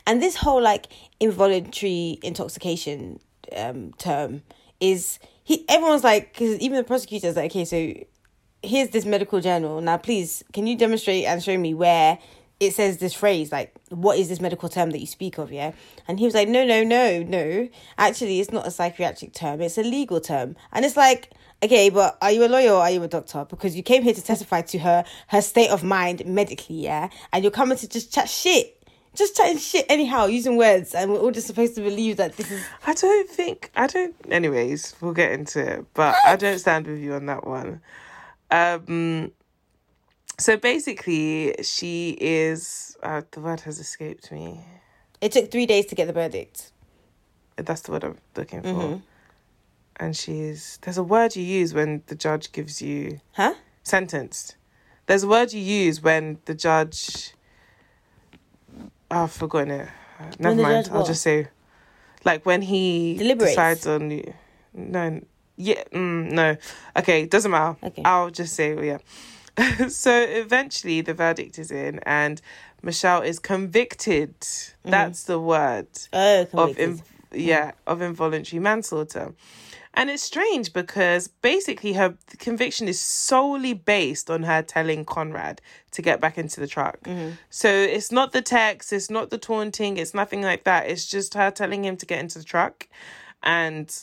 And 0.05 0.21
this 0.21 0.35
whole 0.35 0.61
like 0.61 0.85
involuntary 1.19 2.19
intoxication 2.21 3.19
um 3.55 3.93
term 3.97 4.43
is 4.79 5.17
he 5.43 5.65
everyone's 5.67 6.03
like 6.03 6.33
because 6.33 6.59
even 6.59 6.77
the 6.77 6.83
prosecutor's 6.83 7.35
like, 7.35 7.49
okay, 7.49 7.65
so 7.65 7.93
here's 8.61 8.89
this 8.89 9.05
medical 9.05 9.41
journal. 9.41 9.81
Now, 9.81 9.97
please, 9.97 10.43
can 10.53 10.67
you 10.67 10.77
demonstrate 10.77 11.25
and 11.25 11.43
show 11.43 11.57
me 11.57 11.73
where 11.73 12.19
it 12.59 12.73
says 12.73 12.97
this 12.97 13.13
phrase? 13.13 13.51
Like, 13.51 13.73
what 13.89 14.17
is 14.17 14.29
this 14.29 14.39
medical 14.39 14.69
term 14.69 14.91
that 14.91 14.99
you 14.99 15.07
speak 15.07 15.37
of? 15.37 15.51
Yeah. 15.51 15.73
And 16.07 16.19
he 16.19 16.25
was 16.25 16.33
like, 16.33 16.47
no, 16.47 16.65
no, 16.65 16.83
no, 16.83 17.23
no. 17.23 17.69
Actually, 17.97 18.39
it's 18.39 18.51
not 18.51 18.67
a 18.67 18.71
psychiatric 18.71 19.33
term, 19.33 19.61
it's 19.61 19.77
a 19.77 19.83
legal 19.83 20.21
term. 20.21 20.55
And 20.71 20.85
it's 20.85 20.97
like, 20.97 21.31
okay, 21.63 21.89
but 21.89 22.17
are 22.21 22.31
you 22.31 22.45
a 22.45 22.47
lawyer 22.47 22.71
or 22.71 22.81
are 22.81 22.91
you 22.91 23.03
a 23.03 23.07
doctor? 23.07 23.45
Because 23.49 23.75
you 23.75 23.83
came 23.83 24.03
here 24.03 24.13
to 24.13 24.23
testify 24.23 24.61
to 24.61 24.77
her 24.79 25.03
her 25.27 25.41
state 25.41 25.69
of 25.69 25.83
mind 25.83 26.25
medically, 26.25 26.75
yeah? 26.77 27.09
And 27.33 27.43
you're 27.43 27.51
coming 27.51 27.77
to 27.77 27.87
just 27.87 28.13
chat 28.13 28.29
shit. 28.29 28.71
Just 29.15 29.37
chatting 29.37 29.57
shit 29.57 29.85
anyhow, 29.87 30.25
using 30.25 30.57
words, 30.57 30.93
and 30.93 31.09
we're 31.09 31.19
all 31.19 31.31
just 31.31 31.47
supposed 31.47 31.75
to 31.75 31.81
believe 31.81 32.17
that 32.17 32.35
this 32.35 32.51
is 32.51 32.61
I 32.85 32.93
don't 32.93 33.29
think 33.29 33.71
I 33.73 33.87
don't. 33.87 34.13
Anyways, 34.29 34.93
we'll 34.99 35.13
get 35.13 35.31
into 35.31 35.61
it, 35.61 35.85
but 35.93 36.15
I 36.25 36.35
don't 36.35 36.59
stand 36.59 36.85
with 36.85 36.99
you 36.99 37.13
on 37.13 37.25
that 37.27 37.47
one. 37.47 37.81
Um. 38.51 39.31
So 40.37 40.57
basically, 40.57 41.55
she 41.63 42.17
is. 42.19 42.97
Uh, 43.01 43.21
the 43.31 43.39
word 43.39 43.61
has 43.61 43.79
escaped 43.79 44.31
me. 44.31 44.59
it 45.21 45.31
took 45.31 45.49
three 45.51 45.65
days 45.65 45.85
to 45.87 45.95
get 45.95 46.07
the 46.07 46.13
verdict. 46.13 46.71
That's 47.55 47.81
the 47.81 47.91
word 47.93 48.03
I'm 48.03 48.17
looking 48.35 48.61
for. 48.61 48.67
Mm-hmm. 48.69 48.97
And 49.97 50.15
she's. 50.15 50.77
There's 50.81 50.97
a 50.97 51.03
word 51.03 51.35
you 51.35 51.43
use 51.43 51.73
when 51.73 52.03
the 52.07 52.15
judge 52.15 52.51
gives 52.51 52.81
you 52.81 53.21
Huh? 53.33 53.53
sentenced. 53.83 54.57
There's 55.07 55.23
a 55.23 55.27
word 55.27 55.53
you 55.53 55.61
use 55.61 56.01
when 56.01 56.39
the 56.45 56.53
judge. 56.53 57.33
Oh, 59.11 59.23
I've 59.23 59.31
forgotten 59.31 59.71
it. 59.71 59.89
Never 60.39 60.55
mind. 60.61 60.89
I'll 60.91 60.99
what? 60.99 61.07
just 61.07 61.21
say, 61.21 61.47
like 62.25 62.45
when 62.45 62.61
he 62.61 63.15
Deliberates. 63.17 63.51
decides 63.51 63.87
on 63.87 64.11
you. 64.11 64.33
No, 64.73 65.21
yeah, 65.55 65.83
mm, 65.93 66.31
no. 66.31 66.57
Okay, 66.97 67.25
doesn't 67.25 67.51
matter. 67.51 67.77
Okay. 67.83 68.01
I'll 68.03 68.31
just 68.31 68.53
say, 68.55 68.75
yeah. 68.85 68.97
so 69.89 70.11
eventually, 70.21 71.01
the 71.01 71.13
verdict 71.13 71.57
is 71.59 71.71
in, 71.71 71.99
and 72.05 72.41
Michelle 72.81 73.21
is 73.21 73.39
convicted. 73.39 74.39
Mm-hmm. 74.39 74.89
That's 74.91 75.23
the 75.23 75.39
word 75.39 75.87
Oh, 76.13 76.47
of 76.53 76.77
in, 76.77 77.01
yeah 77.33 77.71
of 77.87 78.01
involuntary 78.01 78.59
manslaughter 78.61 79.33
and 79.93 80.09
it's 80.09 80.23
strange 80.23 80.71
because 80.73 81.27
basically 81.27 81.93
her 81.93 82.15
conviction 82.37 82.87
is 82.87 82.99
solely 82.99 83.73
based 83.73 84.29
on 84.29 84.43
her 84.43 84.61
telling 84.61 85.03
conrad 85.03 85.59
to 85.91 86.01
get 86.01 86.21
back 86.21 86.37
into 86.37 86.59
the 86.61 86.67
truck 86.67 87.01
Mm-hmm. 87.01 87.31
so 87.49 87.67
it's 87.69 88.11
not 88.11 88.31
the 88.31 88.41
text 88.41 88.93
it's 88.93 89.09
not 89.09 89.31
the 89.31 89.37
taunting 89.37 89.97
it's 89.97 90.13
nothing 90.13 90.43
like 90.43 90.63
that 90.63 90.87
it's 90.87 91.05
just 91.05 91.33
her 91.33 91.51
telling 91.51 91.83
him 91.83 91.97
to 91.97 92.05
get 92.05 92.19
into 92.19 92.39
the 92.39 92.45
truck 92.45 92.87
and 93.43 93.93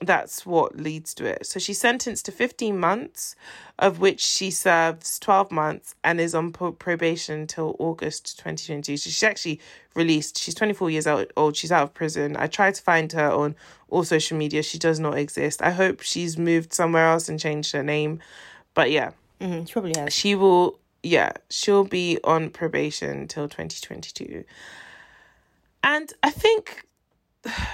that's 0.00 0.46
what 0.46 0.76
leads 0.76 1.12
to 1.14 1.26
it. 1.26 1.44
So 1.46 1.60
she's 1.60 1.78
sentenced 1.78 2.24
to 2.26 2.32
15 2.32 2.78
months, 2.78 3.36
of 3.78 4.00
which 4.00 4.20
she 4.20 4.50
serves 4.50 5.18
12 5.18 5.50
months 5.52 5.94
and 6.02 6.18
is 6.20 6.34
on 6.34 6.52
probation 6.52 7.40
until 7.40 7.76
August 7.78 8.38
2022. 8.38 8.96
So 8.96 9.10
she's 9.10 9.22
actually 9.22 9.60
released. 9.94 10.38
She's 10.38 10.54
24 10.54 10.90
years 10.90 11.06
old. 11.06 11.54
She's 11.56 11.70
out 11.70 11.82
of 11.82 11.94
prison. 11.94 12.36
I 12.38 12.46
tried 12.46 12.74
to 12.76 12.82
find 12.82 13.12
her 13.12 13.30
on 13.30 13.54
all 13.90 14.04
social 14.04 14.38
media. 14.38 14.62
She 14.62 14.78
does 14.78 14.98
not 14.98 15.18
exist. 15.18 15.60
I 15.60 15.70
hope 15.70 16.00
she's 16.00 16.38
moved 16.38 16.72
somewhere 16.72 17.06
else 17.08 17.28
and 17.28 17.38
changed 17.38 17.72
her 17.72 17.82
name. 17.82 18.20
But 18.72 18.90
yeah, 18.90 19.10
Mhm, 19.40 19.66
she 19.66 19.72
probably 19.72 19.92
has. 19.98 20.14
she 20.14 20.34
will, 20.34 20.78
yeah, 21.02 21.32
she'll 21.50 21.84
be 21.84 22.18
on 22.24 22.48
probation 22.50 23.10
until 23.10 23.48
2022. 23.48 24.44
And 25.82 26.12
I 26.22 26.30
think 26.30 26.84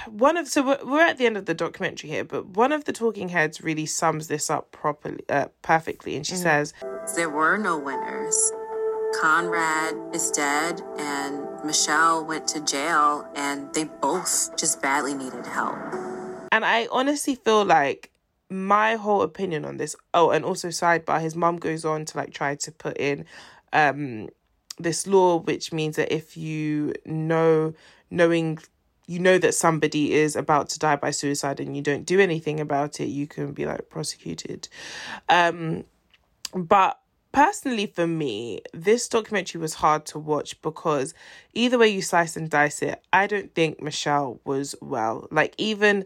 one 0.07 0.37
of 0.37 0.47
so 0.47 0.63
we're, 0.65 0.79
we're 0.85 1.01
at 1.01 1.17
the 1.17 1.25
end 1.25 1.37
of 1.37 1.45
the 1.45 1.53
documentary 1.53 2.09
here 2.09 2.23
but 2.23 2.45
one 2.47 2.71
of 2.71 2.85
the 2.85 2.93
talking 2.93 3.29
heads 3.29 3.61
really 3.61 3.85
sums 3.85 4.27
this 4.27 4.49
up 4.49 4.71
properly 4.71 5.23
uh, 5.29 5.47
perfectly 5.61 6.15
and 6.15 6.25
she 6.25 6.35
says 6.35 6.73
There 7.15 7.29
were 7.29 7.57
no 7.57 7.77
winners. 7.77 8.51
Conrad 9.21 9.95
is 10.13 10.29
dead, 10.31 10.81
and 10.99 11.47
Michelle 11.63 12.25
went 12.25 12.45
to 12.49 12.59
jail, 12.59 13.25
and 13.35 13.73
they 13.73 13.85
both 13.85 14.55
just 14.57 14.81
badly 14.81 15.13
needed 15.13 15.45
help. 15.45 15.77
and 16.51 16.63
i 16.65 16.87
honestly 16.91 17.35
feel 17.35 17.63
like 17.65 18.11
my 18.49 18.95
whole 18.95 19.21
opinion 19.21 19.65
on 19.65 19.77
this 19.77 19.95
oh 20.13 20.29
and 20.31 20.45
also 20.45 20.67
sidebar 20.69 21.19
his 21.21 21.35
mom 21.35 21.57
goes 21.57 21.83
on 21.85 22.05
to 22.05 22.17
like 22.17 22.31
try 22.33 22.55
to 22.55 22.71
put 22.71 22.97
in 22.97 23.25
um 23.73 24.27
this 24.77 25.07
law 25.07 25.37
which 25.37 25.73
means 25.73 25.95
that 25.95 26.13
if 26.13 26.37
you 26.37 26.93
know 27.05 27.73
knowing 28.09 28.57
you 29.07 29.19
know 29.19 29.37
that 29.37 29.55
somebody 29.55 30.13
is 30.13 30.35
about 30.35 30.69
to 30.69 30.79
die 30.79 30.97
by 30.97 31.11
suicide 31.11 31.59
and 31.59 31.75
you 31.75 31.81
don't 31.81 32.05
do 32.05 32.19
anything 32.19 32.59
about 32.59 32.99
it 32.99 33.07
you 33.07 33.25
can 33.25 33.53
be 33.53 33.65
like 33.65 33.89
prosecuted. 33.89 34.67
Um 35.29 35.85
but 36.53 36.99
personally 37.31 37.85
for 37.87 38.07
me 38.07 38.61
this 38.73 39.07
documentary 39.07 39.59
was 39.59 39.75
hard 39.75 40.05
to 40.05 40.17
watch 40.17 40.59
because 40.61 41.13
either 41.53 41.77
way 41.77 41.87
you 41.87 42.01
slice 42.01 42.37
and 42.37 42.49
dice 42.49 42.81
it 42.81 43.03
i 43.11 43.27
don't 43.27 43.53
think 43.53 43.81
michelle 43.81 44.39
was 44.43 44.75
well. 44.81 45.27
Like 45.31 45.55
even 45.57 46.05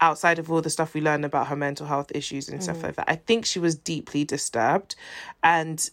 outside 0.00 0.38
of 0.38 0.50
all 0.50 0.62
the 0.62 0.70
stuff 0.70 0.94
we 0.94 1.00
learned 1.02 1.26
about 1.26 1.48
her 1.48 1.56
mental 1.56 1.86
health 1.86 2.10
issues 2.14 2.48
and 2.48 2.62
stuff 2.62 2.82
like 2.82 2.96
that 2.96 3.08
i 3.08 3.16
think 3.16 3.44
she 3.44 3.58
was 3.58 3.74
deeply 3.74 4.24
disturbed. 4.24 4.96
And 5.42 5.88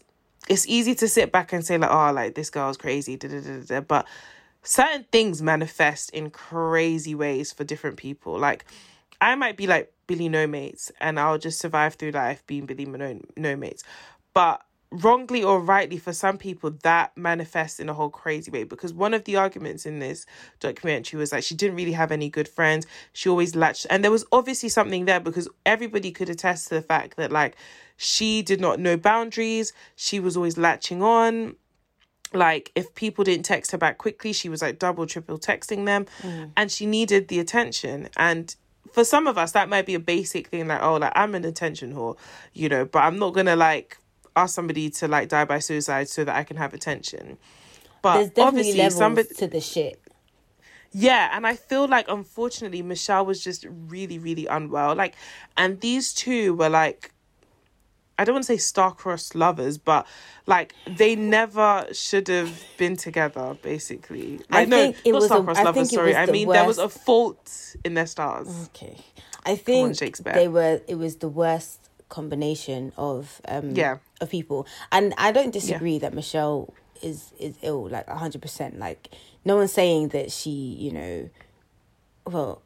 it's 0.48 0.68
easy 0.68 0.96
to 0.96 1.08
sit 1.10 1.32
back 1.32 1.52
and 1.52 1.66
say 1.66 1.78
like 1.78 1.92
oh 1.92 2.12
like 2.14 2.36
this 2.36 2.50
girl's 2.50 2.78
crazy 2.78 3.18
da, 3.18 3.28
da, 3.28 3.42
da, 3.42 3.60
da, 3.66 3.82
but 3.82 4.08
certain 4.68 5.06
things 5.12 5.42
manifest 5.42 6.10
in 6.12 6.30
crazy 6.30 7.16
ways 7.16 7.52
for 7.52 7.64
different 7.64 7.98
people. 7.98 8.38
Like 8.38 8.66
i 9.20 9.36
might 9.36 9.58
be 9.58 9.68
like 9.68 9.92
billy 10.06 10.30
no 10.30 10.46
mates 10.46 10.92
and 11.02 11.20
i'll 11.20 11.40
just 11.40 11.60
survive 11.60 11.96
through 11.96 12.12
life 12.12 12.46
being 12.46 12.66
billy 12.66 12.86
no, 12.86 13.20
no 13.36 13.56
mates. 13.56 13.84
But 14.34 14.62
wrongly 14.90 15.44
or 15.44 15.60
rightly 15.60 15.98
for 15.98 16.14
some 16.14 16.38
people 16.38 16.72
that 16.84 17.12
manifests 17.18 17.80
in 17.80 17.90
a 17.90 17.94
whole 17.94 18.10
crazy 18.10 18.50
way. 18.50 18.64
Because 18.64 18.94
one 18.94 19.14
of 19.14 19.26
the 19.26 19.36
arguments 19.36 19.86
in 19.86 20.00
this 20.00 20.26
documentary 20.62 21.20
was 21.20 21.32
like 21.32 21.44
she 21.44 21.56
didn't 21.56 21.76
really 21.76 21.92
have 21.92 22.12
any 22.12 22.30
good 22.30 22.48
friends. 22.48 22.86
She 23.14 23.30
always 23.30 23.56
latched 23.56 23.88
and 23.90 24.04
there 24.04 24.12
was 24.12 24.26
obviously 24.32 24.70
something 24.70 25.06
there 25.06 25.20
because 25.20 25.50
everybody 25.66 26.12
could 26.12 26.30
attest 26.30 26.70
to 26.70 26.76
the 26.76 26.82
fact 26.82 27.18
that 27.18 27.32
like 27.32 27.56
she 27.98 28.42
did 28.42 28.62
not 28.62 28.80
know 28.80 28.96
boundaries. 28.96 29.74
She 29.96 30.20
was 30.20 30.38
always 30.38 30.58
latching 30.58 31.02
on 31.02 31.56
like 32.34 32.72
if 32.76 32.94
people 32.96 33.24
didn't 33.24 33.46
text 33.46 33.72
her 33.72 33.78
back 33.78 33.98
quickly 33.98 34.34
she 34.34 34.50
was 34.50 34.62
like 34.62 34.80
double 34.80 35.06
triple 35.06 35.38
texting 35.38 35.86
them 35.86 36.06
mm. 36.22 36.52
and 36.58 36.72
she 36.72 36.86
needed 36.86 37.28
the 37.28 37.40
attention 37.40 38.10
and 38.18 38.56
for 38.92 39.04
some 39.04 39.28
of 39.28 39.38
us 39.38 39.52
that 39.52 39.70
might 39.70 39.86
be 39.86 39.94
a 39.94 40.00
basic 40.00 40.48
thing 40.48 40.68
like 40.68 40.82
oh 40.82 40.96
like 40.96 41.14
i'm 41.16 41.36
an 41.36 41.46
attention 41.46 41.94
whore 41.94 42.18
you 42.54 42.68
know 42.68 42.86
but 42.86 43.00
i'm 43.00 43.18
not 43.18 43.34
gonna 43.34 43.56
like 43.56 43.98
ask 44.36 44.54
somebody 44.54 44.90
to 44.90 45.08
like 45.08 45.30
die 45.30 45.46
by 45.46 45.60
suicide 45.60 46.08
so 46.08 46.24
that 46.24 46.36
i 46.36 46.44
can 46.44 46.58
have 46.58 46.74
attention 46.74 47.38
but 48.02 48.16
There's 48.16 48.30
definitely 48.30 48.60
obviously 48.60 48.78
levels 48.78 48.98
somebody 48.98 49.34
to 49.36 49.48
the 49.48 49.62
shit. 49.62 50.02
yeah, 50.92 51.30
and 51.34 51.46
I 51.46 51.56
feel 51.56 51.88
like 51.88 52.06
unfortunately 52.10 52.82
Michelle 52.82 53.26
was 53.26 53.44
just 53.44 53.66
really, 53.70 54.20
really 54.20 54.48
unwell. 54.48 54.96
Like, 54.96 55.16
and 55.56 55.80
these 55.82 56.14
two 56.14 56.54
were 56.56 56.70
like, 56.70 57.12
I 58.20 58.26
don't 58.26 58.34
want 58.34 58.46
to 58.46 58.54
say 58.54 58.58
star-crossed 58.58 59.36
lovers, 59.36 59.78
but 59.78 60.08
like 60.46 60.74
they 60.88 61.16
never 61.16 61.86
should 61.92 62.28
have 62.30 62.64
been 62.78 62.96
together. 62.96 63.56
Basically, 63.62 64.40
I 64.50 64.60
like, 64.62 64.70
no, 64.70 64.78
think 64.78 64.96
it 65.06 65.12
not 65.12 65.16
was 65.16 65.24
a- 65.26 65.28
star-crossed 65.28 65.60
I 65.60 65.64
lovers. 65.64 65.90
Sorry, 65.92 66.16
I 66.16 66.26
mean 66.26 66.50
there 66.50 66.66
was 66.66 66.78
a 66.78 66.90
fault 66.90 67.76
in 67.86 67.94
their 67.94 68.08
stars. 68.08 68.48
Okay, 68.76 68.98
I 69.46 69.56
think 69.56 69.98
Shakespeare. 69.98 70.34
they 70.34 70.48
were. 70.48 70.82
It 70.88 70.96
was 70.96 71.18
the 71.18 71.30
worst 71.30 71.90
combination 72.10 72.94
of 72.98 73.42
um 73.48 73.72
Yeah. 73.76 73.98
of 74.22 74.30
people, 74.30 74.66
and 74.92 75.14
I 75.18 75.32
don't 75.32 75.52
disagree 75.52 76.00
that 76.00 76.14
Michelle 76.14 76.74
is 77.04 77.34
is 77.40 77.56
ill 77.62 77.88
like 77.90 78.08
hundred 78.10 78.42
percent. 78.42 78.80
Like 78.80 79.10
no 79.46 79.58
one's 79.58 79.72
saying 79.74 80.08
that 80.10 80.32
she, 80.32 80.50
you 80.50 80.92
know, 80.92 81.30
well, 82.26 82.62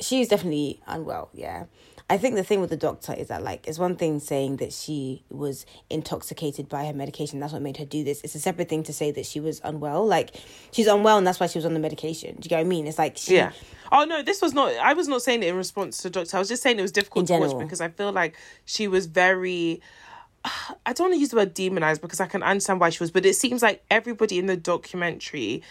she's 0.00 0.28
definitely 0.28 0.80
unwell. 0.86 1.28
Yeah. 1.32 1.64
I 2.10 2.18
think 2.18 2.34
the 2.34 2.42
thing 2.42 2.60
with 2.60 2.70
the 2.70 2.76
doctor 2.76 3.14
is 3.14 3.28
that 3.28 3.44
like 3.44 3.68
it's 3.68 3.78
one 3.78 3.94
thing 3.94 4.18
saying 4.18 4.56
that 4.56 4.72
she 4.72 5.22
was 5.30 5.64
intoxicated 5.88 6.68
by 6.68 6.84
her 6.86 6.92
medication. 6.92 7.38
That's 7.38 7.52
what 7.52 7.62
made 7.62 7.76
her 7.76 7.84
do 7.84 8.02
this. 8.02 8.20
It's 8.22 8.34
a 8.34 8.40
separate 8.40 8.68
thing 8.68 8.82
to 8.82 8.92
say 8.92 9.12
that 9.12 9.24
she 9.24 9.38
was 9.38 9.60
unwell. 9.62 10.04
Like 10.04 10.34
she's 10.72 10.88
unwell 10.88 11.18
and 11.18 11.26
that's 11.26 11.38
why 11.38 11.46
she 11.46 11.56
was 11.58 11.64
on 11.64 11.72
the 11.72 11.78
medication. 11.78 12.34
Do 12.34 12.40
you 12.46 12.50
get 12.50 12.56
what 12.56 12.62
I 12.62 12.64
mean? 12.64 12.88
It's 12.88 12.98
like 12.98 13.16
she 13.16 13.36
Yeah. 13.36 13.52
Oh 13.92 14.04
no, 14.04 14.24
this 14.24 14.42
was 14.42 14.52
not. 14.52 14.72
I 14.74 14.92
was 14.92 15.06
not 15.06 15.22
saying 15.22 15.44
it 15.44 15.50
in 15.50 15.56
response 15.56 15.98
to 15.98 16.10
Doctor. 16.10 16.36
I 16.36 16.40
was 16.40 16.48
just 16.48 16.64
saying 16.64 16.80
it 16.80 16.82
was 16.82 16.90
difficult 16.90 17.30
In 17.30 17.40
to 17.40 17.46
watch 17.46 17.58
because 17.58 17.80
I 17.80 17.88
feel 17.88 18.10
like 18.10 18.36
she 18.64 18.88
was 18.88 19.06
very 19.06 19.80
I 20.44 20.92
don't 20.92 21.06
want 21.06 21.14
to 21.14 21.20
use 21.20 21.28
the 21.28 21.36
word 21.36 21.54
demonized 21.54 22.02
because 22.02 22.18
I 22.18 22.26
can 22.26 22.42
understand 22.42 22.80
why 22.80 22.90
she 22.90 23.02
was, 23.02 23.12
but 23.12 23.24
it 23.24 23.36
seems 23.36 23.62
like 23.62 23.84
everybody 23.88 24.38
in 24.38 24.46
the 24.46 24.56
documentary 24.56 25.62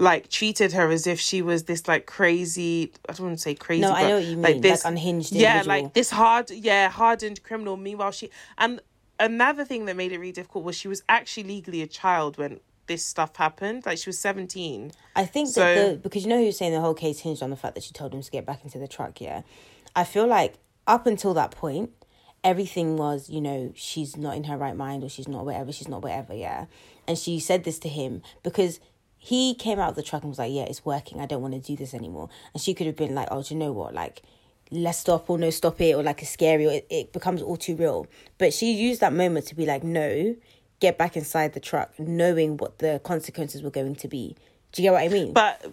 like 0.00 0.28
treated 0.28 0.72
her 0.72 0.88
as 0.90 1.06
if 1.06 1.18
she 1.18 1.42
was 1.42 1.64
this 1.64 1.88
like 1.88 2.06
crazy 2.06 2.92
I 3.08 3.12
don't 3.12 3.26
want 3.26 3.38
to 3.38 3.42
say 3.42 3.54
crazy. 3.54 3.82
No, 3.82 3.92
I 3.92 4.08
know 4.08 4.14
what 4.16 4.24
you 4.24 4.30
mean, 4.36 4.42
Like 4.42 4.54
like 4.54 4.62
this 4.62 4.84
unhinged 4.84 5.32
Yeah, 5.32 5.58
individual. 5.60 5.82
like 5.84 5.94
this 5.94 6.10
hard 6.10 6.50
yeah, 6.50 6.88
hardened 6.88 7.42
criminal. 7.42 7.76
Meanwhile 7.76 8.12
she 8.12 8.30
and 8.56 8.80
another 9.18 9.64
thing 9.64 9.86
that 9.86 9.96
made 9.96 10.12
it 10.12 10.18
really 10.18 10.32
difficult 10.32 10.64
was 10.64 10.76
she 10.76 10.86
was 10.88 11.02
actually 11.08 11.44
legally 11.44 11.82
a 11.82 11.86
child 11.88 12.38
when 12.38 12.60
this 12.86 13.04
stuff 13.04 13.36
happened. 13.36 13.84
Like 13.86 13.98
she 13.98 14.08
was 14.08 14.18
seventeen. 14.18 14.92
I 15.16 15.24
think 15.26 15.48
So- 15.48 15.60
that 15.62 15.90
the 15.90 15.96
because 15.98 16.22
you 16.22 16.28
know 16.30 16.38
who's 16.42 16.56
saying 16.56 16.72
the 16.72 16.80
whole 16.80 16.94
case 16.94 17.18
hinged 17.20 17.42
on 17.42 17.50
the 17.50 17.56
fact 17.56 17.74
that 17.74 17.82
she 17.82 17.92
told 17.92 18.14
him 18.14 18.22
to 18.22 18.30
get 18.30 18.46
back 18.46 18.62
into 18.64 18.78
the 18.78 18.88
truck. 18.88 19.20
Yeah, 19.20 19.42
I 19.96 20.04
feel 20.04 20.26
like 20.28 20.54
up 20.86 21.06
until 21.06 21.34
that 21.34 21.50
point, 21.50 21.90
everything 22.44 22.96
was 22.96 23.28
you 23.28 23.40
know 23.40 23.72
she's 23.74 24.16
not 24.16 24.36
in 24.36 24.44
her 24.44 24.56
right 24.56 24.76
mind 24.76 25.02
or 25.02 25.08
she's 25.08 25.26
not 25.28 25.44
whatever 25.44 25.72
she's 25.72 25.88
not 25.88 26.02
whatever. 26.02 26.34
Yeah, 26.34 26.66
and 27.08 27.18
she 27.18 27.40
said 27.40 27.64
this 27.64 27.78
to 27.80 27.88
him 27.88 28.22
because 28.44 28.78
he 29.18 29.54
came 29.54 29.78
out 29.78 29.90
of 29.90 29.96
the 29.96 30.02
truck 30.02 30.22
and 30.22 30.30
was 30.30 30.38
like, 30.38 30.52
"Yeah, 30.52 30.62
it's 30.62 30.84
working. 30.84 31.20
I 31.20 31.26
don't 31.26 31.42
want 31.42 31.54
to 31.54 31.60
do 31.60 31.76
this 31.76 31.92
anymore." 31.94 32.28
And 32.54 32.62
she 32.62 32.74
could 32.74 32.86
have 32.86 32.96
been 32.96 33.14
like, 33.14 33.28
"Oh, 33.30 33.42
do 33.42 33.54
you 33.54 33.60
know 33.60 33.72
what? 33.72 33.94
Like." 33.94 34.22
Let's 34.70 34.98
stop 34.98 35.30
or 35.30 35.38
no 35.38 35.48
stop 35.48 35.80
it 35.80 35.94
or 35.94 36.02
like 36.02 36.20
it's 36.20 36.30
scary 36.30 36.66
or 36.66 36.72
it, 36.72 36.86
it 36.90 37.12
becomes 37.14 37.40
all 37.40 37.56
too 37.56 37.74
real. 37.74 38.06
But 38.36 38.52
she 38.52 38.70
used 38.70 39.00
that 39.00 39.14
moment 39.14 39.46
to 39.46 39.54
be 39.54 39.64
like, 39.64 39.82
no, 39.82 40.36
get 40.78 40.98
back 40.98 41.16
inside 41.16 41.54
the 41.54 41.60
truck, 41.60 41.98
knowing 41.98 42.58
what 42.58 42.78
the 42.78 43.00
consequences 43.02 43.62
were 43.62 43.70
going 43.70 43.94
to 43.96 44.08
be. 44.08 44.36
Do 44.72 44.82
you 44.82 44.88
get 44.88 44.92
what 44.92 45.02
I 45.02 45.08
mean? 45.08 45.32
But 45.32 45.72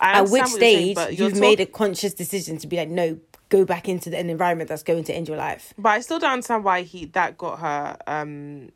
I 0.00 0.20
At 0.20 0.30
which 0.30 0.46
saying, 0.46 0.54
stage 0.54 0.94
but 0.94 1.18
you're 1.18 1.30
you've 1.30 1.40
made 1.40 1.58
a 1.58 1.66
conscious 1.66 2.14
decision 2.14 2.56
to 2.58 2.68
be 2.68 2.76
like, 2.76 2.88
no, 2.88 3.18
go 3.48 3.64
back 3.64 3.88
into 3.88 4.10
the, 4.10 4.18
an 4.18 4.30
environment 4.30 4.68
that's 4.68 4.82
going 4.82 5.04
to 5.04 5.14
end 5.14 5.28
your 5.28 5.36
life 5.36 5.72
But 5.78 5.90
I 5.90 6.00
still 6.00 6.18
don't 6.18 6.32
understand 6.32 6.64
why 6.64 6.82
he 6.82 7.06
that 7.06 7.38
got 7.38 7.58
her 7.60 7.96
um 8.06 8.70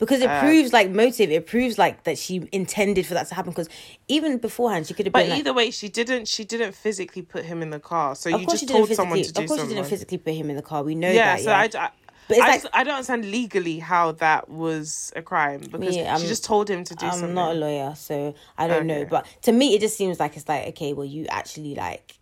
because 0.00 0.22
it 0.22 0.40
proves 0.40 0.72
like 0.72 0.90
motive. 0.90 1.30
It 1.30 1.46
proves 1.46 1.78
like 1.78 2.04
that 2.04 2.18
she 2.18 2.48
intended 2.50 3.06
for 3.06 3.14
that 3.14 3.28
to 3.28 3.34
happen. 3.34 3.52
Because 3.52 3.68
even 4.08 4.38
beforehand, 4.38 4.86
she 4.86 4.94
could 4.94 5.06
have 5.06 5.12
But 5.12 5.20
been 5.20 5.30
like, 5.30 5.38
either 5.40 5.52
way, 5.52 5.70
she 5.70 5.88
didn't. 5.88 6.26
She 6.26 6.44
didn't 6.44 6.74
physically 6.74 7.22
put 7.22 7.44
him 7.44 7.62
in 7.62 7.68
the 7.70 7.78
car. 7.78 8.16
So 8.16 8.34
of 8.34 8.40
you 8.40 8.46
course 8.46 8.60
just 8.62 8.72
told 8.72 8.90
someone 8.92 9.22
to 9.22 9.32
do 9.32 9.42
Of 9.42 9.48
course, 9.48 9.60
she 9.60 9.68
didn't 9.68 9.84
physically 9.84 10.18
put 10.18 10.34
him 10.34 10.48
in 10.50 10.56
the 10.56 10.62
car. 10.62 10.82
We 10.82 10.94
know 10.94 11.10
yeah. 11.10 11.36
that. 11.36 11.44
so 11.44 11.50
yeah, 11.50 11.58
I, 11.58 11.86
I, 11.86 11.90
But 12.28 12.38
I, 12.38 12.48
like- 12.48 12.62
just, 12.62 12.74
I 12.74 12.82
don't 12.84 12.94
understand 12.94 13.30
legally 13.30 13.78
how 13.78 14.12
that 14.12 14.48
was 14.48 15.12
a 15.14 15.22
crime 15.22 15.60
because 15.70 15.94
Yeah, 15.94 16.12
I'm- 16.12 16.20
she 16.20 16.26
just 16.28 16.44
told 16.44 16.70
him 16.70 16.82
to 16.84 16.94
do 16.94 17.04
I'm 17.06 17.12
something. 17.12 17.34
not 17.34 17.52
a 17.52 17.54
lawyer, 17.54 17.94
so 17.94 18.34
I 18.56 18.68
don't 18.68 18.86
know. 18.86 19.04
But 19.04 19.26
to 19.42 19.52
me, 19.52 19.74
it 19.74 19.80
just 19.82 19.98
seems 19.98 20.18
like 20.18 20.34
it's 20.36 20.48
like 20.48 20.66
okay, 20.68 20.94
well, 20.94 21.04
you 21.06 21.26
actually 21.28 21.74
like, 21.74 22.18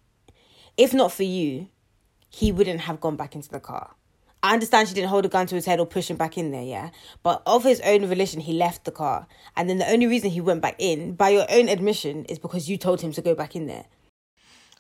if 0.77 0.93
not 0.93 1.13
for 1.13 1.23
you, 1.23 1.69
he 2.29 2.51
wouldn't 2.51 2.81
have 2.81 3.01
gone 3.01 3.15
back 3.17 3.37
into 3.37 3.49
the 3.51 3.61
car. 3.61 3.95
I 4.43 4.55
understand 4.55 4.89
she 4.89 4.95
didn't 4.95 5.11
hold 5.11 5.25
a 5.25 5.29
gun 5.29 5.47
to 5.49 5.55
his 5.55 5.67
head 5.67 5.81
or 5.81 5.87
push 5.87 6.11
him 6.11 6.17
back 6.17 6.39
in 6.39 6.53
there, 6.53 6.63
yeah. 6.63 6.91
But 7.23 7.43
of 7.47 7.65
his 7.65 7.81
own 7.81 8.07
volition, 8.07 8.41
he 8.41 8.53
left 8.53 8.85
the 8.85 8.93
car, 8.93 9.27
and 9.57 9.69
then 9.69 9.79
the 9.79 9.91
only 9.91 10.07
reason 10.07 10.31
he 10.31 10.41
went 10.41 10.63
back 10.63 10.77
in, 10.79 11.15
by 11.15 11.31
your 11.31 11.47
own 11.51 11.69
admission, 11.69 12.25
is 12.27 12.39
because 12.39 12.69
you 12.69 12.77
told 12.77 13.01
him 13.01 13.13
to 13.13 13.23
go 13.23 13.35
back 13.35 13.57
in 13.57 13.67
there. 13.67 13.87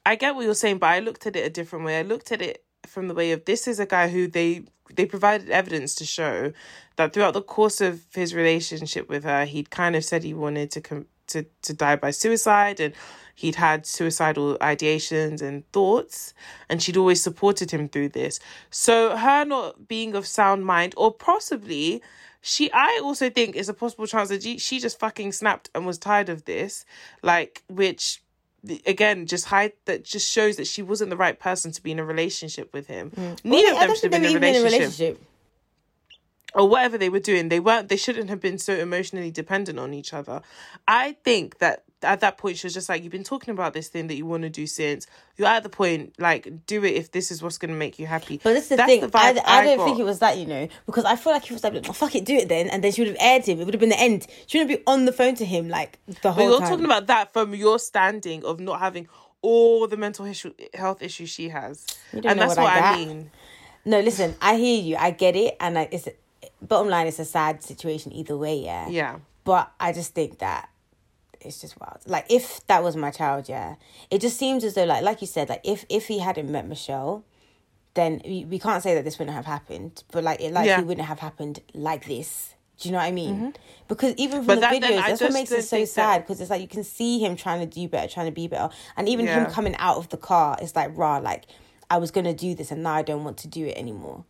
I 0.06 0.14
get 0.14 0.34
what 0.34 0.44
you're 0.44 0.54
saying, 0.54 0.78
but 0.78 0.86
I 0.86 1.00
looked 1.00 1.26
at 1.26 1.36
it 1.36 1.44
a 1.44 1.50
different 1.50 1.84
way. 1.84 1.98
I 1.98 2.02
looked 2.02 2.32
at 2.32 2.40
it 2.40 2.64
from 2.86 3.08
the 3.08 3.14
way 3.14 3.32
of 3.32 3.44
this 3.44 3.66
is 3.66 3.78
a 3.78 3.86
guy 3.86 4.08
who 4.08 4.28
they 4.28 4.64
they 4.94 5.04
provided 5.04 5.50
evidence 5.50 5.94
to 5.96 6.04
show 6.06 6.52
that 6.96 7.12
throughout 7.12 7.34
the 7.34 7.42
course 7.42 7.80
of 7.80 8.00
his 8.14 8.34
relationship 8.34 9.08
with 9.08 9.24
her, 9.24 9.44
he'd 9.44 9.70
kind 9.70 9.94
of 9.94 10.04
said 10.04 10.22
he 10.22 10.32
wanted 10.32 10.70
to 10.70 10.80
com- 10.80 11.06
to 11.26 11.44
to 11.62 11.74
die 11.74 11.96
by 11.96 12.10
suicide 12.10 12.80
and 12.80 12.94
he'd 13.38 13.54
had 13.54 13.86
suicidal 13.86 14.58
ideations 14.60 15.40
and 15.40 15.70
thoughts 15.70 16.34
and 16.68 16.82
she'd 16.82 16.96
always 16.96 17.22
supported 17.22 17.70
him 17.70 17.88
through 17.88 18.08
this. 18.08 18.40
So 18.68 19.16
her 19.16 19.44
not 19.44 19.86
being 19.86 20.16
of 20.16 20.26
sound 20.26 20.66
mind 20.66 20.92
or 20.96 21.12
possibly 21.12 22.02
she 22.40 22.68
I 22.72 23.00
also 23.00 23.30
think 23.30 23.54
is 23.54 23.68
a 23.68 23.74
possible 23.74 24.08
chance 24.08 24.30
that 24.30 24.42
she, 24.42 24.80
just 24.80 24.98
fucking 24.98 25.30
snapped 25.30 25.70
and 25.72 25.86
was 25.86 25.98
tired 25.98 26.28
of 26.28 26.46
this 26.46 26.84
like 27.22 27.62
which 27.68 28.24
again 28.84 29.24
just 29.24 29.44
hide 29.44 29.74
that 29.84 30.02
just 30.02 30.28
shows 30.28 30.56
that 30.56 30.66
she 30.66 30.82
wasn't 30.82 31.10
the 31.10 31.16
right 31.16 31.38
person 31.38 31.70
to 31.70 31.80
be 31.80 31.92
in 31.92 32.00
a 32.00 32.04
relationship 32.04 32.72
with 32.72 32.88
him. 32.88 33.12
Neither 33.44 33.72
Well, 33.72 33.82
of 33.82 33.88
them 33.88 33.94
should 33.94 34.12
have 34.12 34.22
been 34.22 34.40
they 34.40 34.56
in 34.56 34.56
a 34.56 34.64
relationship 34.64 35.22
or 36.54 36.68
whatever 36.68 36.98
they 36.98 37.08
were 37.08 37.20
doing. 37.20 37.50
They 37.50 37.60
weren't. 37.60 37.88
They 37.88 37.96
shouldn't 37.96 38.30
have 38.30 38.40
been 38.40 38.58
so 38.58 38.72
emotionally 38.72 39.30
dependent 39.30 39.78
on 39.78 39.94
each 39.94 40.12
other. 40.12 40.42
I 40.88 41.12
think 41.22 41.58
that 41.58 41.84
at 42.02 42.20
that 42.20 42.38
point 42.38 42.56
she 42.58 42.66
was 42.66 42.74
just 42.74 42.88
like, 42.88 43.02
"You've 43.02 43.12
been 43.12 43.24
talking 43.24 43.52
about 43.52 43.72
this 43.74 43.88
thing 43.88 44.06
that 44.08 44.14
you 44.16 44.24
want 44.26 44.42
to 44.44 44.48
do 44.50 44.66
since. 44.66 45.06
You're 45.36 45.48
at 45.48 45.62
the 45.62 45.68
point 45.68 46.14
like 46.18 46.66
do 46.66 46.84
it 46.84 46.94
if 46.94 47.10
this 47.12 47.30
is 47.30 47.42
what's 47.42 47.58
going 47.58 47.70
to 47.70 47.76
make 47.76 47.98
you 47.98 48.06
happy." 48.06 48.40
But 48.42 48.54
this 48.54 48.64
is 48.64 48.68
the 48.70 48.76
That's 48.76 48.88
thing. 48.90 49.02
vibe 49.02 49.12
I, 49.14 49.42
I 49.46 49.64
don't 49.64 49.78
got. 49.78 49.84
think 49.86 49.98
it 49.98 50.04
was 50.04 50.18
that, 50.20 50.38
you 50.38 50.46
know, 50.46 50.68
because 50.86 51.04
I 51.04 51.16
feel 51.16 51.32
like 51.32 51.44
he 51.44 51.54
was 51.54 51.64
like, 51.64 51.74
oh, 51.88 51.92
fuck 51.92 52.14
it, 52.14 52.24
do 52.24 52.34
it 52.34 52.48
then. 52.48 52.68
And 52.68 52.84
then 52.84 52.92
she 52.92 53.00
would 53.00 53.08
have 53.08 53.16
aired 53.20 53.44
him. 53.46 53.60
It 53.60 53.64
would 53.64 53.74
have 53.74 53.80
been 53.80 53.88
the 53.88 54.00
end. 54.00 54.26
She 54.46 54.58
wouldn't 54.58 54.78
be 54.78 54.82
on 54.86 55.04
the 55.04 55.12
phone 55.12 55.34
to 55.36 55.44
him 55.44 55.68
like 55.68 55.98
the 56.06 56.16
But 56.22 56.32
whole 56.32 56.50
you're 56.50 56.58
time. 56.60 56.68
talking 56.68 56.84
about 56.84 57.06
that 57.08 57.32
from 57.32 57.54
your 57.54 57.78
standing 57.78 58.44
of 58.44 58.60
not 58.60 58.80
having 58.80 59.08
all 59.42 59.86
the 59.86 59.96
mental 59.96 60.24
issue, 60.26 60.52
health 60.74 61.02
issues 61.02 61.30
she 61.30 61.48
has, 61.48 61.86
You 62.12 62.20
don't 62.22 62.30
and 62.32 62.40
know 62.40 62.46
that's 62.46 62.56
what 62.58 62.64
what, 62.64 62.72
I 62.82 62.92
I, 62.92 62.96
mean. 62.96 63.30
No, 63.84 64.00
listen, 64.00 64.34
I 64.42 64.56
hear 64.56 64.82
you. 64.82 64.96
I 64.96 65.10
get 65.12 65.36
it. 65.36 65.56
And 65.60 65.78
I, 65.78 65.88
it's 65.92 66.08
bottom 66.60 66.88
line, 66.88 67.06
it's 67.06 67.18
a 67.20 67.24
sad 67.24 67.62
situation 67.62 68.12
either 68.12 68.36
way, 68.36 68.56
yeah. 68.58 68.88
Yeah. 68.88 69.18
But 69.44 69.72
I 69.80 69.92
just 69.92 70.12
think 70.14 70.38
that 70.40 70.68
it's 71.40 71.60
just 71.60 71.78
wild. 71.80 71.98
Like 72.06 72.26
if 72.30 72.66
that 72.66 72.82
was 72.82 72.96
my 72.96 73.10
child, 73.10 73.48
yeah, 73.48 73.76
it 74.10 74.20
just 74.20 74.38
seems 74.38 74.64
as 74.64 74.74
though 74.74 74.84
like 74.84 75.02
like 75.02 75.20
you 75.20 75.26
said, 75.26 75.48
like 75.48 75.60
if 75.64 75.84
if 75.88 76.06
he 76.08 76.18
hadn't 76.18 76.50
met 76.50 76.66
Michelle, 76.68 77.24
then 77.94 78.20
we, 78.24 78.44
we 78.44 78.58
can't 78.58 78.82
say 78.82 78.94
that 78.94 79.04
this 79.04 79.18
wouldn't 79.18 79.34
have 79.36 79.46
happened. 79.46 80.02
But 80.12 80.24
like 80.24 80.40
it 80.40 80.52
likely 80.52 80.68
Yeah. 80.70 80.80
wouldn't 80.80 81.06
have 81.06 81.18
happened 81.20 81.60
like 81.74 82.06
this. 82.06 82.54
Do 82.78 82.88
you 82.88 82.92
know 82.92 82.98
what 82.98 83.06
I 83.06 83.10
mean? 83.12 83.54
Because 83.88 84.14
even 84.16 84.38
from 84.38 84.46
But 84.46 84.54
the 84.56 84.60
that- 84.60 84.72
videos, 84.82 85.06
that's 85.08 85.20
what 85.20 85.32
makes 85.32 85.50
it 85.50 85.62
so 85.64 85.84
sad. 85.84 86.22
Because 86.22 86.40
it's 86.40 86.48
like 86.50 86.60
you 86.60 86.68
can 86.68 86.84
see 86.84 87.18
him 87.18 87.34
trying 87.34 87.58
to 87.60 87.66
do 87.66 87.88
better, 87.88 88.06
trying 88.08 88.26
to 88.26 88.32
be 88.32 88.46
better, 88.46 88.72
and 88.96 89.08
even 89.08 89.26
him 89.26 89.46
coming 89.46 89.74
out 89.76 89.96
of 89.96 90.08
the 90.10 90.16
car, 90.16 90.56
it's 90.62 90.76
like 90.76 90.96
rah, 90.96 91.18
like 91.18 91.46
I 91.90 91.98
was 91.98 92.10
gonna 92.12 92.34
do 92.34 92.54
this, 92.54 92.70
and 92.70 92.82
now 92.84 92.92
I 92.94 93.02
don't 93.02 93.24
want 93.24 93.36
to 93.38 93.48
do 93.48 93.66
it 93.66 93.76
anymore. 93.76 94.24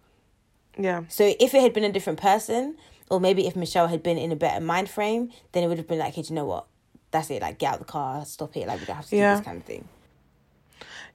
Yeah. 0.78 1.02
So 1.08 1.34
if 1.38 1.54
it 1.54 1.60
had 1.60 1.72
been 1.74 1.84
a 1.84 1.92
different 1.92 2.20
person, 2.20 2.76
or 3.10 3.20
maybe 3.20 3.46
if 3.46 3.56
Michelle 3.56 3.88
had 3.88 4.02
been 4.02 4.16
in 4.16 4.32
a 4.32 4.36
better 4.36 4.64
mind 4.64 4.88
frame, 4.88 5.30
then 5.52 5.62
it 5.64 5.66
would 5.66 5.76
have 5.78 5.88
been 5.88 5.98
like, 5.98 6.14
hey, 6.14 6.22
do 6.22 6.28
you 6.28 6.34
know 6.36 6.44
what? 6.46 6.66
That's 7.10 7.30
it. 7.30 7.42
Like, 7.42 7.58
get 7.58 7.74
out 7.74 7.78
the 7.78 7.84
car, 7.84 8.24
stop 8.24 8.56
it. 8.56 8.66
Like, 8.66 8.80
we 8.80 8.86
don't 8.86 8.96
have 8.96 9.06
to 9.08 9.16
Yeah. 9.16 9.30
do 9.32 9.36
this 9.36 9.44
kind 9.44 9.58
of 9.58 9.64
thing. 9.64 9.88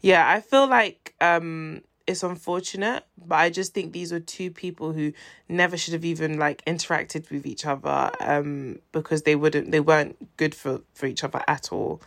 Yeah, 0.02 0.28
I 0.30 0.42
feel 0.42 0.68
like 0.68 1.14
um 1.22 1.82
it's 2.06 2.22
unfortunate, 2.24 3.06
but 3.18 3.36
I 3.36 3.50
just 3.50 3.74
think 3.74 3.94
these 3.94 4.12
were 4.12 4.20
two 4.20 4.52
people 4.52 4.92
who 4.92 5.14
never 5.48 5.78
should 5.78 5.94
have 5.94 6.04
even 6.04 6.38
like 6.38 6.64
interacted 6.66 7.32
with 7.32 7.46
each 7.46 7.66
other 7.66 8.12
um 8.20 8.80
because 8.92 9.22
they 9.22 9.36
wouldn't 9.36 9.72
they 9.72 9.80
weren't 9.80 10.18
good 10.36 10.54
for 10.54 10.82
for 10.94 11.06
each 11.06 11.24
other 11.24 11.42
at 11.48 11.72
all. 11.72 12.02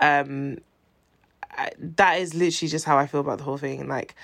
Um 0.00 0.58
I, 1.58 1.70
that 1.78 2.20
is 2.20 2.34
literally 2.34 2.68
just 2.68 2.84
how 2.84 2.98
I 2.98 3.06
feel 3.06 3.20
about 3.20 3.38
the 3.38 3.44
whole 3.44 3.56
thing 3.56 3.86
like 3.88 4.14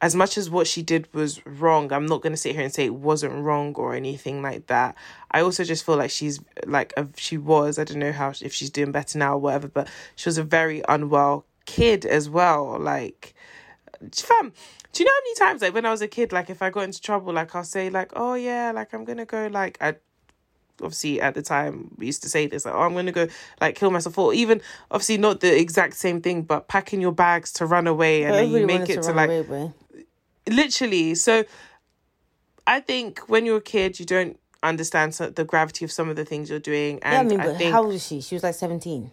as 0.00 0.14
much 0.14 0.38
as 0.38 0.48
what 0.48 0.66
she 0.66 0.82
did 0.82 1.12
was 1.12 1.44
wrong, 1.44 1.92
I'm 1.92 2.06
not 2.06 2.22
going 2.22 2.32
to 2.32 2.36
sit 2.36 2.54
here 2.54 2.62
and 2.62 2.72
say 2.72 2.84
it 2.84 2.94
wasn't 2.94 3.34
wrong 3.34 3.74
or 3.74 3.94
anything 3.94 4.42
like 4.42 4.68
that. 4.68 4.94
I 5.30 5.40
also 5.40 5.64
just 5.64 5.84
feel 5.84 5.96
like 5.96 6.10
she's 6.10 6.40
like 6.66 6.92
a, 6.96 7.08
she 7.16 7.36
was. 7.36 7.78
I 7.78 7.84
don't 7.84 7.98
know 7.98 8.12
how 8.12 8.32
if 8.40 8.52
she's 8.52 8.70
doing 8.70 8.92
better 8.92 9.18
now 9.18 9.34
or 9.34 9.38
whatever, 9.38 9.68
but 9.68 9.88
she 10.14 10.28
was 10.28 10.38
a 10.38 10.44
very 10.44 10.82
unwell 10.88 11.44
kid 11.66 12.06
as 12.06 12.30
well. 12.30 12.78
Like, 12.78 13.34
fam, 14.12 14.52
do 14.92 15.02
you 15.02 15.04
know 15.04 15.12
how 15.12 15.20
many 15.20 15.34
times 15.34 15.62
like 15.62 15.74
when 15.74 15.84
I 15.84 15.90
was 15.90 16.02
a 16.02 16.08
kid, 16.08 16.32
like 16.32 16.48
if 16.48 16.62
I 16.62 16.70
got 16.70 16.82
into 16.82 17.00
trouble, 17.00 17.32
like 17.32 17.54
I'll 17.54 17.64
say 17.64 17.90
like, 17.90 18.12
oh 18.14 18.34
yeah, 18.34 18.70
like 18.72 18.92
I'm 18.92 19.04
gonna 19.04 19.26
go 19.26 19.48
like 19.48 19.78
I. 19.80 19.96
Obviously, 20.80 21.20
at 21.20 21.34
the 21.34 21.42
time, 21.42 21.92
we 21.98 22.06
used 22.06 22.22
to 22.22 22.28
say 22.28 22.46
this 22.46 22.64
like, 22.64 22.72
"Oh, 22.72 22.82
I'm 22.82 22.94
gonna 22.94 23.10
go 23.10 23.26
like 23.60 23.74
kill 23.74 23.90
myself," 23.90 24.16
or 24.16 24.32
even 24.32 24.60
obviously 24.92 25.18
not 25.18 25.40
the 25.40 25.58
exact 25.58 25.94
same 25.94 26.20
thing, 26.20 26.42
but 26.42 26.68
packing 26.68 27.00
your 27.00 27.10
bags 27.10 27.52
to 27.54 27.66
run 27.66 27.88
away 27.88 28.22
and 28.22 28.32
then 28.32 28.48
you 28.52 28.64
make 28.64 28.88
it 28.88 29.02
to 29.02 29.08
run 29.08 29.16
like 29.16 29.28
away. 29.48 29.72
Literally 30.52 31.14
so 31.14 31.44
i 32.66 32.80
think 32.80 33.20
when 33.28 33.44
you're 33.46 33.58
a 33.58 33.60
kid 33.60 33.98
you 34.00 34.06
don't 34.06 34.38
understand 34.62 35.12
the 35.12 35.44
gravity 35.44 35.84
of 35.84 35.92
some 35.92 36.08
of 36.08 36.16
the 36.16 36.24
things 36.24 36.50
you're 36.50 36.58
doing 36.58 36.98
Yeah, 36.98 37.10
I 37.12 37.14
and 37.20 37.28
mean, 37.30 37.40
I, 37.40 37.46
but 37.46 37.58
think 37.58 37.72
how 37.72 37.84
old 37.84 37.94
is 37.94 38.06
she? 38.06 38.20
She 38.20 38.34
was 38.34 38.42
like 38.42 38.54
17. 38.54 39.10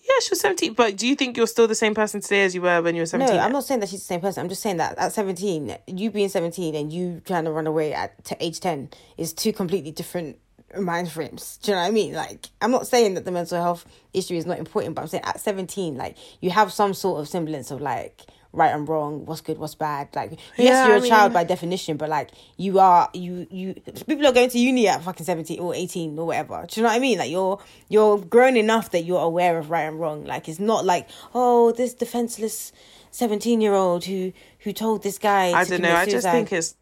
yeah 0.00 0.12
she 0.22 0.30
was 0.30 0.40
17 0.40 0.72
but 0.72 0.96
do 0.96 1.06
you 1.06 1.14
think 1.14 1.36
you're 1.36 1.46
still 1.46 1.68
the 1.68 1.74
same 1.74 1.94
person 1.94 2.20
today 2.20 2.44
as 2.44 2.54
you 2.54 2.62
were 2.62 2.80
when 2.80 2.94
you 2.94 3.02
were 3.02 3.06
17 3.06 3.36
No, 3.36 3.42
I'm 3.42 3.52
not 3.52 3.64
saying 3.64 3.80
that 3.80 3.88
she's 3.90 4.00
the 4.00 4.06
same 4.06 4.20
person. 4.20 4.42
I'm 4.42 4.48
just 4.48 4.62
saying 4.62 4.78
that 4.78 4.98
at 4.98 5.12
17, 5.12 5.76
you 5.88 6.10
being 6.10 6.28
17 6.30 6.74
and 6.74 6.92
you 6.92 7.20
trying 7.26 7.44
to 7.44 7.52
run 7.52 7.66
away 7.66 7.92
at 7.92 8.24
t- 8.24 8.36
age 8.40 8.60
10 8.60 8.90
is 9.18 9.32
two 9.32 9.52
completely 9.52 9.90
different 9.90 10.38
mind 10.78 11.10
frames. 11.10 11.58
Do 11.62 11.70
you 11.70 11.76
know 11.76 11.82
what 11.82 11.88
I 11.88 11.90
mean? 11.92 12.12
Like, 12.14 12.46
I'm 12.60 12.70
not 12.72 12.86
saying 12.86 13.14
that 13.14 13.24
the 13.24 13.30
mental 13.32 13.60
health 13.62 13.86
issue 14.12 14.34
is 14.34 14.44
not 14.46 14.58
important, 14.58 14.94
but 14.94 15.02
I'm 15.02 15.08
saying 15.08 15.24
at 15.24 15.38
17, 15.40 15.96
like, 15.96 16.16
you 16.40 16.50
have 16.50 16.72
some 16.72 16.94
sort 16.94 17.20
of 17.20 17.28
semblance 17.28 17.70
of 17.70 17.80
like 17.80 18.22
right 18.54 18.74
and 18.74 18.88
wrong, 18.88 19.26
what's 19.26 19.40
good, 19.40 19.58
what's 19.58 19.74
bad. 19.74 20.08
Like, 20.14 20.32
yes, 20.32 20.40
Yeah, 20.56 20.86
you're 20.86 20.96
I 20.96 21.06
a 21.06 21.08
child 21.08 21.32
by 21.32 21.44
definition, 21.44 21.96
but 21.96 22.08
like, 22.08 22.30
you 22.56 22.78
are, 22.78 23.10
you, 23.12 23.46
you, 23.50 23.74
people 24.06 24.26
are 24.26 24.32
going 24.32 24.50
to 24.50 24.58
uni 24.58 24.88
at 24.88 25.02
fucking 25.02 25.26
17 25.26 25.60
or 25.60 25.74
18 25.74 26.18
or 26.18 26.26
whatever. 26.26 26.64
Do 26.68 26.80
you 26.80 26.84
know 26.84 26.90
what 26.90 26.96
I 26.96 27.00
mean? 27.00 27.18
Like, 27.18 27.30
you're, 27.30 27.60
you're 27.88 28.18
grown 28.18 28.56
enough 28.56 28.90
that 28.92 29.04
you're 29.04 29.20
aware 29.22 29.58
of 29.58 29.70
right 29.70 29.82
and 29.82 30.00
wrong. 30.00 30.24
Like, 30.24 30.48
it's 30.48 30.60
not 30.60 30.84
like, 30.84 31.08
oh, 31.34 31.72
this 31.72 31.94
defenseless 31.94 32.72
17 33.10 33.60
year 33.60 33.74
old 33.74 34.04
who, 34.04 34.32
who 34.60 34.72
told 34.72 35.04
this 35.04 35.18
guy 35.18 35.52
i 35.52 35.62
don't 35.62 35.80
know 35.80 35.94
i 35.94 36.04
just 36.04 36.26
think 36.26 36.52
it's 36.52 36.74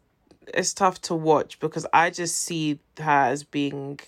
it's 0.47 0.73
tough 0.73 1.01
to 1.01 1.15
watch 1.15 1.59
because 1.59 1.85
I 1.93 2.09
just 2.09 2.37
see 2.37 2.79
her 2.97 3.09
as 3.09 3.43
being 3.43 3.99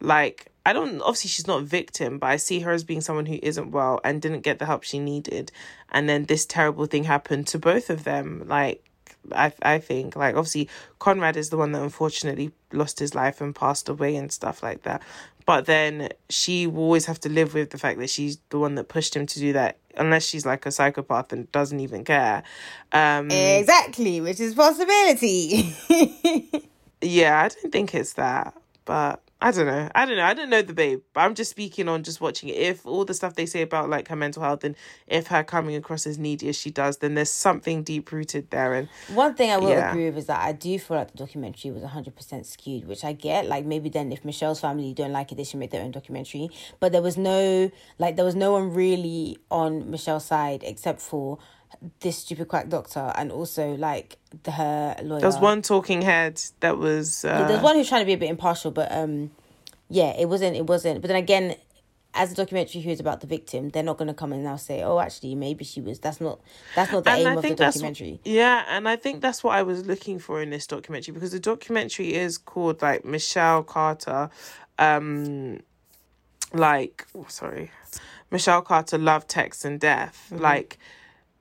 like 0.00 0.46
I 0.66 0.72
don't 0.72 1.00
obviously 1.00 1.28
she's 1.28 1.46
not 1.46 1.62
a 1.62 1.64
victim, 1.64 2.18
but 2.18 2.26
I 2.26 2.36
see 2.36 2.58
her 2.60 2.72
as 2.72 2.82
being 2.82 3.00
someone 3.00 3.26
who 3.26 3.38
isn't 3.40 3.70
well 3.70 4.00
and 4.02 4.20
didn't 4.20 4.40
get 4.40 4.58
the 4.58 4.66
help 4.66 4.82
she 4.82 4.98
needed, 4.98 5.52
and 5.90 6.08
then 6.08 6.24
this 6.24 6.44
terrible 6.44 6.86
thing 6.86 7.04
happened 7.04 7.46
to 7.48 7.58
both 7.60 7.88
of 7.88 8.02
them. 8.02 8.42
Like 8.48 8.82
I 9.30 9.52
I 9.62 9.78
think 9.78 10.16
like 10.16 10.34
obviously 10.34 10.68
Conrad 10.98 11.36
is 11.36 11.50
the 11.50 11.56
one 11.56 11.70
that 11.70 11.82
unfortunately 11.82 12.50
lost 12.72 12.98
his 12.98 13.14
life 13.14 13.40
and 13.40 13.54
passed 13.54 13.88
away 13.88 14.16
and 14.16 14.32
stuff 14.32 14.60
like 14.60 14.82
that. 14.82 15.02
But 15.44 15.66
then 15.66 16.08
she 16.30 16.66
will 16.66 16.82
always 16.82 17.06
have 17.06 17.20
to 17.20 17.28
live 17.28 17.54
with 17.54 17.70
the 17.70 17.78
fact 17.78 18.00
that 18.00 18.10
she's 18.10 18.38
the 18.50 18.58
one 18.58 18.74
that 18.74 18.88
pushed 18.88 19.14
him 19.14 19.26
to 19.26 19.38
do 19.38 19.52
that, 19.52 19.78
unless 19.96 20.26
she's 20.26 20.44
like 20.44 20.66
a 20.66 20.72
psychopath 20.72 21.32
and 21.32 21.50
doesn't 21.52 21.78
even 21.78 22.02
care. 22.02 22.42
Um, 22.90 23.30
Exactly, 23.30 24.20
which 24.20 24.40
is 24.40 24.56
possibility. 24.56 25.72
yeah, 27.00 27.42
I 27.42 27.48
don't 27.48 27.70
think 27.70 27.94
it's 27.94 28.14
that, 28.14 28.54
but 28.84 29.22
I 29.38 29.50
don't 29.50 29.66
know. 29.66 29.90
I 29.94 30.06
don't 30.06 30.16
know. 30.16 30.24
I 30.24 30.32
don't 30.32 30.48
know 30.48 30.62
the 30.62 30.72
babe, 30.72 31.02
but 31.12 31.20
I'm 31.20 31.34
just 31.34 31.50
speaking 31.50 31.88
on 31.88 32.02
just 32.02 32.22
watching 32.22 32.48
it. 32.48 32.56
If 32.56 32.86
all 32.86 33.04
the 33.04 33.12
stuff 33.12 33.34
they 33.34 33.44
say 33.44 33.60
about 33.60 33.90
like 33.90 34.08
her 34.08 34.16
mental 34.16 34.42
health 34.42 34.64
and 34.64 34.74
if 35.06 35.26
her 35.26 35.44
coming 35.44 35.76
across 35.76 36.06
as 36.06 36.18
needy 36.18 36.48
as 36.48 36.56
she 36.56 36.70
does, 36.70 36.98
then 36.98 37.14
there's 37.14 37.30
something 37.30 37.82
deep 37.82 38.10
rooted 38.12 38.50
there. 38.50 38.72
And 38.72 38.88
One 39.08 39.34
thing 39.34 39.50
I 39.50 39.58
will 39.58 39.68
Yeah. 39.68 39.90
agree 39.90 40.06
with 40.06 40.16
is 40.16 40.26
that 40.26 40.40
I 40.40 40.52
do 40.52 40.78
feel 40.78 40.96
like 40.96 41.12
the 41.12 41.18
documentary 41.18 41.70
was 41.70 41.82
100% 41.82 42.46
skewed, 42.46 42.88
which 42.88 43.04
I 43.04 43.12
get. 43.12 43.46
Like, 43.46 43.66
maybe 43.66 43.90
then 43.90 44.10
if 44.10 44.24
Michelle's 44.24 44.60
family 44.60 44.94
don't 44.94 45.12
like 45.12 45.30
it, 45.32 45.34
they 45.34 45.44
should 45.44 45.60
make 45.60 45.70
their 45.70 45.82
own 45.82 45.90
documentary. 45.90 46.48
But 46.80 46.92
there 46.92 47.02
was 47.02 47.18
no, 47.18 47.70
like, 47.98 48.16
there 48.16 48.24
was 48.24 48.34
no 48.34 48.52
one 48.52 48.72
really 48.72 49.36
on 49.50 49.90
Michelle's 49.90 50.24
side 50.24 50.62
except 50.64 51.02
for 51.02 51.38
this 52.00 52.18
stupid 52.18 52.48
quack 52.48 52.68
doctor 52.68 53.12
and 53.16 53.30
also, 53.30 53.74
like, 53.74 54.16
the, 54.44 54.50
her 54.52 54.96
lawyer. 55.02 55.20
there 55.20 55.28
was 55.28 55.38
one 55.38 55.62
talking 55.62 56.02
head 56.02 56.40
that 56.60 56.78
was. 56.78 57.24
Uh, 57.24 57.28
Yeah, 57.28 57.48
there's 57.48 57.62
one 57.62 57.76
who's 57.76 57.88
trying 57.88 58.02
to 58.02 58.06
be 58.06 58.12
a 58.12 58.18
bit 58.18 58.30
impartial, 58.30 58.70
but 58.70 58.90
um, 58.92 59.30
yeah, 59.88 60.14
it 60.18 60.28
wasn't. 60.28 60.56
It 60.56 60.66
wasn't. 60.66 61.00
But 61.00 61.08
then 61.08 61.16
again, 61.16 61.56
as 62.16 62.32
a 62.32 62.34
documentary 62.34 62.80
who 62.80 62.90
is 62.90 62.98
about 62.98 63.20
the 63.20 63.26
victim, 63.26 63.68
they're 63.68 63.82
not 63.82 63.98
going 63.98 64.08
to 64.08 64.14
come 64.14 64.32
in 64.32 64.38
and 64.38 64.46
now 64.46 64.56
say, 64.56 64.82
"Oh, 64.82 64.98
actually, 64.98 65.34
maybe 65.34 65.64
she 65.64 65.80
was." 65.80 66.00
That's 66.00 66.20
not. 66.20 66.40
That's 66.74 66.90
not 66.90 67.04
the 67.04 67.10
and 67.10 67.20
aim 67.20 67.36
of 67.38 67.42
the 67.42 67.54
documentary. 67.54 68.20
yeah, 68.24 68.64
and 68.68 68.88
I 68.88 68.96
think 68.96 69.20
that's 69.20 69.44
what 69.44 69.54
I 69.54 69.62
was 69.62 69.86
looking 69.86 70.18
for 70.18 70.40
in 70.40 70.50
this 70.50 70.66
documentary 70.66 71.12
because 71.14 71.32
the 71.32 71.40
documentary 71.40 72.14
is 72.14 72.38
called 72.38 72.82
like 72.82 73.04
Michelle 73.04 73.62
Carter, 73.62 74.30
um, 74.78 75.60
like 76.52 77.06
oh, 77.14 77.26
sorry, 77.28 77.70
Michelle 78.30 78.62
Carter, 78.62 78.98
Love, 78.98 79.26
Text, 79.26 79.64
and 79.64 79.78
Death. 79.78 80.28
Mm-hmm. 80.30 80.42
Like, 80.42 80.78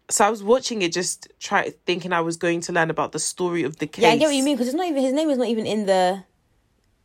so 0.09 0.25
I 0.25 0.29
was 0.29 0.43
watching 0.43 0.81
it 0.81 0.93
just 0.93 1.27
try 1.39 1.73
thinking 1.85 2.13
I 2.13 2.21
was 2.21 2.37
going 2.37 2.61
to 2.61 2.71
learn 2.73 2.89
about 2.89 3.11
the 3.11 3.19
story 3.19 3.63
of 3.63 3.77
the 3.77 3.87
case. 3.87 4.03
Yeah, 4.03 4.09
I 4.09 4.17
get 4.17 4.27
what 4.27 4.35
you 4.35 4.43
mean 4.43 4.55
because 4.55 4.67
it's 4.67 4.75
not 4.75 4.87
even 4.87 5.01
his 5.03 5.13
name 5.13 5.29
is 5.29 5.37
not 5.37 5.47
even 5.47 5.65
in 5.65 5.85
the 5.85 6.23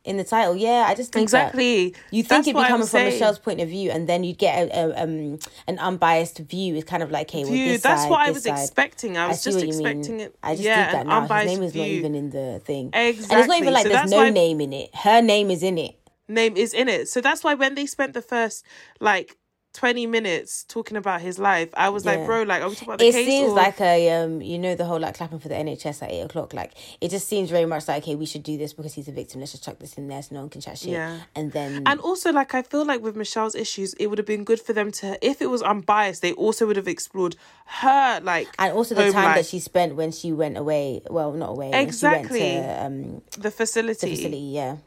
in 0.03 0.17
the 0.17 0.23
title. 0.23 0.55
Yeah, 0.55 0.85
I 0.87 0.95
just 0.95 1.11
think 1.13 1.29
that 1.29 1.47
Exactly. 1.49 1.95
You 2.11 2.23
think 2.23 2.27
That's 2.29 2.47
it'd 2.47 2.55
be 2.55 2.61
coming 2.67 2.79
from 2.79 2.87
saying. 2.87 3.13
Michelle's 3.13 3.37
point 3.39 3.61
of 3.61 3.69
view, 3.69 3.91
and 3.91 4.09
then 4.09 4.23
you'd 4.23 4.37
get 4.39 4.67
a, 4.69 4.81
a 4.81 5.03
um 5.03 5.37
an 5.67 5.77
unbiased 5.79 6.39
view. 6.39 6.75
It's 6.75 6.89
kind 6.89 7.03
of 7.03 7.11
like, 7.11 7.29
hey, 7.29 7.43
well, 7.43 7.53
view. 7.53 7.77
That's 7.77 8.03
side, 8.03 8.09
what 8.09 8.19
I 8.19 8.31
was 8.31 8.43
side. 8.43 8.59
expecting. 8.59 9.17
I 9.17 9.25
I 9.25 9.27
was 9.27 9.41
see 9.41 9.51
just 9.51 9.65
you 9.65 9.73
mean. 9.73 9.87
expecting 9.87 10.19
it. 10.21 10.35
I 10.41 10.53
just 10.55 10.63
yeah, 10.65 10.91
think 10.91 11.07
that 11.07 11.07
now 11.07 11.21
his 11.27 11.45
name 11.45 11.63
is 11.63 11.75
not 11.75 11.87
even 11.87 12.15
in 12.15 12.29
the 12.31 12.61
thing, 12.65 12.89
Exactly. 12.93 13.33
and 13.35 13.39
it's 13.39 13.47
not 13.47 13.59
even 13.61 13.73
like 13.73 13.83
So 13.83 13.89
there's 13.89 14.11
no 14.11 14.29
name 14.29 14.59
in 14.61 14.73
it. 14.73 14.89
Her 14.95 15.21
name 15.21 15.51
is 15.51 15.61
in 15.63 15.77
it. 15.77 15.95
name 16.27 16.55
is 16.57 16.73
in 16.73 16.87
it. 16.87 17.07
So 17.09 17.21
that's 17.21 17.43
why 17.43 17.53
when 17.53 17.75
they 17.75 17.85
spent 17.85 18.13
the 18.13 18.21
first 18.21 18.65
like 18.99 19.37
twenty 19.73 20.05
minutes 20.05 20.63
talking 20.67 20.97
about 20.97 21.21
his 21.21 21.39
life, 21.39 21.69
I 21.75 21.89
was 21.89 22.03
Yeah. 22.05 22.15
like, 22.15 22.25
bro, 22.25 22.43
like 22.43 22.61
are 22.61 22.69
we 22.69 22.75
talking 22.75 22.89
about 22.89 22.99
the 22.99 23.07
It 23.07 23.11
case? 23.13 23.25
seems 23.25 23.51
or- 23.51 23.55
like 23.55 23.79
a 23.81 24.09
um, 24.11 24.41
you 24.41 24.59
know, 24.59 24.75
the 24.75 24.85
whole 24.85 24.99
like 24.99 25.15
clapping 25.15 25.39
for 25.39 25.47
the 25.47 25.55
NHS 25.55 26.03
at 26.03 26.11
eight 26.11 26.21
o'clock. 26.21 26.53
Like 26.53 26.71
it 26.99 27.09
just 27.09 27.27
seems 27.27 27.49
very 27.49 27.65
much 27.65 27.87
like, 27.87 28.03
okay, 28.03 28.15
we 28.15 28.25
should 28.25 28.43
do 28.43 28.57
this 28.57 28.73
because 28.73 28.93
he's 28.93 29.07
a 29.07 29.11
victim. 29.11 29.39
Let's 29.39 29.51
just 29.53 29.63
chuck 29.63 29.79
this 29.79 29.93
in 29.95 30.07
there 30.07 30.21
so 30.21 30.35
no 30.35 30.41
one 30.41 30.49
can 30.49 30.61
chat 30.61 30.77
shit. 30.77 30.89
Yeah. 30.91 31.19
and 31.35 31.51
then 31.51 31.83
and 31.85 31.99
also 32.01 32.31
like 32.31 32.53
I 32.53 32.61
feel 32.61 32.85
like 32.85 33.01
with 33.01 33.15
Michelle's 33.15 33.55
issues, 33.55 33.93
it 33.95 34.07
would 34.07 34.17
have 34.17 34.27
been 34.27 34.43
good 34.43 34.59
for 34.59 34.73
them 34.73 34.91
to 34.93 35.17
if 35.25 35.41
it 35.41 35.47
was 35.49 35.61
unbiased, 35.61 36.21
they 36.21 36.33
also 36.33 36.67
would 36.67 36.75
have 36.77 36.87
explored 36.87 37.35
her 37.65 38.19
like 38.23 38.47
and 38.59 38.73
also 38.73 38.93
the 38.95 39.11
time 39.11 39.35
that 39.35 39.45
she 39.45 39.59
spent 39.59 39.95
when 39.95 40.11
she 40.11 40.31
went 40.33 40.57
away. 40.57 41.01
Well, 41.09 41.31
not 41.33 41.51
away. 41.51 41.71
Exactly. 41.73 42.39
When 42.41 42.49
she 42.51 42.57
went 42.59 42.65
to 42.65 42.85
um 42.85 43.21
the 43.41 43.51
facility. 43.51 44.07
the 44.09 44.15
facility. 44.15 44.37
Yeah. 44.37 44.77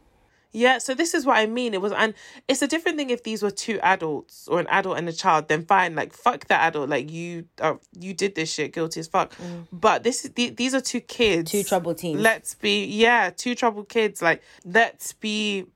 Yeah, 0.56 0.78
so 0.78 0.94
this 0.94 1.14
is 1.14 1.26
what 1.26 1.36
I 1.36 1.46
mean. 1.46 1.74
It 1.74 1.80
was, 1.80 1.92
and 1.92 2.14
it's 2.46 2.62
a 2.62 2.68
different 2.68 2.96
thing 2.96 3.10
if 3.10 3.24
these 3.24 3.42
were 3.42 3.50
two 3.50 3.80
adults 3.80 4.46
or 4.46 4.60
an 4.60 4.68
adult 4.68 4.96
and 4.98 5.08
a 5.08 5.12
child. 5.12 5.48
Then 5.48 5.66
fine, 5.66 5.96
like 5.96 6.12
fuck 6.12 6.46
that 6.46 6.62
adult. 6.68 6.88
Like 6.88 7.10
you, 7.10 7.46
uh, 7.60 7.74
you 7.98 8.14
did 8.14 8.36
this 8.36 8.52
shit, 8.52 8.72
guilty 8.72 9.00
as 9.00 9.08
fuck. 9.08 9.34
But 9.72 10.04
this 10.04 10.24
is 10.24 10.30
the, 10.30 10.50
these 10.50 10.72
are 10.72 10.80
two 10.80 11.00
kids, 11.00 11.50
Mm. 11.50 11.50
Two 11.50 11.62
troubled 11.64 11.98
teens. 11.98 12.20
Let's 12.20 12.54
be, 12.54 12.84
yeah, 12.84 13.30
two 13.30 13.56
troubled 13.56 13.88
kids. 13.88 14.22
Like 14.22 14.42
let's 14.64 15.12
be 15.12 15.66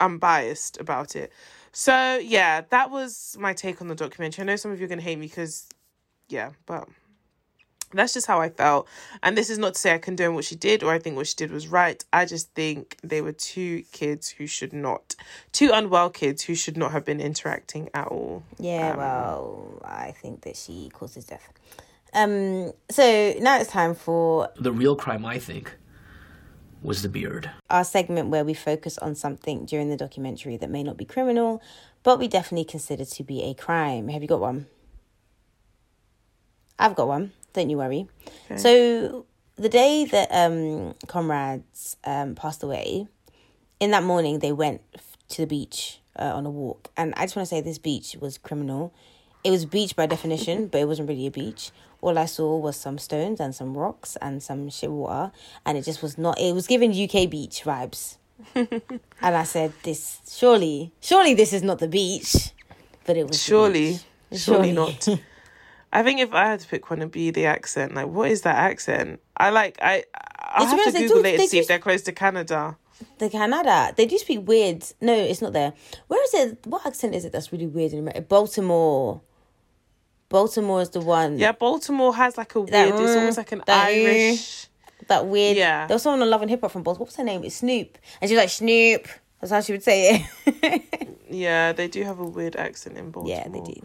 unbiased 0.00 0.78
about 0.78 1.16
it. 1.16 1.32
So 1.72 2.18
yeah, 2.18 2.60
that 2.70 2.90
was 2.90 3.36
my 3.40 3.54
take 3.54 3.80
on 3.80 3.88
the 3.88 3.94
documentary. 3.94 4.42
I 4.42 4.46
know 4.46 4.56
some 4.56 4.70
of 4.70 4.78
you 4.78 4.84
are 4.84 4.88
gonna 4.88 5.02
hate 5.02 5.18
me 5.18 5.26
because, 5.26 5.66
yeah, 6.28 6.50
but 6.66 6.88
that's 7.92 8.14
just 8.14 8.26
how 8.26 8.40
I 8.40 8.48
felt. 8.48 8.88
And 9.22 9.36
this 9.36 9.50
is 9.50 9.58
not 9.58 9.74
to 9.74 9.80
say 9.80 9.94
I 9.94 9.98
condone 9.98 10.34
what 10.34 10.44
she 10.44 10.56
did 10.56 10.82
or 10.82 10.92
I 10.92 10.98
think 10.98 11.16
what 11.16 11.26
she 11.26 11.34
did 11.36 11.50
was 11.50 11.68
right. 11.68 12.02
I 12.12 12.24
just 12.24 12.52
think 12.54 12.96
they 13.02 13.20
were 13.22 13.32
two 13.32 13.82
kids 13.92 14.28
who 14.30 14.46
should 14.46 14.72
not, 14.72 15.14
two 15.52 15.70
unwell 15.72 16.10
kids 16.10 16.42
who 16.42 16.54
should 16.54 16.76
not 16.76 16.92
have 16.92 17.04
been 17.04 17.20
interacting 17.20 17.88
at 17.94 18.08
all. 18.08 18.42
Yeah, 18.58 18.92
Um, 18.92 18.96
well, 18.98 19.80
I 19.84 20.12
think 20.12 20.42
that 20.42 20.56
she 20.56 20.90
causes 20.92 21.24
death. 21.24 21.52
Um, 22.12 22.72
so 22.90 23.34
now 23.40 23.58
it's 23.58 23.70
time 23.70 23.94
for 23.94 24.48
The 24.56 24.72
real 24.72 24.94
crime, 24.96 25.24
I 25.26 25.38
think, 25.38 25.76
was 26.82 27.02
the 27.02 27.08
beard. 27.08 27.50
our 27.70 27.82
segment 27.84 28.28
where 28.28 28.44
we 28.44 28.54
focus 28.54 28.98
on 28.98 29.14
something 29.14 29.64
during 29.66 29.88
the 29.88 29.96
documentary 29.96 30.56
that 30.58 30.70
may 30.70 30.82
not 30.82 30.96
be 30.96 31.04
criminal, 31.04 31.62
but 32.02 32.18
we 32.18 32.28
definitely 32.28 32.64
consider 32.66 33.04
to 33.04 33.22
be 33.24 33.42
a 33.42 33.54
crime. 33.54 34.08
Have 34.08 34.20
you 34.22 34.28
got 34.28 34.40
one? 34.40 34.66
I've 36.78 36.94
got 36.94 37.08
one. 37.08 37.32
Don't 37.54 37.70
you 37.70 37.78
worry. 37.78 38.06
So 38.56 39.26
the 39.56 39.68
day 39.68 40.04
that 40.04 40.28
um 40.30 40.94
Conrad's 41.06 41.96
um 42.04 42.34
passed 42.34 42.62
away, 42.62 43.06
in 43.80 43.90
that 43.92 44.02
morning 44.02 44.40
they 44.40 44.52
went 44.52 44.82
to 45.30 45.42
the 45.42 45.46
beach 45.46 46.00
uh, 46.18 46.32
on 46.34 46.44
a 46.46 46.50
walk, 46.50 46.90
and 46.96 47.14
I 47.16 47.22
just 47.22 47.36
want 47.36 47.48
to 47.48 47.54
say 47.54 47.60
this 47.60 47.78
beach 47.78 48.16
was 48.20 48.36
criminal. 48.38 48.92
It 49.42 49.50
was 49.50 49.64
beach 49.64 49.94
by 49.94 50.06
definition, 50.06 50.66
but 50.70 50.80
it 50.80 50.88
wasn't 50.88 51.08
really 51.08 51.26
a 51.26 51.30
beach. 51.30 51.70
All 52.00 52.18
I 52.18 52.26
saw 52.26 52.58
was 52.58 52.76
some 52.76 52.98
stones 52.98 53.40
and 53.40 53.54
some 53.54 53.76
rocks 53.76 54.16
and 54.20 54.42
some 54.42 54.68
shit 54.68 54.90
water, 54.90 55.32
and 55.64 55.78
it 55.78 55.84
just 55.84 56.02
was 56.02 56.18
not. 56.18 56.38
It 56.40 56.54
was 56.54 56.66
giving 56.66 56.90
UK 56.90 57.30
beach 57.30 57.62
vibes. 57.64 58.18
and 58.54 59.00
I 59.22 59.44
said, 59.44 59.72
"This 59.84 60.20
surely, 60.28 60.92
surely 61.00 61.34
this 61.34 61.52
is 61.52 61.62
not 61.62 61.78
the 61.78 61.88
beach." 61.88 62.50
But 63.06 63.16
it 63.16 63.28
was 63.28 63.36
the 63.36 63.44
Surely, 63.44 63.98
surely 64.32 64.72
not. 64.72 65.08
I 65.94 66.02
think 66.02 66.20
if 66.20 66.34
I 66.34 66.46
had 66.46 66.60
to 66.60 66.68
pick 66.68 66.90
one, 66.90 66.98
it'd 66.98 67.12
be 67.12 67.30
the 67.30 67.46
accent. 67.46 67.94
Like, 67.94 68.08
what 68.08 68.30
is 68.30 68.42
that 68.42 68.56
accent? 68.56 69.20
I 69.36 69.50
like, 69.50 69.78
I, 69.80 70.04
I'll 70.38 70.66
have 70.66 70.84
to 70.84 70.92
Google 70.92 71.22
do- 71.22 71.28
it 71.28 71.40
and 71.40 71.48
see 71.48 71.56
do- 71.56 71.60
if 71.62 71.68
they're 71.68 71.78
close 71.78 72.02
to 72.02 72.12
Canada. 72.12 72.76
The 73.18 73.30
Canada, 73.30 73.92
they 73.96 74.04
do 74.06 74.18
speak 74.18 74.46
weird. 74.46 74.84
No, 75.00 75.14
it's 75.14 75.40
not 75.40 75.52
there. 75.52 75.72
Where 76.08 76.22
is 76.24 76.34
it? 76.34 76.58
What 76.66 76.84
accent 76.86 77.14
is 77.14 77.24
it 77.24 77.32
that's 77.32 77.52
really 77.52 77.66
weird 77.66 77.92
in 77.92 78.00
America? 78.00 78.20
Baltimore. 78.22 79.20
Baltimore 80.28 80.80
is 80.82 80.90
the 80.90 81.00
one. 81.00 81.38
Yeah, 81.38 81.52
Baltimore 81.52 82.14
has 82.14 82.36
like 82.36 82.54
a 82.54 82.60
weird, 82.60 82.72
That, 82.72 82.88
it's 82.88 83.16
almost 83.16 83.36
like 83.38 83.52
an 83.52 83.62
that, 83.66 83.86
Irish. 83.88 84.66
That 85.08 85.26
weird. 85.26 85.56
Yeah. 85.56 85.86
There 85.86 85.94
was 85.94 86.02
someone 86.02 86.22
on 86.22 86.30
Love 86.30 86.42
and 86.42 86.50
Hip 86.50 86.60
Hop 86.62 86.70
from 86.72 86.82
Baltimore. 86.82 87.04
What's 87.06 87.16
her 87.16 87.24
name? 87.24 87.44
It's 87.44 87.56
Snoop. 87.56 87.98
And 88.20 88.28
she 88.28 88.34
was 88.34 88.42
like, 88.42 88.50
Snoop. 88.50 89.08
That's 89.40 89.52
how 89.52 89.60
she 89.60 89.72
would 89.72 89.82
say 89.82 90.26
it. 90.46 90.82
Yeah, 91.30 91.72
they 91.72 91.88
do 91.88 92.04
have 92.04 92.20
a 92.20 92.24
weird 92.24 92.54
accent 92.54 92.96
in 92.96 93.10
Baltimore. 93.10 93.36
yeah, 93.36 93.48
they 93.48 93.60
do. 93.60 93.84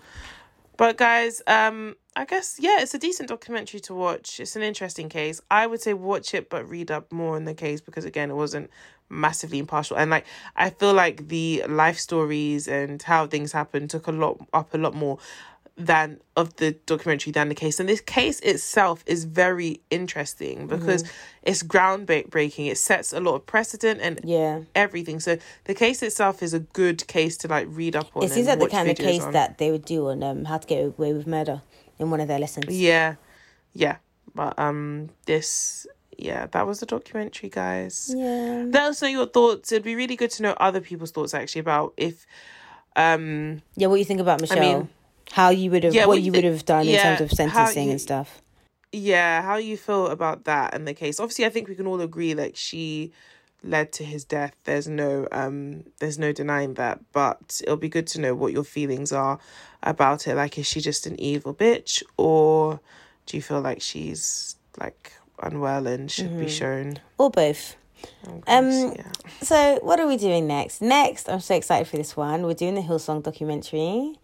But 0.77 0.97
guys, 0.97 1.41
um, 1.47 1.95
I 2.15 2.25
guess 2.25 2.57
yeah, 2.59 2.81
it's 2.81 2.93
a 2.93 2.99
decent 2.99 3.29
documentary 3.29 3.79
to 3.81 3.93
watch. 3.93 4.39
It's 4.39 4.55
an 4.55 4.61
interesting 4.61 5.09
case. 5.09 5.41
I 5.49 5.67
would 5.67 5.81
say 5.81 5.93
watch 5.93 6.33
it, 6.33 6.49
but 6.49 6.67
read 6.67 6.91
up 6.91 7.11
more 7.11 7.35
on 7.35 7.45
the 7.45 7.53
case 7.53 7.81
because 7.81 8.05
again, 8.05 8.29
it 8.31 8.35
wasn't 8.35 8.69
massively 9.09 9.59
impartial. 9.59 9.97
And 9.97 10.11
like, 10.11 10.25
I 10.55 10.69
feel 10.69 10.93
like 10.93 11.27
the 11.29 11.63
life 11.67 11.97
stories 11.97 12.67
and 12.67 13.01
how 13.01 13.27
things 13.27 13.51
happened 13.51 13.89
took 13.89 14.07
a 14.07 14.11
lot 14.11 14.39
up 14.53 14.73
a 14.73 14.77
lot 14.77 14.93
more 14.95 15.17
than 15.77 16.19
of 16.35 16.53
the 16.57 16.71
documentary 16.85 17.31
than 17.31 17.47
the 17.47 17.55
case. 17.55 17.79
And 17.79 17.87
this 17.87 18.01
case 18.01 18.41
itself 18.41 19.01
is 19.05 19.23
very 19.23 19.79
interesting 19.89 20.67
because 20.67 21.05
it's 21.41 21.63
groundbreaking. 21.63 22.69
It 22.69 22.77
sets 22.77 23.13
a 23.13 23.21
lot 23.21 23.35
of 23.35 23.45
precedent 23.45 24.01
and 24.01 24.19
Yeah. 24.25 24.61
everything. 24.75 25.21
So 25.21 25.37
the 25.63 25.73
case 25.73 26.03
itself 26.03 26.43
is 26.43 26.53
a 26.53 26.59
good 26.59 27.07
case 27.07 27.37
to 27.37 27.47
like 27.47 27.67
read 27.69 27.95
up 27.95 28.07
on. 28.13 28.23
It 28.23 28.31
seems 28.31 28.47
like 28.47 28.59
the 28.59 28.67
kind 28.67 28.89
of 28.89 28.97
case 28.97 29.23
on. 29.23 29.31
that 29.31 29.57
they 29.57 29.71
would 29.71 29.85
do 29.85 30.09
on 30.09 30.21
um, 30.21 30.43
How 30.45 30.57
to 30.57 30.67
Get 30.67 30.83
Away 30.83 31.13
with 31.13 31.25
Murder 31.25 31.61
in 31.99 32.09
one 32.09 32.19
of 32.21 32.27
their 32.27 32.39
lessons. 32.39 32.65
Yeah, 32.79 33.15
yeah. 33.73 33.97
But 34.33 34.57
um, 34.57 35.09
this 35.25 35.85
yeah, 36.17 36.47
that 36.51 36.65
was 36.67 36.79
the 36.79 36.85
documentary, 36.85 37.49
guys. 37.49 38.13
Yeah. 38.15 38.65
Let 38.67 38.83
us 38.83 39.01
know 39.01 39.07
your 39.07 39.25
thoughts. 39.25 39.71
It'd 39.71 39.83
be 39.83 39.95
really 39.95 40.15
good 40.15 40.31
to 40.31 40.43
know 40.43 40.53
other 40.59 40.81
people's 40.81 41.11
thoughts 41.11 41.33
actually 41.33 41.61
about 41.61 41.93
if 41.97 42.25
um 42.95 43.61
Yeah, 43.75 43.87
what 43.87 43.95
you 43.99 44.05
think 44.05 44.19
about 44.19 44.41
Michelle? 44.41 44.59
mean- 44.59 44.89
how 45.31 45.49
you 45.49 45.69
would 45.69 45.83
have, 45.83 45.93
Yeah, 45.93 46.05
what 46.07 46.15
what 46.15 46.21
you 46.23 46.31
would 46.31 46.43
have 46.43 46.65
done 46.65 46.87
yeah, 46.87 47.11
in 47.11 47.17
terms 47.17 47.31
of 47.31 47.37
sentencing 47.37 47.85
you- 47.85 47.91
and 47.91 48.01
stuff. 48.01 48.41
yeah, 48.91 49.43
how 49.43 49.57
you 49.57 49.77
feel 49.77 50.07
about 50.07 50.45
that 50.45 50.73
and 50.73 50.87
the 50.87 50.93
case. 50.95 51.19
Obviously, 51.19 51.45
I 51.45 51.49
think 51.49 51.67
we 51.67 51.75
can 51.75 51.85
all 51.85 52.01
agree 52.01 52.33
like 52.33 52.55
she 52.55 53.11
led 53.63 53.91
to 53.93 54.03
his 54.03 54.23
death. 54.23 54.53
There's 54.63 54.87
no 54.87 55.27
um 55.31 55.83
there's 55.99 56.17
no 56.17 56.31
denying 56.31 56.75
that, 56.75 56.99
but 57.11 57.61
it'll 57.63 57.77
be 57.77 57.89
good 57.89 58.07
to 58.07 58.21
know 58.21 58.33
what 58.35 58.53
your 58.53 58.63
feelings 58.63 59.11
are 59.11 59.39
about 59.83 60.27
it. 60.27 60.35
Like 60.35 60.57
is 60.57 60.65
she 60.67 60.81
just 60.81 61.05
an 61.05 61.19
evil 61.19 61.53
bitch 61.53 62.01
or 62.17 62.79
do 63.25 63.37
you 63.37 63.43
feel 63.43 63.61
like 63.61 63.81
she's 63.81 64.55
like 64.79 65.13
unwell 65.41 65.87
and 65.87 66.09
should 66.09 66.39
be 66.39 66.49
shown? 66.49 66.99
Or 67.17 67.29
both. 67.29 67.75
Oh, 68.27 68.41
Um, 68.47 68.93
yeah. 68.95 69.11
So, 69.41 69.79
what 69.81 69.99
are 69.99 70.07
we 70.07 70.15
doing 70.15 70.47
next? 70.47 70.81
Next, 70.81 71.27
I'm 71.29 71.41
so 71.41 71.53
excited 71.55 71.85
for 71.87 71.97
this 71.97 72.15
one. 72.15 72.43
We're 72.43 72.53
doing 72.53 72.75
the 72.75 72.81
Hillsong 72.81 73.23
documentary. 73.23 74.15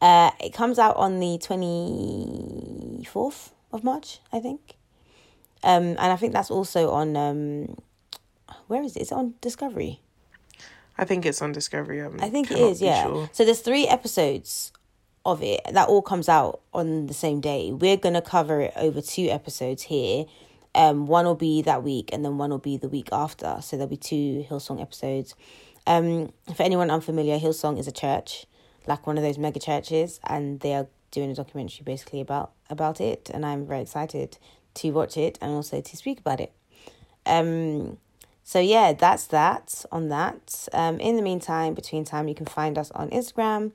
Uh, 0.00 0.30
it 0.40 0.54
comes 0.54 0.78
out 0.78 0.96
on 0.96 1.20
the 1.20 1.36
24th 1.38 3.50
of 3.72 3.84
March, 3.84 4.20
I 4.32 4.40
think. 4.40 4.76
Um, 5.62 5.82
and 5.88 5.98
I 5.98 6.16
think 6.16 6.32
that's 6.32 6.50
also 6.50 6.90
on, 6.90 7.16
um, 7.16 7.76
where 8.66 8.82
is 8.82 8.96
it? 8.96 9.02
Is 9.02 9.12
it 9.12 9.14
on 9.14 9.34
Discovery? 9.40 10.00
I 10.96 11.04
think 11.04 11.24
it's 11.24 11.40
on 11.40 11.52
Discovery. 11.52 12.00
Um, 12.00 12.16
I 12.20 12.28
think 12.28 12.50
it 12.50 12.58
is, 12.58 12.82
yeah. 12.82 13.04
sure. 13.04 13.30
So 13.32 13.44
there's 13.44 13.60
three 13.60 13.86
episodes 13.86 14.72
of 15.24 15.42
it 15.42 15.60
that 15.70 15.88
all 15.88 16.02
comes 16.02 16.28
out 16.28 16.60
on 16.72 17.06
the 17.06 17.14
same 17.14 17.40
day. 17.40 17.70
We're 17.72 17.96
gonna 17.96 18.22
cover 18.22 18.62
it 18.62 18.72
over 18.76 19.00
two 19.00 19.28
episodes 19.28 19.82
here. 19.84 20.26
Um, 20.74 21.06
one 21.06 21.24
will 21.24 21.34
be 21.34 21.62
that 21.62 21.82
week, 21.82 22.10
and 22.12 22.24
then 22.24 22.38
one 22.38 22.50
will 22.50 22.58
be 22.58 22.76
the 22.76 22.88
week 22.88 23.08
after. 23.12 23.58
So 23.60 23.76
there'll 23.76 23.88
be 23.88 23.96
two 23.96 24.44
Hillsong 24.48 24.80
episodes. 24.80 25.34
Um, 25.86 26.32
for 26.54 26.62
anyone 26.62 26.90
unfamiliar, 26.90 27.38
Hillsong 27.38 27.78
is 27.78 27.88
a 27.88 27.92
church, 27.92 28.46
like 28.86 29.06
one 29.06 29.16
of 29.16 29.24
those 29.24 29.38
mega 29.38 29.60
churches, 29.60 30.20
and 30.24 30.60
they 30.60 30.74
are 30.74 30.86
doing 31.10 31.30
a 31.30 31.34
documentary 31.34 31.84
basically 31.84 32.20
about 32.20 32.52
about 32.68 33.00
it. 33.00 33.30
And 33.32 33.46
I'm 33.46 33.66
very 33.66 33.82
excited 33.82 34.38
to 34.74 34.90
watch 34.90 35.16
it 35.16 35.38
and 35.40 35.52
also 35.52 35.80
to 35.80 35.96
speak 35.96 36.20
about 36.20 36.40
it. 36.40 36.52
Um, 37.26 37.98
so 38.48 38.60
yeah, 38.60 38.94
that's 38.94 39.26
that 39.26 39.84
on 39.92 40.08
that. 40.08 40.68
Um, 40.72 40.98
in 41.00 41.16
the 41.16 41.22
meantime, 41.22 41.74
between 41.74 42.06
time, 42.06 42.28
you 42.28 42.34
can 42.34 42.46
find 42.46 42.78
us 42.78 42.90
on 42.92 43.10
Instagram, 43.10 43.72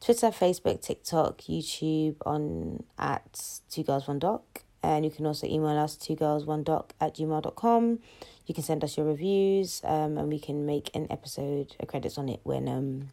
Twitter, 0.00 0.32
Facebook, 0.32 0.82
TikTok, 0.82 1.42
YouTube 1.42 2.16
on 2.26 2.82
at 2.98 3.60
two 3.70 3.84
girls 3.84 4.08
one 4.08 4.18
doc. 4.18 4.64
And 4.82 5.04
you 5.04 5.12
can 5.12 5.26
also 5.26 5.46
email 5.46 5.78
us 5.78 5.94
two 5.94 6.16
girls 6.16 6.44
one 6.44 6.64
doc 6.64 6.92
at 7.00 7.14
gmail.com. 7.14 8.00
You 8.46 8.52
can 8.52 8.64
send 8.64 8.82
us 8.82 8.96
your 8.96 9.06
reviews, 9.06 9.80
um, 9.84 10.18
and 10.18 10.28
we 10.28 10.40
can 10.40 10.66
make 10.66 10.90
an 10.92 11.06
episode, 11.08 11.76
a 11.78 11.86
credits 11.86 12.18
on 12.18 12.28
it 12.28 12.40
when 12.42 12.66
um 12.68 13.12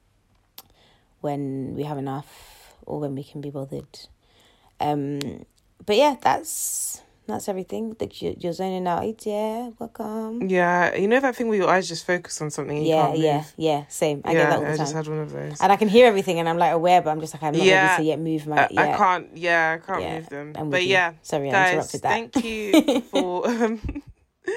when 1.22 1.76
we 1.76 1.84
have 1.84 2.00
enough 2.00 2.74
or 2.88 3.00
when 3.00 3.14
we 3.14 3.24
can 3.24 3.40
be 3.40 3.52
bothered. 3.52 4.00
Um 4.80 5.46
but 5.86 5.96
yeah, 5.96 6.16
that's 6.20 7.04
that's 7.28 7.48
everything. 7.50 7.96
Like 8.00 8.22
you're, 8.22 8.34
you're 8.38 8.54
zoning 8.54 8.88
out, 8.88 9.26
yeah. 9.26 9.70
Welcome. 9.80 10.50
Yeah, 10.50 10.96
you 10.96 11.08
know 11.08 11.20
that 11.20 11.36
thing 11.36 11.48
where 11.48 11.58
your 11.58 11.70
eyes 11.70 11.88
just 11.88 12.06
focus 12.06 12.42
on 12.42 12.50
something 12.52 12.78
and 12.78 12.86
you 12.88 12.94
Yeah, 12.94 13.14
yeah, 13.14 13.44
yeah. 13.58 13.86
Same. 13.88 14.22
I 14.26 14.34
yeah, 14.34 14.40
get 14.40 14.50
that 14.50 14.60
all 14.60 14.66
I 14.66 14.72
the 14.72 14.78
just 14.78 14.94
had 14.94 15.08
one 15.08 15.20
of 15.20 15.32
those. 15.32 15.62
And 15.62 15.72
I 15.72 15.76
can 15.76 15.88
hear 15.88 16.06
everything, 16.08 16.40
and 16.40 16.50
I'm 16.50 16.58
like 16.58 16.74
aware, 16.74 17.02
but 17.02 17.10
I'm 17.12 17.20
just 17.22 17.34
like 17.34 17.44
I'm 17.44 17.54
not 17.58 17.66
Yeah. 17.66 17.84
ready 17.84 18.04
to 18.04 18.08
yet 18.10 18.20
move 18.20 18.48
my. 18.48 18.68
Yeah. 18.70 18.82
I 18.82 18.98
can't. 18.98 19.38
Yeah, 19.38 19.78
I 19.82 19.86
can't 19.86 20.02
Yeah, 20.02 20.16
move 20.16 20.30
them. 20.30 20.54
I'm 20.56 20.70
but 20.70 20.86
yeah, 20.86 21.14
Sorry, 21.22 21.52
I 21.52 21.70
interrupted 21.72 22.02
that. 22.02 22.10
thank 22.10 22.44
you 22.44 23.02
for 23.12 23.48
um, 23.48 23.80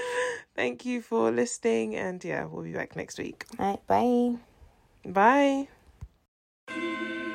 thank 0.57 0.85
you 0.85 1.03
for 1.03 1.31
listening, 1.31 1.95
and 1.95 2.23
yeah, 2.25 2.45
we'll 2.47 2.65
be 2.65 2.73
back 2.73 2.97
next 2.97 3.19
week. 3.19 3.45
All 3.59 3.71
right, 3.71 3.87
bye. 3.87 5.69
Bye. 6.69 7.26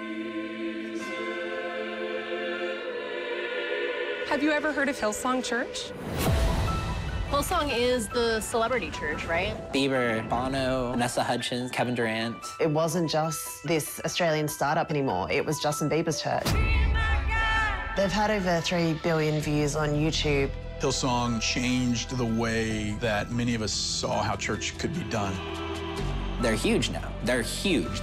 Have 4.32 4.42
you 4.42 4.52
ever 4.52 4.72
heard 4.72 4.88
of 4.88 4.98
Hillsong 4.98 5.44
Church? 5.44 5.92
Hillsong 7.32 7.70
is 7.78 8.08
the 8.08 8.40
celebrity 8.40 8.90
church, 8.90 9.26
right? 9.26 9.54
Bieber, 9.74 10.28
Bono, 10.30 10.92
Vanessa 10.92 11.22
Hudgens, 11.22 11.70
Kevin 11.70 11.96
Durant. 11.96 12.38
It 12.62 12.70
wasn't 12.70 13.12
just 13.12 13.62
this 13.66 14.00
Australian 14.06 14.48
startup 14.48 14.90
anymore, 14.90 15.30
it 15.30 15.46
was 15.46 15.60
Justin 15.60 15.90
Bieber's 15.90 16.22
church. 16.22 16.46
They've 17.98 18.10
had 18.10 18.32
over 18.32 18.62
3 18.62 18.94
billion 19.04 19.42
views 19.42 19.76
on 19.76 19.90
YouTube. 19.90 20.50
Hillsong 20.80 21.42
changed 21.42 22.18
the 22.18 22.24
way 22.24 22.92
that 23.02 23.32
many 23.34 23.54
of 23.54 23.62
us 23.62 23.74
saw 23.74 24.24
how 24.24 24.38
church 24.38 24.78
could 24.78 24.94
be 24.94 25.04
done. 25.10 25.36
They're 26.42 26.56
huge 26.56 26.90
now. 26.90 27.12
They're 27.26 27.42
huge. 27.42 28.02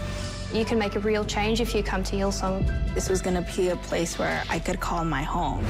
You 0.52 0.66
can 0.66 0.78
make 0.78 0.94
a 0.94 1.00
real 1.00 1.24
change 1.24 1.62
if 1.62 1.74
you 1.74 1.82
come 1.82 2.02
to 2.02 2.16
Hillsong. 2.16 2.94
This 2.94 3.08
was 3.08 3.22
going 3.22 3.42
to 3.42 3.56
be 3.56 3.70
a 3.70 3.76
place 3.76 4.18
where 4.18 4.44
I 4.50 4.58
could 4.58 4.78
call 4.78 5.06
my 5.06 5.22
home. 5.22 5.64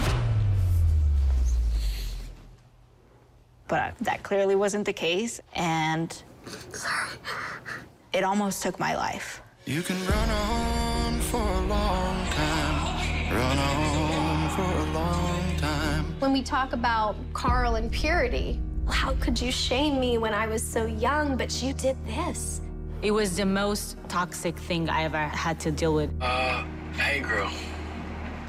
But 3.69 3.95
that 4.01 4.23
clearly 4.23 4.57
wasn't 4.57 4.87
the 4.87 4.95
case, 4.95 5.41
and 5.55 6.11
it 8.15 8.25
almost 8.25 8.63
took 8.63 8.81
my 8.81 8.97
life. 8.97 9.43
You 9.67 9.83
can 9.83 9.99
run 10.07 10.31
on 10.31 11.21
for 11.21 11.37
a 11.37 11.61
long 11.67 12.27
time. 12.29 13.35
Run 13.35 13.59
on 13.59 14.51
for 14.57 14.63
a 14.63 14.93
long 14.95 15.57
time. 15.59 16.05
When 16.19 16.33
we 16.33 16.43
talk 16.43 16.73
about 16.73 17.17
Carl 17.35 17.75
and 17.75 17.93
purity, 17.93 18.59
how 18.89 19.13
could 19.21 19.39
you 19.39 19.53
shame 19.53 20.01
me 20.01 20.17
when 20.17 20.33
I 20.33 20.47
was 20.47 20.63
so 20.63 20.87
young, 20.87 21.37
but 21.37 21.63
you 21.63 21.75
did 21.75 21.97
this? 22.07 22.63
It 23.03 23.11
was 23.11 23.37
the 23.37 23.45
most 23.45 23.99
toxic 24.09 24.57
thing 24.57 24.89
I 24.89 25.05
ever 25.05 25.19
had 25.19 25.61
to 25.61 25.71
deal 25.71 25.93
with. 25.93 26.11
Uh, 26.23 26.65
hey, 26.95 27.21
girl. 27.21 27.51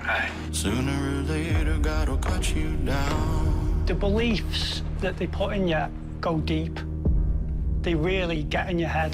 Hi. 0.04 0.30
Sooner 0.54 0.92
or 0.92 1.22
later, 1.24 1.78
God 1.80 2.08
will 2.08 2.18
cut 2.18 2.56
you 2.56 2.78
down. 2.78 3.84
The 3.86 3.94
beliefs 3.94 4.82
that 5.02 5.18
they 5.18 5.28
put 5.28 5.54
in 5.54 5.68
you 5.68 5.86
go 6.22 6.40
deep. 6.40 6.80
They 7.82 7.96
really 7.96 8.44
get 8.44 8.70
in 8.70 8.78
your 8.78 8.90
head. 8.90 9.14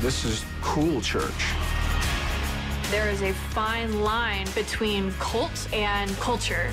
This 0.00 0.24
is 0.24 0.44
cool 0.62 1.00
church. 1.00 1.52
There 2.90 3.08
is 3.10 3.22
a 3.22 3.32
fine 3.32 4.02
line 4.02 4.46
between 4.54 5.12
cult 5.14 5.68
and 5.72 6.10
culture. 6.18 6.72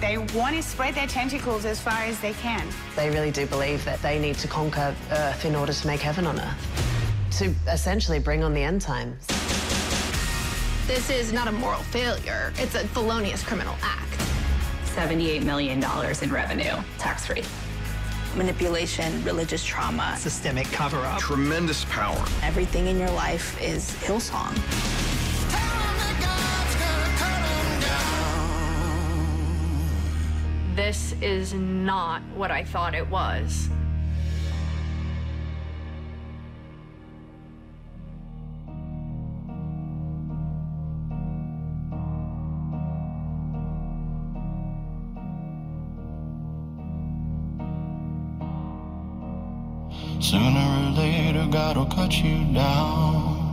They 0.00 0.18
want 0.18 0.56
to 0.56 0.62
spread 0.62 0.94
their 0.94 1.06
tentacles 1.06 1.64
as 1.64 1.80
far 1.80 2.00
as 2.02 2.18
they 2.20 2.32
can. 2.34 2.66
They 2.96 3.10
really 3.10 3.30
do 3.30 3.46
believe 3.46 3.84
that 3.84 4.02
they 4.02 4.18
need 4.18 4.36
to 4.36 4.48
conquer 4.48 4.94
Earth 5.10 5.44
in 5.44 5.54
order 5.54 5.72
to 5.72 5.86
make 5.86 6.00
heaven 6.00 6.26
on 6.26 6.40
Earth. 6.40 7.30
To 7.38 7.54
essentially 7.70 8.18
bring 8.18 8.42
on 8.42 8.54
the 8.54 8.62
end 8.62 8.80
times. 8.80 9.26
This 10.86 11.10
is 11.10 11.32
not 11.32 11.48
a 11.48 11.52
moral 11.52 11.82
failure, 11.84 12.52
it's 12.56 12.74
a 12.74 12.86
felonious 12.88 13.42
criminal 13.42 13.74
act. 13.82 14.23
$78 14.94 15.42
million 15.42 15.82
in 16.22 16.30
revenue, 16.32 16.76
tax 16.98 17.26
free. 17.26 17.42
Manipulation, 18.36 19.24
religious 19.24 19.64
trauma, 19.64 20.14
Systemic 20.16 20.66
cover 20.68 20.98
up. 20.98 21.18
Tremendous 21.18 21.84
power. 21.86 22.24
everything 22.42 22.86
in 22.86 22.96
your 22.96 23.10
life 23.10 23.60
is 23.60 23.90
Hillsong. 23.90 24.54
This 30.76 31.14
is 31.20 31.54
not 31.54 32.22
what 32.36 32.52
I 32.52 32.62
thought 32.62 32.94
it 32.94 33.08
was. 33.08 33.68
God 51.50 51.76
will 51.76 51.86
cut 51.86 52.12
you 52.22 52.44
down. 52.52 53.43